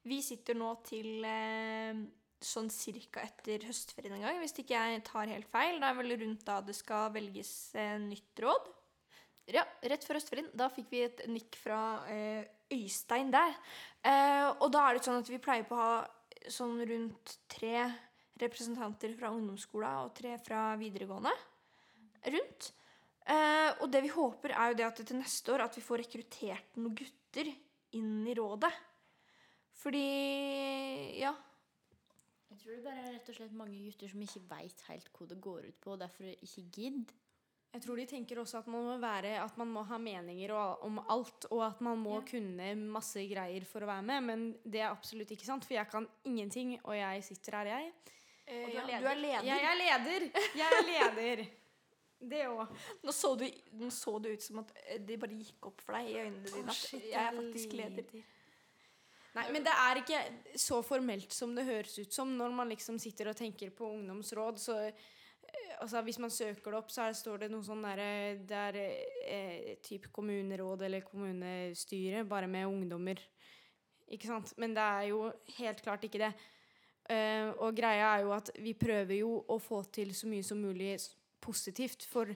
Vi 0.05 0.21
sitter 0.25 0.57
nå 0.57 0.71
til 0.85 1.25
eh, 1.29 1.99
sånn 2.45 2.69
cirka 2.69 3.23
etter 3.25 3.63
høstferien 3.65 4.13
en 4.17 4.25
gang, 4.25 4.39
hvis 4.41 4.53
ikke 4.61 4.77
jeg 4.77 5.03
tar 5.07 5.31
helt 5.31 5.47
feil. 5.49 5.79
Det 5.81 5.87
er 5.87 5.95
vel 5.97 6.13
rundt 6.21 6.43
da 6.45 6.59
det 6.61 6.75
skal 6.77 7.07
velges 7.15 7.49
eh, 7.73 7.95
nytt 8.03 8.41
råd. 8.43 8.67
Ja, 9.49 9.63
rett 9.89 10.05
før 10.05 10.19
høstferien. 10.19 10.51
Da 10.57 10.69
fikk 10.73 10.91
vi 10.93 11.01
et 11.07 11.23
nikk 11.31 11.57
fra 11.57 11.79
eh, 12.11 12.45
Øystein 12.75 13.33
der. 13.33 13.57
Eh, 14.05 14.45
og 14.59 14.69
da 14.73 14.83
er 14.85 14.97
det 14.99 15.07
sånn 15.07 15.23
at 15.23 15.31
vi 15.31 15.41
pleier 15.41 15.65
på 15.65 15.77
å 15.77 15.81
ha 15.81 16.49
sånn 16.53 16.77
rundt 16.85 17.37
tre 17.49 17.87
representanter 18.41 19.13
fra 19.17 19.33
ungdomsskolen 19.33 20.05
og 20.05 20.15
tre 20.17 20.37
fra 20.45 20.73
videregående 20.77 21.33
rundt. 22.35 22.73
Eh, 23.25 23.71
og 23.81 23.89
det 23.89 24.03
vi 24.05 24.11
håper, 24.13 24.53
er 24.53 24.71
jo 24.71 24.77
det 24.77 24.85
at 24.85 25.01
til 25.01 25.17
neste 25.17 25.53
år 25.55 25.65
at 25.65 25.77
vi 25.77 25.81
får 25.81 26.03
rekruttert 26.03 26.77
noen 26.77 26.93
gutter 26.99 27.49
inn 27.97 28.21
i 28.27 28.35
rådet. 28.37 28.71
Fordi 29.81 30.05
Ja. 31.19 31.33
Jeg 32.51 32.61
tror 32.61 32.75
det 32.77 32.83
bare 32.85 33.01
er 33.01 33.13
rett 33.17 33.29
og 33.29 33.35
slett 33.35 33.55
mange 33.57 33.77
gutter 33.83 34.09
som 34.09 34.21
ikke 34.23 34.41
veit 34.47 34.81
helt 34.87 35.09
hva 35.11 35.25
det 35.27 35.37
går 35.43 35.65
ut 35.67 35.79
på, 35.81 35.91
og 35.91 35.99
derfor 35.99 36.29
ikke 36.31 36.63
gidder. 36.71 37.13
Jeg 37.75 37.83
tror 37.83 37.99
de 37.99 38.05
tenker 38.07 38.39
også 38.39 38.61
at 38.61 38.67
man 38.71 38.85
må 38.87 38.93
være 39.01 39.33
At 39.43 39.57
man 39.59 39.67
må 39.67 39.81
ha 39.83 39.97
meninger 39.99 40.53
og, 40.55 40.85
om 40.87 41.01
alt, 41.11 41.45
og 41.51 41.65
at 41.65 41.81
man 41.83 41.99
må 41.99 42.21
kunne 42.29 42.69
masse 42.87 43.19
greier 43.27 43.65
for 43.67 43.83
å 43.83 43.89
være 43.89 44.05
med, 44.07 44.23
men 44.23 44.45
det 44.63 44.79
er 44.79 44.93
absolutt 44.93 45.33
ikke 45.35 45.45
sant, 45.49 45.65
for 45.67 45.75
jeg 45.75 45.89
kan 45.91 46.07
ingenting, 46.23 46.77
og 46.85 46.95
jeg 46.95 47.25
sitter 47.27 47.59
her, 47.59 47.71
jeg. 47.73 47.91
Eh, 48.47 48.71
du 48.71 48.77
er 48.79 48.87
leder. 48.87 49.01
du 49.01 49.09
er 49.11 49.21
leder. 49.25 49.49
Jeg 49.49 49.67
er 49.67 49.77
leder! 49.81 50.29
Jeg 50.55 50.79
er 50.79 50.87
leder. 50.87 51.45
Det 52.19 52.45
òg. 52.47 52.71
Nå, 53.03 53.13
du, 53.39 53.45
nå 53.79 53.89
så 53.93 54.15
det 54.23 54.37
ut 54.37 54.45
som 54.45 54.61
at 54.63 54.71
eh, 54.85 55.01
det 55.03 55.19
bare 55.21 55.35
gikk 55.35 55.67
opp 55.69 55.83
for 55.83 55.97
deg 55.97 56.09
i 56.09 56.17
øynene 56.23 56.47
dine. 56.47 56.71
at 56.71 56.93
jeg 56.95 57.19
er 57.21 57.35
faktisk 57.35 57.75
leder. 57.75 58.23
Nei, 59.35 59.49
men 59.51 59.65
det 59.65 59.73
er 59.75 59.99
ikke 59.99 60.21
så 60.63 60.79
formelt 60.85 61.33
som 61.35 61.51
det 61.57 61.65
høres 61.67 61.97
ut 61.99 62.13
som 62.15 62.29
når 62.39 62.53
man 62.55 62.71
liksom 62.71 62.95
sitter 63.03 63.33
og 63.33 63.35
tenker 63.35 63.73
på 63.75 63.89
ungdomsråd. 63.97 64.61
Så 64.63 64.77
eh, 64.87 64.95
altså, 65.83 66.01
hvis 66.07 66.21
man 66.23 66.31
søker 66.31 66.71
det 66.71 66.79
opp, 66.79 66.93
så 66.93 67.09
er, 67.09 67.17
står 67.19 67.43
det 67.43 67.51
noe 67.51 67.65
sånn 67.67 67.83
derre 67.83 68.09
Det 68.47 68.61
er 68.71 68.79
eh, 68.81 69.71
typ 69.83 70.07
kommuneråd 70.15 70.87
eller 70.87 71.03
kommunestyre, 71.05 72.23
bare 72.29 72.47
med 72.47 72.71
ungdommer. 72.71 73.19
Ikke 74.15 74.29
sant? 74.29 74.53
Men 74.61 74.75
det 74.77 74.85
er 74.85 75.09
jo 75.11 75.25
helt 75.57 75.83
klart 75.83 76.07
ikke 76.07 76.21
det. 76.27 76.33
Uh, 77.05 77.51
og 77.61 77.75
greia 77.77 78.15
er 78.15 78.23
jo 78.25 78.31
at 78.33 78.49
vi 78.57 78.71
prøver 78.73 79.19
jo 79.19 79.35
å 79.53 79.59
få 79.61 79.83
til 79.93 80.09
så 80.17 80.25
mye 80.25 80.45
som 80.45 80.57
mulig 80.57 80.95
positivt 81.45 82.05
for 82.09 82.33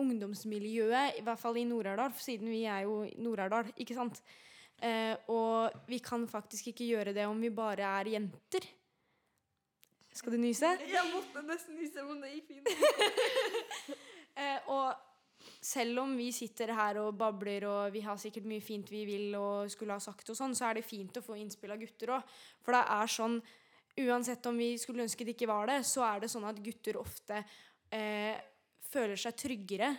ungdomsmiljøet, 0.00 1.20
i 1.20 1.24
hvert 1.24 1.40
fall 1.40 1.56
i 1.56 1.64
Nord-Aurdal, 1.68 2.12
siden 2.20 2.50
vi 2.52 2.64
er 2.68 2.84
jo 2.84 3.04
Nord-Aurdal, 3.24 3.70
ikke 3.80 3.96
sant? 3.96 4.20
Eh, 4.84 5.14
og 5.32 5.72
vi 5.88 6.02
kan 6.04 6.26
faktisk 6.28 6.68
ikke 6.72 6.90
gjøre 6.90 7.14
det 7.16 7.24
om 7.28 7.40
vi 7.40 7.52
bare 7.54 7.86
er 8.00 8.12
jenter. 8.16 8.66
Skal 10.16 10.36
du 10.36 10.40
nyse? 10.40 10.68
Jeg 10.88 11.12
måtte 11.12 11.42
nesten 11.44 11.76
nyse, 11.80 12.04
men 12.04 12.20
det 12.24 12.34
gikk 12.36 12.54
fint. 12.54 13.96
Eh, 14.36 14.66
og 14.68 14.92
selv 15.64 16.02
om 16.02 16.10
vi 16.12 16.26
sitter 16.34 16.68
her 16.76 16.98
og 17.00 17.14
babler 17.16 17.64
og 17.64 17.94
vi 17.94 18.02
har 18.04 18.18
sikkert 18.20 18.44
mye 18.44 18.60
fint 18.60 18.90
vi 18.92 19.06
vil 19.08 19.32
og 19.38 19.70
skulle 19.72 19.96
ha 19.96 20.02
sagt 20.02 20.28
og 20.28 20.36
sånn, 20.36 20.52
så 20.52 20.66
er 20.68 20.76
det 20.76 20.82
fint 20.84 21.16
å 21.16 21.22
få 21.24 21.38
innspill 21.40 21.72
av 21.72 21.80
gutter 21.80 22.12
òg. 22.18 22.34
For 22.60 22.76
det 22.76 22.82
er 22.98 23.14
sånn 23.14 23.38
Uansett 23.96 24.44
om 24.44 24.58
vi 24.60 24.74
skulle 24.76 25.06
ønske 25.06 25.24
det 25.24 25.32
ikke 25.32 25.48
var 25.48 25.70
det, 25.70 25.78
så 25.88 26.02
er 26.04 26.18
det 26.20 26.28
sånn 26.28 26.44
at 26.44 26.58
gutter 26.60 26.98
ofte 27.00 27.38
eh, 27.92 28.36
føler 28.90 29.18
seg 29.20 29.36
tryggere. 29.38 29.90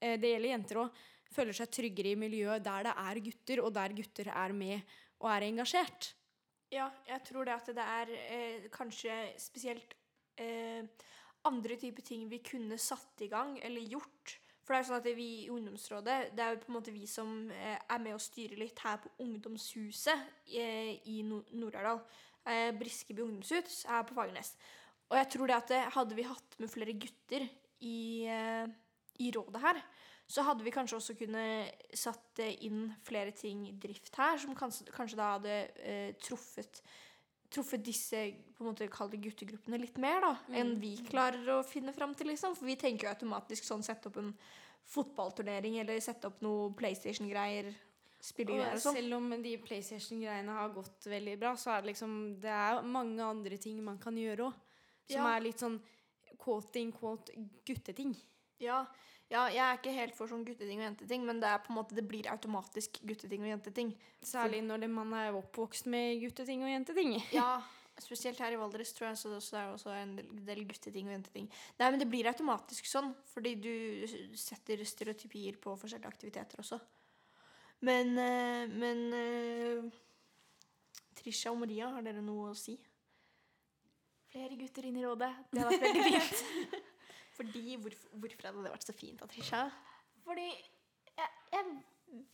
Eh, 0.00 0.16
det 0.20 0.32
gjelder 0.34 0.54
jenter 0.54 0.82
òg. 0.84 1.00
Føler 1.30 1.54
seg 1.54 1.70
tryggere 1.70 2.10
i 2.10 2.18
miljøet 2.18 2.64
der 2.64 2.88
det 2.88 2.94
er 2.98 3.20
gutter, 3.22 3.62
og 3.62 3.74
der 3.76 3.94
gutter 3.94 4.32
er 4.34 4.54
med 4.56 4.80
og 5.20 5.28
er 5.30 5.46
engasjert. 5.46 6.14
Ja, 6.70 6.88
jeg 7.06 7.22
tror 7.26 7.46
det 7.46 7.54
at 7.54 7.70
det 7.74 7.84
er 7.84 8.12
eh, 8.30 8.68
kanskje 8.72 9.14
spesielt 9.38 9.94
eh, 10.38 10.86
andre 11.46 11.76
typer 11.78 12.04
ting 12.06 12.28
vi 12.30 12.38
kunne 12.46 12.78
satt 12.78 13.22
i 13.24 13.28
gang 13.30 13.56
eller 13.62 13.82
gjort. 13.90 14.36
For 14.62 14.74
det 14.74 14.80
er 14.80 14.86
sånn 14.86 15.00
at 15.00 15.08
vi 15.18 15.28
i 15.44 15.50
ungdomsrådet, 15.50 16.18
det 16.36 16.44
er 16.44 16.54
jo 16.54 16.60
på 16.62 16.70
en 16.70 16.76
måte 16.76 16.94
vi 16.94 17.06
som 17.10 17.30
eh, 17.50 17.78
er 17.78 18.02
med 18.02 18.14
å 18.14 18.22
styre 18.22 18.58
litt 18.60 18.78
her 18.84 19.00
på 19.02 19.10
ungdomshuset 19.24 20.26
eh, 20.46 20.92
i 21.10 21.22
Nor- 21.26 21.46
Nord-Aurdal. 21.58 22.02
Briskeby 22.80 23.20
ungdomshus 23.20 23.82
her 23.86 24.06
på 24.08 24.14
Fagernes. 24.16 24.54
Og 25.10 25.18
jeg 25.18 25.30
tror 25.34 25.50
det 25.50 25.58
at 25.58 25.74
hadde 25.96 26.16
vi 26.18 26.28
hatt 26.28 26.56
med 26.62 26.70
flere 26.70 26.94
gutter 26.94 27.46
i, 27.82 28.26
eh, 28.30 28.66
i 29.20 29.30
rådet 29.34 29.62
her, 29.62 29.82
så 30.30 30.44
hadde 30.46 30.62
vi 30.62 30.70
kanskje 30.70 30.98
også 31.00 31.16
kunne 31.18 31.44
satt 31.96 32.42
eh, 32.44 32.54
inn 32.68 32.86
flere 33.06 33.34
ting 33.34 33.64
i 33.66 33.76
drift 33.82 34.14
her, 34.20 34.38
som 34.38 34.54
kanskje, 34.54 34.86
kanskje 34.94 35.18
da 35.18 35.32
hadde 35.34 35.56
eh, 35.82 36.10
truffet 36.22 36.82
truffet 37.50 37.82
disse 37.82 38.18
på 38.54 38.62
en 38.62 38.70
måte 38.70 38.86
kall 38.92 39.10
det 39.10 39.18
guttegruppene 39.24 39.80
litt 39.82 39.96
mer 39.98 40.22
da, 40.22 40.32
enn 40.54 40.76
vi 40.78 40.92
klarer 41.08 41.48
å 41.56 41.60
finne 41.66 41.90
fram 41.96 42.14
til. 42.14 42.30
liksom. 42.30 42.54
For 42.54 42.68
vi 42.68 42.76
tenker 42.78 43.08
jo 43.08 43.10
automatisk 43.10 43.66
sånn 43.66 43.82
sette 43.82 44.06
opp 44.10 44.20
en 44.22 44.32
fotballturnering 44.90 45.80
eller 45.82 45.98
sette 46.02 46.30
opp 46.30 46.40
noe 46.46 46.70
PlayStation-greier. 46.78 47.72
Spillegreier 48.20 48.76
og 48.76 48.82
sånn. 48.84 48.98
selv 49.00 49.16
om 49.16 49.30
de 49.42 49.56
PlayStation-greiene 49.64 50.56
har 50.60 50.72
gått 50.74 51.08
veldig 51.10 51.36
bra, 51.40 51.54
så 51.56 51.74
er 51.74 51.82
det 51.82 51.94
liksom 51.94 52.16
Det 52.42 52.52
er 52.52 52.82
mange 52.84 53.24
andre 53.24 53.58
ting 53.58 53.82
man 53.82 53.98
kan 53.98 54.18
gjøre 54.18 54.50
òg. 54.50 54.66
Som 55.10 55.26
Ja. 55.26 55.36
er 55.36 55.40
litt 55.44 55.58
sånn 55.58 55.80
quote 56.38 56.76
in 56.80 56.92
quote 56.92 57.32
gutteting. 57.66 58.14
Ja, 58.60 58.86
ja, 59.30 59.44
jeg 59.48 59.62
er 59.62 59.76
ikke 59.78 59.92
helt 59.94 60.16
for 60.18 60.26
sånn 60.30 60.44
gutteting 60.44 60.80
og 60.80 60.88
jenteting, 60.88 61.24
men 61.24 61.38
det 61.42 61.48
er 61.48 61.60
på 61.62 61.70
en 61.70 61.76
måte, 61.78 61.94
det 61.94 62.06
blir 62.08 62.26
automatisk 62.32 62.98
gutteting 63.06 63.44
og 63.46 63.52
jenteting. 63.52 63.92
Særlig 64.26 64.62
når 64.66 64.80
det, 64.80 64.90
man 64.90 65.12
er 65.14 65.36
oppvokst 65.38 65.86
med 65.86 66.18
gutteting 66.24 66.64
og 66.66 66.72
jenteting. 66.72 67.14
Ja, 67.32 67.62
spesielt 68.00 68.38
her 68.40 68.52
i 68.52 68.58
Valdres 68.58 68.92
tror 68.96 69.10
jeg 69.10 69.20
så, 69.20 69.36
så 69.44 69.56
er 69.60 69.66
det 69.68 69.74
også 69.76 69.94
en 69.94 70.16
del, 70.16 70.30
del 70.48 70.64
gutteting 70.66 71.06
og 71.06 71.14
jenteting. 71.14 71.48
Nei, 71.78 71.90
men 71.90 72.00
det 72.00 72.08
blir 72.10 72.26
automatisk 72.30 72.88
sånn, 72.90 73.12
fordi 73.30 73.54
du 73.60 73.74
setter 74.40 74.82
stereotypier 74.88 75.60
på 75.60 75.76
forskjellige 75.78 76.10
aktiviteter 76.10 76.64
også. 76.64 76.80
Men, 77.86 78.16
eh, 78.18 78.66
men 78.72 79.06
eh, 79.14 80.00
Trisha 81.20 81.52
og 81.52 81.60
Maria, 81.62 81.90
har 81.94 82.02
dere 82.02 82.22
noe 82.24 82.50
å 82.50 82.56
si? 82.58 82.74
Flere 84.30 84.56
gutter 84.58 84.86
inn 84.86 84.98
i 85.00 85.04
rådet. 85.04 85.30
Det 85.50 85.62
hadde 85.64 85.78
vært 85.82 85.96
veldig 85.98 86.20
fint. 86.26 86.82
Fordi, 87.40 87.64
hvorfor, 87.82 88.18
hvorfor 88.22 88.46
hadde 88.50 88.66
det 88.66 88.74
vært 88.74 88.86
så 88.86 88.94
fint 88.94 89.22
da, 89.22 89.26
Trisha? 89.30 89.64
Fordi 90.26 90.46
jeg, 90.50 91.30
jeg 91.54 91.64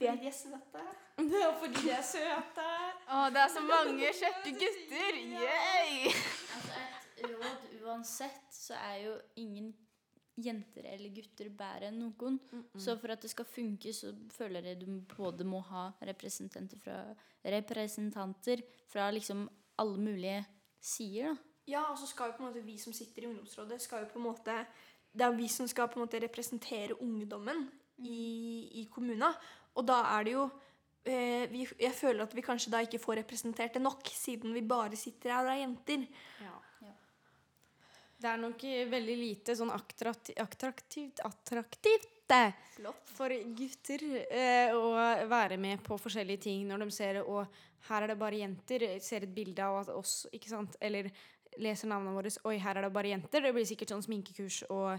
Fordi 0.02 0.10
de 0.20 0.28
er 0.28 0.36
søte. 0.36 0.84
Det 1.16 1.40
er 1.46 1.56
fordi 1.60 1.82
de 1.86 1.94
er 1.94 2.04
søte. 2.04 2.68
Å, 3.06 3.22
det 3.32 3.42
er 3.44 3.54
så 3.54 3.62
mange 3.64 4.12
kjekke 4.20 4.52
gutter! 4.60 5.18
Yay! 5.32 6.12
Altså 6.56 6.82
et 6.82 7.26
råd 7.30 7.66
uansett, 7.86 8.46
så 8.52 8.76
er 8.76 8.96
jo 9.06 9.16
ingen 9.40 9.72
jenter 10.36 10.90
eller 10.90 11.14
gutter 11.16 11.48
bedre 11.48 11.88
enn 11.88 12.02
noen. 12.02 12.36
Så 12.76 12.96
for 13.00 13.14
at 13.14 13.24
det 13.24 13.32
skal 13.32 13.48
funke, 13.48 13.92
så 13.96 14.12
føler 14.34 14.72
jeg 14.72 14.82
du 14.82 14.88
både 15.14 15.46
må 15.48 15.62
ha 15.70 15.88
representanter 16.10 16.80
fra, 16.82 16.98
representanter 17.56 18.64
fra 18.92 19.08
liksom 19.14 19.46
alle 19.80 20.02
mulige 20.02 20.42
sider, 20.80 21.32
da. 21.32 21.45
Ja, 21.66 21.88
og 21.90 21.98
så 21.98 22.06
skal 22.06 22.30
jo 22.30 22.36
på 22.38 22.44
en 22.44 22.50
måte 22.50 22.62
vi 22.62 22.76
som 22.78 22.94
sitter 22.94 23.24
i 23.24 23.30
ungdomsrådet, 23.30 23.80
skal 23.82 24.04
jo 24.04 24.12
på 24.12 24.20
en 24.20 24.28
måte 24.28 24.60
det 25.16 25.24
er 25.24 25.36
vi 25.36 25.48
som 25.48 25.68
skal 25.68 25.88
på 25.88 25.98
en 25.98 26.04
måte 26.04 26.20
representere 26.20 26.98
ungdommen 27.00 27.66
i, 28.04 28.82
i 28.82 28.86
kommunen. 28.92 29.32
Og 29.76 29.86
da 29.88 30.02
er 30.16 30.26
det 30.26 30.34
jo 30.34 30.44
eh, 31.08 31.46
vi, 31.52 31.64
Jeg 31.80 31.94
føler 31.96 32.26
at 32.26 32.34
vi 32.36 32.44
kanskje 32.44 32.72
da 32.74 32.82
ikke 32.84 33.00
får 33.00 33.22
representert 33.22 33.78
det 33.78 33.84
nok, 33.84 34.04
siden 34.12 34.54
vi 34.56 34.64
bare 34.66 34.98
sitter 35.00 35.32
her 35.32 35.48
og 35.48 35.54
er 35.54 35.62
jenter. 35.62 36.04
Ja. 36.44 36.58
Ja. 36.84 36.92
Det 38.20 38.28
er 38.32 38.42
nok 38.42 38.66
veldig 38.92 39.16
lite 39.22 39.56
sånn 39.56 39.72
attraktivt 39.72 40.42
attraktivt, 40.42 41.24
attraktivt 41.24 42.36
eh, 42.36 42.52
for 43.16 43.32
gutter 43.56 44.04
eh, 44.26 44.76
å 44.76 44.92
være 45.30 45.56
med 45.60 45.80
på 45.86 45.96
forskjellige 46.00 46.44
ting 46.48 46.68
når 46.68 46.84
de 46.84 46.90
ser 46.92 47.22
og 47.24 47.46
her 47.86 48.02
er 48.02 48.10
det 48.10 48.18
bare 48.18 48.40
jenter, 48.40 48.82
ser 48.98 49.22
et 49.22 49.30
bilde 49.30 49.62
av 49.62 49.92
oss, 49.94 50.24
ikke 50.34 50.50
sant, 50.50 50.74
eller 50.82 51.06
leser 51.62 51.90
navnene 51.90 52.16
våre, 52.16 52.32
oi, 52.48 52.56
her 52.62 52.78
er 52.78 52.86
det 52.86 52.94
bare 52.94 53.12
jenter. 53.12 53.44
Det 53.44 53.54
blir 53.54 53.68
sikkert 53.68 53.94
sånn 53.94 54.04
sminkekurs 54.04 54.62
og 54.72 54.96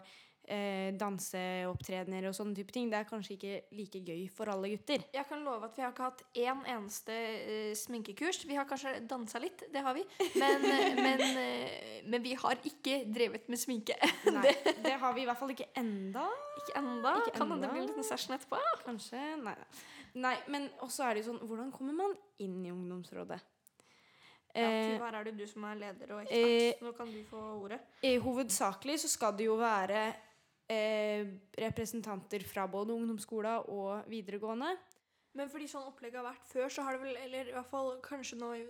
eh, 0.47 0.93
danseopptredener 0.97 2.28
og 2.30 2.36
sånne 2.36 2.55
type 2.58 2.74
ting. 2.76 2.89
Det 2.91 2.99
er 2.99 3.08
kanskje 3.10 3.36
ikke 3.36 3.55
like 3.78 4.01
gøy 4.01 4.24
for 4.34 4.51
alle 4.51 4.72
gutter. 4.74 5.03
Jeg 5.14 5.28
kan 5.30 5.43
love 5.45 5.68
at 5.68 5.78
vi 5.78 5.84
har 5.86 5.93
ikke 5.93 6.08
hatt 6.08 6.24
én 6.38 6.64
eneste 6.76 7.18
eh, 7.18 7.74
sminkekurs. 7.78 8.43
Vi 8.47 8.58
har 8.58 8.68
kanskje 8.70 8.97
dansa 9.10 9.41
litt, 9.43 9.66
det 9.74 9.84
har 9.86 9.97
vi. 9.97 10.05
Men, 10.39 10.66
eh, 10.72 10.88
men, 11.05 11.26
eh, 11.43 11.99
men 12.08 12.24
vi 12.24 12.38
har 12.39 12.64
ikke 12.68 13.03
drevet 13.12 13.49
med 13.51 13.62
sminke. 13.62 13.99
Nei, 14.38 14.55
det 14.84 14.95
har 15.01 15.16
vi 15.18 15.26
i 15.26 15.30
hvert 15.30 15.41
fall 15.41 15.53
ikke 15.55 15.70
enda. 15.78 16.26
Ikke 16.62 16.80
enda. 16.82 17.18
Ikke 17.22 17.38
kan 17.38 17.53
hende 17.53 17.68
det 17.68 17.76
blir 17.76 17.86
en 17.86 17.91
liten 17.91 18.08
session 18.08 18.38
etterpå. 18.38 18.62
Kanskje. 18.88 19.22
Nei 19.43 19.55
nei. 19.58 19.70
Nei, 20.18 20.34
men 20.49 20.64
også 20.82 21.05
er 21.05 21.14
det 21.14 21.22
jo 21.22 21.28
sånn 21.28 21.43
Hvordan 21.45 21.68
kommer 21.70 21.93
man 21.93 22.16
inn 22.41 22.64
i 22.66 22.72
ungdomsrådet? 22.74 23.38
Ja, 24.58 24.68
Eh, 24.68 24.97
Tuva, 24.97 25.10
her 25.12 25.20
er 25.20 25.28
det 25.30 25.36
du 25.38 25.45
som 25.49 25.66
er 25.70 25.76
leder 25.78 26.14
og 26.16 26.24
eh, 26.26 26.28
ekspert. 26.28 26.84
Nå 26.86 26.93
kan 26.97 27.12
du 27.14 27.20
få 27.30 27.41
ordet. 27.62 27.80
I 28.01 28.16
hovedsakelig 28.24 28.99
så 29.03 29.12
skal 29.12 29.36
det 29.38 29.45
jo 29.45 29.58
være 29.60 30.03
eh, 30.74 31.28
representanter 31.62 32.45
fra 32.47 32.68
både 32.68 32.95
ungdomsskolen 32.95 33.70
og 33.74 34.08
videregående. 34.12 34.74
Men 35.38 35.51
fordi 35.53 35.68
sånn 35.70 35.86
opplegget 35.91 36.18
har 36.22 36.32
vært 36.32 36.47
før, 36.49 36.70
så 36.74 36.86
har 36.86 36.97
det 36.97 37.03
vel 37.03 37.18
Eller 37.22 37.51
i 37.51 37.53
hvert 37.53 37.70
fall 37.70 37.91
kanskje 38.01 38.39
nå 38.39 38.53
i, 38.58 38.64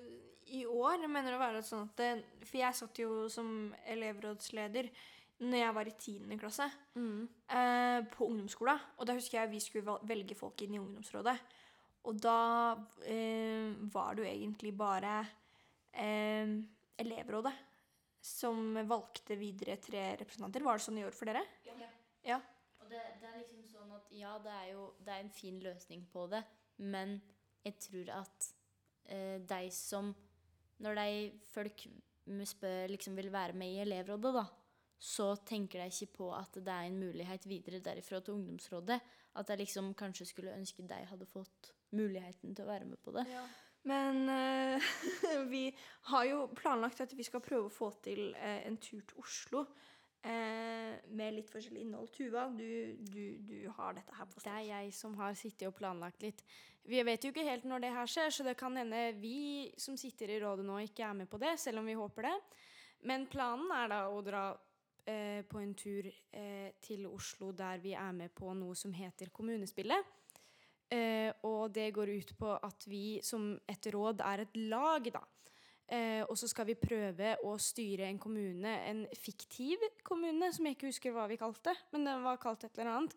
i 0.59 0.65
år 0.67 1.05
mener 1.07 1.31
det 1.31 1.37
å 1.37 1.43
være 1.45 1.61
sånn 1.63 1.85
at 1.87 2.01
det, 2.01 2.09
For 2.43 2.59
jeg 2.59 2.79
satt 2.81 2.99
jo 2.99 3.29
som 3.31 3.69
elevrådsleder 3.87 4.89
når 5.37 5.59
jeg 5.61 5.73
var 5.77 5.85
i 5.87 5.91
10. 5.93 6.37
klasse 6.41 6.65
eh, 6.97 7.99
på 8.09 8.25
ungdomsskolen. 8.25 8.79
Og 8.97 9.05
da 9.05 9.13
husker 9.13 9.37
jeg 9.37 9.51
vi 9.51 9.59
skulle 9.61 9.97
velge 10.09 10.35
folk 10.35 10.63
inn 10.65 10.73
i 10.73 10.81
ungdomsrådet. 10.81 11.35
Og 12.09 12.17
da 12.23 12.39
eh, 13.05 13.69
var 13.93 14.15
det 14.17 14.23
jo 14.23 14.31
egentlig 14.31 14.71
bare 14.79 15.19
eh, 15.97 16.53
elevrådet 17.01 17.55
som 18.27 18.75
valgte 18.89 19.37
videre 19.39 19.77
tre 19.81 20.03
representanter. 20.19 20.65
Var 20.65 20.77
det 20.77 20.85
sånn 20.85 20.99
i 20.99 21.05
år 21.07 21.15
for 21.15 21.29
dere? 21.29 21.43
Ja. 22.27 22.39
Og 22.81 22.89
det, 22.91 23.01
det 23.21 23.29
er 23.29 23.39
liksom 23.41 23.63
sånn 23.71 23.91
at 23.95 24.11
ja, 24.15 24.35
det 24.43 24.53
er 24.53 24.69
jo 24.73 24.85
det 25.03 25.13
er 25.13 25.23
en 25.23 25.33
fin 25.33 25.59
løsning 25.63 26.05
på 26.11 26.27
det, 26.31 26.43
men 26.83 27.17
jeg 27.65 27.79
tror 27.83 28.13
at 28.21 28.49
eh, 29.11 29.37
de 29.43 29.67
som 29.75 30.15
Når 30.77 30.93
de 30.93 31.13
folk 31.49 31.87
spør 32.45 32.91
liksom 32.91 33.15
vil 33.17 33.31
være 33.33 33.55
med 33.57 33.71
i 33.73 33.79
elevrådet, 33.81 34.29
da, 34.35 34.43
så 35.01 35.31
tenker 35.41 35.81
de 35.81 35.87
ikke 35.89 36.19
på 36.19 36.27
at 36.37 36.53
det 36.53 36.69
er 36.73 36.85
en 36.85 36.99
mulighet 37.01 37.47
videre 37.49 37.79
derifra 37.81 38.19
til 38.21 38.35
ungdomsrådet. 38.35 38.99
At 39.41 39.49
jeg 39.49 39.63
liksom 39.63 39.95
kanskje 39.97 40.27
skulle 40.29 40.53
ønske 40.53 40.85
de 40.85 40.99
hadde 41.09 41.25
fått 41.25 41.71
muligheten 41.97 42.53
til 42.53 42.67
å 42.67 42.69
være 42.69 42.85
med 42.91 43.01
på 43.01 43.15
det. 43.15 43.25
Men 43.87 44.29
eh, 44.29 44.87
vi 45.53 45.67
har 46.11 46.25
jo 46.25 46.47
planlagt 46.55 47.01
at 47.05 47.13
vi 47.15 47.25
skal 47.27 47.43
prøve 47.43 47.69
å 47.69 47.73
få 47.73 47.91
til 48.03 48.33
eh, 48.35 48.65
en 48.67 48.79
tur 48.81 49.03
til 49.07 49.21
Oslo 49.21 49.65
eh, 50.23 50.97
med 51.07 51.35
litt 51.37 51.51
forskjellig 51.51 51.85
innhold. 51.85 52.09
Tuva, 52.15 52.47
du, 52.51 52.97
du, 52.99 53.37
du 53.47 53.59
har 53.77 53.97
dette 53.97 54.15
her 54.17 54.29
på 54.31 54.43
Det 54.43 54.53
er 54.53 54.65
jeg 54.71 54.95
som 54.97 55.15
har 55.21 55.37
sittet 55.39 55.69
og 55.69 55.77
planlagt 55.77 56.25
litt. 56.25 56.43
Vi 56.87 57.01
vet 57.03 57.23
jo 57.23 57.33
ikke 57.33 57.47
helt 57.47 57.67
når 57.67 57.83
det 57.83 57.95
her 57.95 58.11
skjer, 58.11 58.31
så 58.31 58.45
det 58.47 58.55
kan 58.59 58.75
hende 58.79 59.09
vi 59.19 59.67
som 59.79 59.97
sitter 59.99 60.31
i 60.31 60.39
rådet 60.39 60.65
nå, 60.67 60.79
ikke 60.85 61.03
er 61.03 61.17
med 61.19 61.29
på 61.31 61.39
det, 61.41 61.57
selv 61.59 61.81
om 61.81 61.89
vi 61.89 61.97
håper 61.99 62.29
det. 62.29 62.37
Men 63.07 63.27
planen 63.29 63.71
er 63.75 63.91
da 63.91 64.05
å 64.09 64.21
dra 64.25 64.45
eh, 65.05 65.43
på 65.47 65.59
en 65.61 65.73
tur 65.77 66.07
eh, 66.07 66.71
til 66.83 67.05
Oslo 67.09 67.51
der 67.55 67.81
vi 67.83 67.93
er 67.95 68.13
med 68.15 68.31
på 68.35 68.53
noe 68.55 68.75
som 68.75 68.95
heter 68.95 69.31
Kommunespillet. 69.35 70.15
Eh, 70.87 71.31
og 71.43 71.73
det 71.75 71.89
går 71.95 72.13
ut 72.15 72.29
på 72.39 72.53
at 72.63 72.85
vi 72.87 73.19
som 73.25 73.51
et 73.67 73.89
råd 73.91 74.23
er 74.23 74.45
et 74.45 74.59
lag, 74.69 75.09
da. 75.11 75.23
Eh, 75.87 76.23
og 76.27 76.35
så 76.39 76.49
skal 76.51 76.67
vi 76.67 76.75
prøve 76.79 77.33
å 77.47 77.53
styre 77.59 78.09
en 78.09 78.19
kommune, 78.19 78.73
en 78.89 79.05
fiktiv 79.15 79.83
kommune, 80.03 80.49
som 80.51 80.67
jeg 80.67 80.75
ikke 80.75 80.91
husker 80.91 81.15
hva 81.15 81.27
vi 81.31 81.39
kalte, 81.39 81.75
men 81.93 82.07
den 82.07 82.25
var 82.25 82.39
kalt 82.43 82.65
et 82.67 82.75
eller 82.75 82.91
annet. 82.91 83.15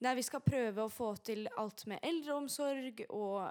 Der 0.00 0.16
vi 0.16 0.24
skal 0.24 0.44
prøve 0.44 0.84
å 0.84 0.92
få 0.92 1.14
til 1.24 1.48
alt 1.60 1.86
med 1.88 2.00
eldreomsorg 2.04 3.04
og 3.08 3.48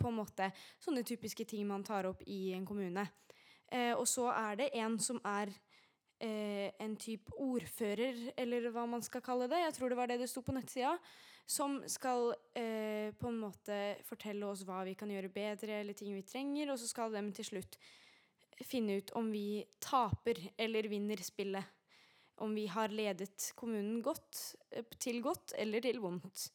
på 0.00 0.10
en 0.10 0.18
måte 0.18 0.50
sånne 0.82 1.04
typiske 1.06 1.46
ting 1.48 1.64
man 1.68 1.84
tar 1.86 2.08
opp 2.08 2.24
i 2.28 2.52
en 2.56 2.66
kommune. 2.68 3.06
Eh, 3.72 3.92
og 3.92 4.04
så 4.08 4.28
er 4.32 4.60
det 4.60 4.72
en 4.80 4.98
som 5.00 5.20
er 5.24 5.52
eh, 6.20 6.72
en 6.80 6.96
type 7.00 7.32
ordfører, 7.40 8.34
eller 8.36 8.68
hva 8.74 8.84
man 8.90 9.04
skal 9.04 9.24
kalle 9.24 9.48
det. 9.48 9.62
Jeg 9.64 9.76
tror 9.78 9.92
det 9.92 10.00
var 10.00 10.12
det 10.12 10.20
det 10.20 10.28
sto 10.30 10.44
på 10.44 10.56
nettsida. 10.56 10.92
Som 11.46 11.82
skal 11.86 12.32
eh, 12.56 13.12
på 13.18 13.28
en 13.28 13.42
måte 13.42 13.78
fortelle 14.08 14.46
oss 14.48 14.64
hva 14.64 14.80
vi 14.88 14.94
kan 14.96 15.10
gjøre 15.12 15.32
bedre, 15.32 15.80
eller 15.82 15.96
ting 15.96 16.14
vi 16.16 16.24
trenger. 16.24 16.72
Og 16.72 16.80
så 16.80 16.88
skal 16.88 17.12
de 17.12 17.24
til 17.36 17.50
slutt 17.52 17.78
finne 18.64 19.00
ut 19.00 19.12
om 19.18 19.30
vi 19.34 19.64
taper 19.82 20.40
eller 20.56 20.88
vinner 20.88 21.20
spillet. 21.24 21.64
Om 22.42 22.54
vi 22.56 22.66
har 22.66 22.90
ledet 22.90 23.52
kommunen 23.58 24.00
godt, 24.02 24.56
eh, 24.70 24.86
til 24.98 25.20
godt 25.22 25.54
eller 25.58 25.84
til 25.84 26.00
vondt. 26.02 26.48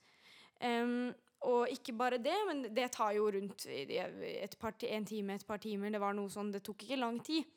Um, 0.60 1.14
og 1.48 1.70
ikke 1.72 1.94
bare 1.96 2.18
det, 2.20 2.36
men 2.50 2.66
det 2.76 2.90
tar 2.92 3.14
jo 3.16 3.30
rundt 3.32 3.64
et 3.70 4.56
par, 4.60 4.74
en 4.84 5.06
time, 5.06 5.38
et 5.40 5.48
par 5.48 5.62
timer. 5.64 5.94
Det 5.94 6.02
var 6.04 6.18
noe 6.18 6.32
sånn, 6.32 6.52
det 6.52 6.60
tok 6.66 6.84
ikke 6.84 7.00
lang 7.00 7.22
tid. 7.24 7.48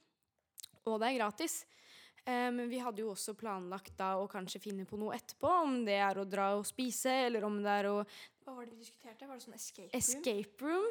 Og 0.87 1.01
det 1.03 1.09
er 1.09 1.19
gratis. 1.19 1.65
Eh, 2.25 2.51
Men 2.55 2.69
vi 2.71 2.79
hadde 2.79 3.03
jo 3.03 3.11
også 3.11 3.35
planlagt 3.35 3.97
da 3.99 4.13
å 4.21 4.29
kanskje 4.31 4.61
finne 4.63 4.85
på 4.87 4.99
noe 5.01 5.17
etterpå. 5.17 5.49
Om 5.65 5.81
det 5.89 5.97
er 5.99 6.21
å 6.21 6.27
dra 6.29 6.53
og 6.59 6.67
spise, 6.69 7.11
eller 7.27 7.43
om 7.49 7.57
det 7.65 7.73
er 7.81 7.89
å 7.91 7.97
Hva 8.43 8.55
var 8.57 8.67
det 8.67 8.75
vi 8.75 8.83
diskuterte? 8.83 9.27
Var 9.27 9.39
det 9.39 9.45
sånn 9.45 9.55
escape 9.55 9.89
room? 9.89 9.99
Escape 9.99 10.67
room. 10.67 10.87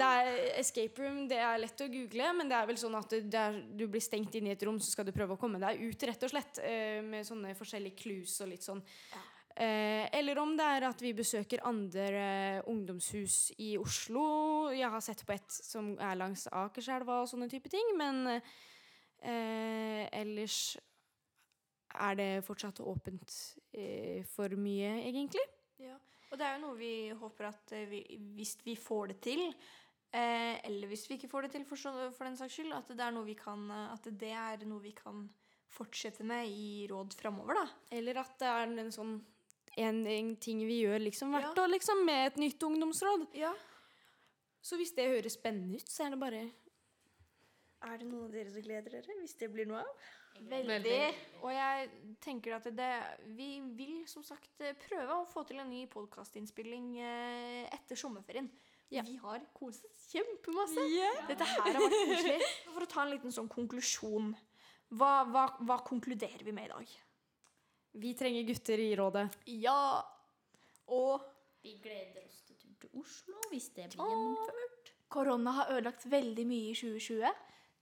Det 0.00 0.06
er, 0.18 0.28
escape 0.60 1.02
room 1.04 1.18
det 1.28 1.36
er 1.36 1.58
lett 1.60 1.82
å 1.84 1.88
google, 1.92 2.32
men 2.38 2.48
det 2.48 2.56
er 2.56 2.68
vel 2.70 2.80
sånn 2.80 2.96
at 2.96 3.10
det, 3.12 3.22
det 3.32 3.40
er, 3.40 3.58
du 3.76 3.86
blir 3.92 4.00
stengt 4.04 4.34
inne 4.40 4.52
i 4.52 4.56
et 4.56 4.64
rom, 4.64 4.78
så 4.80 4.92
skal 4.92 5.04
du 5.08 5.12
prøve 5.12 5.36
å 5.36 5.40
komme 5.40 5.60
deg 5.60 5.80
ut, 5.84 6.06
rett 6.08 6.24
og 6.24 6.32
slett. 6.32 6.60
eh, 6.64 7.00
med 7.04 7.24
sånne 7.28 7.52
forskjellige 7.58 7.96
clues 8.00 8.38
og 8.40 8.48
litt 8.52 8.64
sånn. 8.64 8.80
Eh, 9.54 10.08
eller 10.16 10.40
om 10.42 10.56
det 10.56 10.64
er 10.66 10.88
at 10.88 11.00
vi 11.04 11.12
besøker 11.14 11.60
andre 11.68 12.62
ungdomshus 12.66 13.52
i 13.62 13.76
Oslo. 13.78 14.70
Jeg 14.74 14.90
har 14.90 15.00
sett 15.04 15.24
på 15.28 15.36
et 15.36 15.48
som 15.60 15.92
er 16.00 16.16
langs 16.16 16.48
Akerselva 16.50 17.20
og 17.22 17.28
sånne 17.30 17.48
type 17.52 17.68
ting, 17.70 17.92
men 18.00 18.40
eh, 19.24 20.04
ellers 20.20 20.76
er 21.94 22.16
det 22.18 22.30
fortsatt 22.46 22.80
åpent 22.82 23.34
eh, 23.72 24.24
for 24.26 24.54
mye, 24.58 24.96
egentlig. 25.06 25.44
Ja. 25.82 25.96
Og 26.32 26.38
det 26.40 26.46
er 26.46 26.56
jo 26.56 26.64
noe 26.66 26.78
vi 26.78 26.94
håper 27.14 27.50
at 27.52 27.74
eh, 27.76 27.86
vi, 27.90 28.02
hvis 28.34 28.56
vi 28.66 28.74
får 28.80 29.12
det 29.12 29.20
til, 29.28 29.44
eh, 30.10 30.56
eller 30.66 30.90
hvis 30.90 31.06
vi 31.10 31.18
ikke 31.18 31.30
får 31.30 31.46
det 31.46 31.52
til 31.54 31.66
for, 31.68 32.10
for 32.16 32.26
den 32.26 32.38
saks 32.40 32.56
skyld, 32.58 32.74
at 32.74 32.90
det, 32.90 33.00
er 33.04 33.14
noe 33.14 33.28
vi 33.28 33.36
kan, 33.38 33.68
eh, 33.70 33.92
at 33.94 34.08
det 34.10 34.32
er 34.34 34.66
noe 34.66 34.82
vi 34.82 34.94
kan 34.98 35.28
fortsette 35.74 36.26
med 36.26 36.50
i 36.50 36.86
råd 36.90 37.14
framover, 37.18 37.62
da. 37.62 37.68
Eller 37.98 38.18
at 38.22 38.34
det 38.42 38.50
er 38.50 38.74
en 38.82 38.92
sånn 38.94 39.14
en, 39.74 40.04
en 40.06 40.34
ting 40.38 40.60
vi 40.62 40.84
gjør 40.84 41.00
liksom 41.02 41.32
hvert 41.34 41.48
Ja. 41.56 41.62
år, 41.64 41.70
liksom, 41.72 42.04
med 42.06 42.28
et 42.28 42.36
nytt 42.38 42.62
ungdomsråd. 42.62 43.24
Ja. 43.34 43.50
Så 44.62 44.78
hvis 44.78 44.94
det 44.94 45.08
høres 45.10 45.34
spennende 45.34 45.80
ut, 45.80 45.88
så 45.90 46.06
er 46.06 46.14
det 46.14 46.20
bare 46.22 46.42
Er 47.84 47.98
det 48.00 48.06
noen 48.08 48.28
av 48.28 48.32
dere 48.32 48.52
som 48.52 48.64
gleder 48.64 48.96
dere, 48.96 49.16
hvis 49.20 49.34
det 49.40 49.50
blir 49.52 49.68
noe 49.68 49.82
av? 49.82 50.04
Veldig. 50.50 51.00
Og 51.44 51.50
jeg 51.54 51.88
tenker 52.24 52.56
at 52.56 52.68
det, 52.74 52.92
vi 53.36 53.48
vil 53.76 54.02
som 54.10 54.24
sagt 54.26 54.64
prøve 54.86 55.20
å 55.20 55.26
få 55.28 55.44
til 55.46 55.60
en 55.62 55.70
ny 55.70 55.84
podkastinnspilling 55.92 56.88
eh, 57.04 57.74
etter 57.74 57.98
sommerferien. 57.98 58.48
Vi 58.94 59.16
har 59.18 59.42
koset 59.56 59.86
oss 59.88 60.08
kjempemasse. 60.12 60.82
Dette 61.28 61.46
her 61.48 61.62
har 61.64 61.80
vært 61.80 61.96
koselig. 62.10 62.50
For 62.74 62.84
å 62.84 62.90
ta 62.90 63.04
en 63.04 63.12
liten 63.14 63.34
sånn 63.34 63.50
konklusjon. 63.50 64.34
Hva, 64.94 65.12
hva, 65.30 65.46
hva 65.64 65.78
konkluderer 65.86 66.44
vi 66.46 66.54
med 66.54 66.68
i 66.68 66.72
dag? 66.72 66.92
Vi 68.04 68.12
trenger 68.18 68.46
gutter 68.46 68.82
i 68.82 68.90
rådet. 68.98 69.28
Ja. 69.60 70.02
Og 70.94 71.24
Vi 71.64 71.78
gleder 71.82 72.26
oss 72.26 72.42
til 72.44 72.58
tur 72.60 72.74
til 72.82 73.00
Oslo 73.00 73.40
hvis 73.50 73.70
det 73.76 73.88
blir 73.94 74.04
gjennomført. 74.04 74.92
Korona 75.14 75.54
har 75.60 75.74
ødelagt 75.76 76.06
veldig 76.10 76.44
mye 76.46 76.72
i 76.72 76.76
2020. 76.76 77.34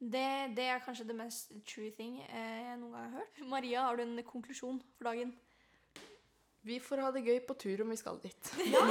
det, 0.02 0.56
det 0.56 0.64
er 0.66 0.82
kanskje 0.82 1.06
det 1.06 1.14
mest 1.14 1.52
true 1.68 1.92
thing 1.94 2.16
eh, 2.26 2.62
jeg 2.66 2.78
noen 2.80 2.94
gang 2.96 3.04
har 3.04 3.20
hørt. 3.20 3.42
Maria, 3.46 3.84
har 3.86 3.98
du 3.98 4.02
en 4.02 4.22
konklusjon 4.26 4.80
for 4.96 5.06
dagen? 5.06 5.30
Vi 6.66 6.78
får 6.82 7.02
ha 7.02 7.10
det 7.14 7.22
gøy 7.26 7.38
på 7.46 7.54
tur 7.58 7.84
om 7.84 7.90
vi 7.90 7.98
skal 8.00 8.18
dit. 8.22 8.50
Ja, 8.74 8.82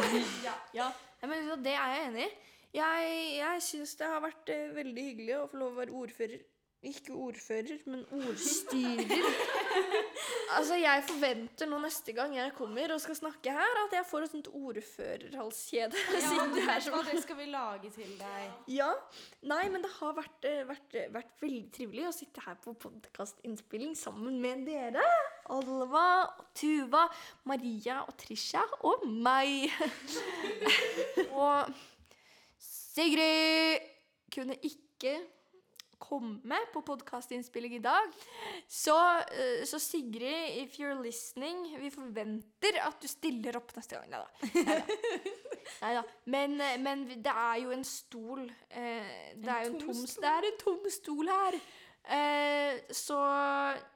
ja. 0.46 0.56
ja. 0.76 0.88
hva, 1.20 1.58
det 1.60 1.76
er 1.76 1.96
jeg 1.96 2.08
enig 2.08 2.24
i. 2.28 2.32
Jeg, 2.72 3.16
jeg 3.36 3.64
syns 3.66 3.98
det 4.00 4.08
har 4.08 4.24
vært 4.24 4.54
eh, 4.54 4.72
veldig 4.76 5.04
hyggelig 5.10 5.36
å 5.42 5.48
få 5.52 5.60
lov 5.60 5.74
å 5.74 5.80
være 5.82 5.98
ordfører 6.04 6.46
Ikke 6.88 7.14
ordfører, 7.14 7.84
men 7.92 8.06
ordstyrer. 8.16 9.28
altså, 10.58 10.78
jeg 10.80 11.04
forventer 11.08 11.70
nå 11.70 11.80
neste 11.84 12.14
gang 12.16 12.34
jeg 12.36 12.54
kommer 12.58 12.94
og 12.96 13.02
skal 13.04 13.18
snakke 13.18 13.54
her, 13.56 13.78
at 13.86 13.96
jeg 13.96 14.08
får 14.10 14.26
et 14.26 14.34
sånt 14.36 14.50
ordførerhalskjede. 14.52 16.04
Ja, 16.16 16.22
som 16.86 17.04
det 17.08 17.24
skal 17.24 17.40
vi 17.40 17.48
lage 17.52 17.92
til 17.96 18.14
deg. 18.20 18.56
Ja. 18.72 18.90
Nei, 19.48 19.64
men 19.74 19.84
det 19.86 19.92
har 19.98 20.16
vært, 20.18 20.48
eh, 20.48 20.64
vært, 20.68 20.98
eh, 20.98 21.12
vært 21.14 21.36
veldig 21.44 21.64
trivelig 21.76 22.08
å 22.10 22.16
sitte 22.16 22.46
her 22.46 22.58
på 22.64 22.76
podkastinnspilling 22.86 23.96
sammen 24.00 24.40
med 24.44 24.66
dere. 24.70 25.06
Alva, 25.52 26.08
Tuva, 26.58 27.08
Maria 27.50 28.02
og 28.06 28.16
Trisha 28.22 28.64
og 28.88 29.06
meg. 29.08 29.72
og 31.44 31.72
Sigrid 32.62 33.88
kunne 34.32 34.58
ikke 34.68 35.16
komme 36.02 36.60
på 36.74 36.84
podkastinnspilling 36.88 37.78
i 37.78 37.84
dag. 37.84 38.16
Så, 38.68 38.98
eh, 39.20 39.64
så 39.70 39.80
Sigrid, 39.80 40.58
if 40.64 40.80
you're 40.80 40.98
listening, 41.04 41.64
vi 41.80 41.92
forventer 41.94 42.82
at 42.82 43.02
du 43.02 43.08
stiller 43.08 43.58
opp 43.62 43.74
neste 43.78 44.02
gang. 44.02 44.28
Nei 45.82 45.94
da. 45.96 46.04
Men, 46.26 46.58
eh, 46.62 46.78
men 46.82 47.06
det 47.10 47.32
er 47.32 47.62
jo 47.64 47.72
en 47.74 47.86
stol 47.88 48.44
eh, 48.46 49.32
Det 49.38 49.50
er 49.50 49.66
jo 49.66 49.72
en 49.74 49.80
tom, 49.82 50.02
det 50.26 50.34
er 50.34 50.50
en 50.50 50.60
tom 50.62 50.92
stol 50.94 51.32
her. 51.32 51.58
Eh, 52.02 52.80
så 52.90 53.16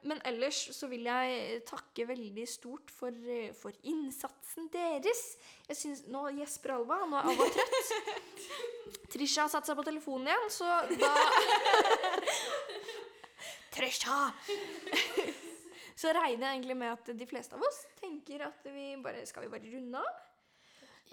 Men 0.06 0.20
ellers 0.24 0.60
så 0.72 0.86
vil 0.86 1.08
jeg 1.08 1.62
takke 1.66 2.06
veldig 2.06 2.44
stort 2.48 2.92
for, 2.94 3.16
for 3.58 3.74
innsatsen 3.82 4.68
deres. 4.72 5.24
Jeg 5.68 5.80
synes, 5.80 6.04
Nå 6.12 6.28
gjesper 6.38 6.76
Alva. 6.76 7.00
Nå 7.06 7.18
er 7.18 7.32
Alva 7.32 7.48
trøtt. 7.56 7.90
Trisha 9.10 9.46
har 9.46 9.52
satt 9.52 9.68
seg 9.68 9.78
på 9.78 9.84
telefonen 9.86 10.30
igjen, 10.30 10.50
så 10.50 10.66
da 10.98 11.12
Trisha! 13.76 14.30
så 16.00 16.12
regner 16.16 16.48
jeg 16.48 16.56
egentlig 16.56 16.76
med 16.78 16.94
at 16.94 17.10
de 17.18 17.28
fleste 17.28 17.56
av 17.56 17.64
oss 17.66 17.82
tenker 18.00 18.46
at 18.48 18.66
vi 18.72 18.94
bare 19.02 19.26
Skal 19.28 19.46
vi 19.46 19.52
bare 19.52 19.74
runde 19.74 20.00
av? 20.00 20.22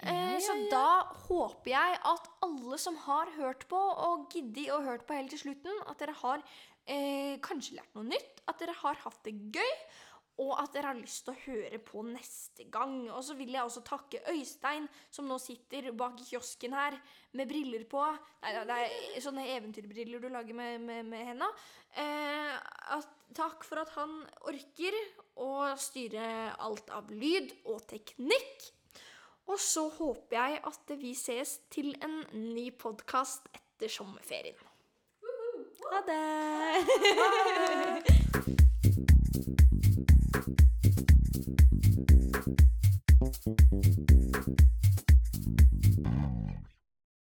Eh, 0.02 0.36
så 0.42 0.56
da 0.72 1.04
håper 1.28 1.70
jeg 1.70 1.98
at 2.10 2.26
alle 2.44 2.78
som 2.82 2.96
har 3.06 3.30
hørt 3.36 3.62
på, 3.70 3.78
og 3.78 4.26
giddet 4.34 4.72
å 4.74 4.82
hørt 4.84 5.06
på 5.06 5.16
helt 5.16 5.30
til 5.32 5.44
slutten, 5.44 5.76
at 5.86 6.00
dere 6.02 6.16
har 6.18 6.42
eh, 6.86 7.36
kanskje 7.44 7.78
lært 7.78 7.94
noe 7.96 8.08
nytt, 8.08 8.42
at 8.48 8.60
dere 8.60 8.76
har 8.80 8.98
hatt 9.04 9.22
det 9.26 9.34
gøy, 9.54 9.76
og 10.42 10.56
at 10.58 10.72
dere 10.74 10.90
har 10.90 10.98
lyst 10.98 11.22
til 11.26 11.30
å 11.34 11.42
høre 11.44 11.78
på 11.86 12.02
neste 12.08 12.66
gang. 12.74 13.04
Og 13.14 13.22
så 13.22 13.36
vil 13.38 13.52
jeg 13.54 13.62
også 13.62 13.84
takke 13.86 14.22
Øystein, 14.32 14.88
som 15.14 15.28
nå 15.30 15.38
sitter 15.38 15.92
bak 15.94 16.18
kiosken 16.26 16.74
her 16.74 16.96
med 17.38 17.50
briller 17.50 17.84
på. 17.86 18.02
Nei, 18.42 18.54
det 18.66 18.78
er 18.80 19.22
sånne 19.22 19.46
eventyrbriller 19.54 20.24
du 20.24 20.28
lager 20.34 20.58
med, 20.58 20.82
med, 20.82 21.06
med 21.12 21.28
henda. 21.30 21.50
Eh, 22.02 22.98
takk 23.38 23.62
for 23.66 23.84
at 23.84 23.94
han 23.94 24.24
orker 24.50 24.98
å 25.38 25.52
styre 25.78 26.26
alt 26.66 26.90
av 26.94 27.14
lyd 27.14 27.54
og 27.70 27.84
teknikk. 27.94 28.72
Og 29.52 29.60
så 29.60 29.86
håper 30.00 30.38
jeg 30.38 30.60
at 30.66 30.94
vi 30.98 31.14
ses 31.18 31.58
til 31.70 31.92
en 32.02 32.22
ny 32.32 32.70
podkast 32.80 33.50
etter 33.54 33.92
sommerferien. 33.92 34.63
Ha 35.90 36.00
det! 36.06 36.84
Ha 37.18 37.28
det. 37.30 38.14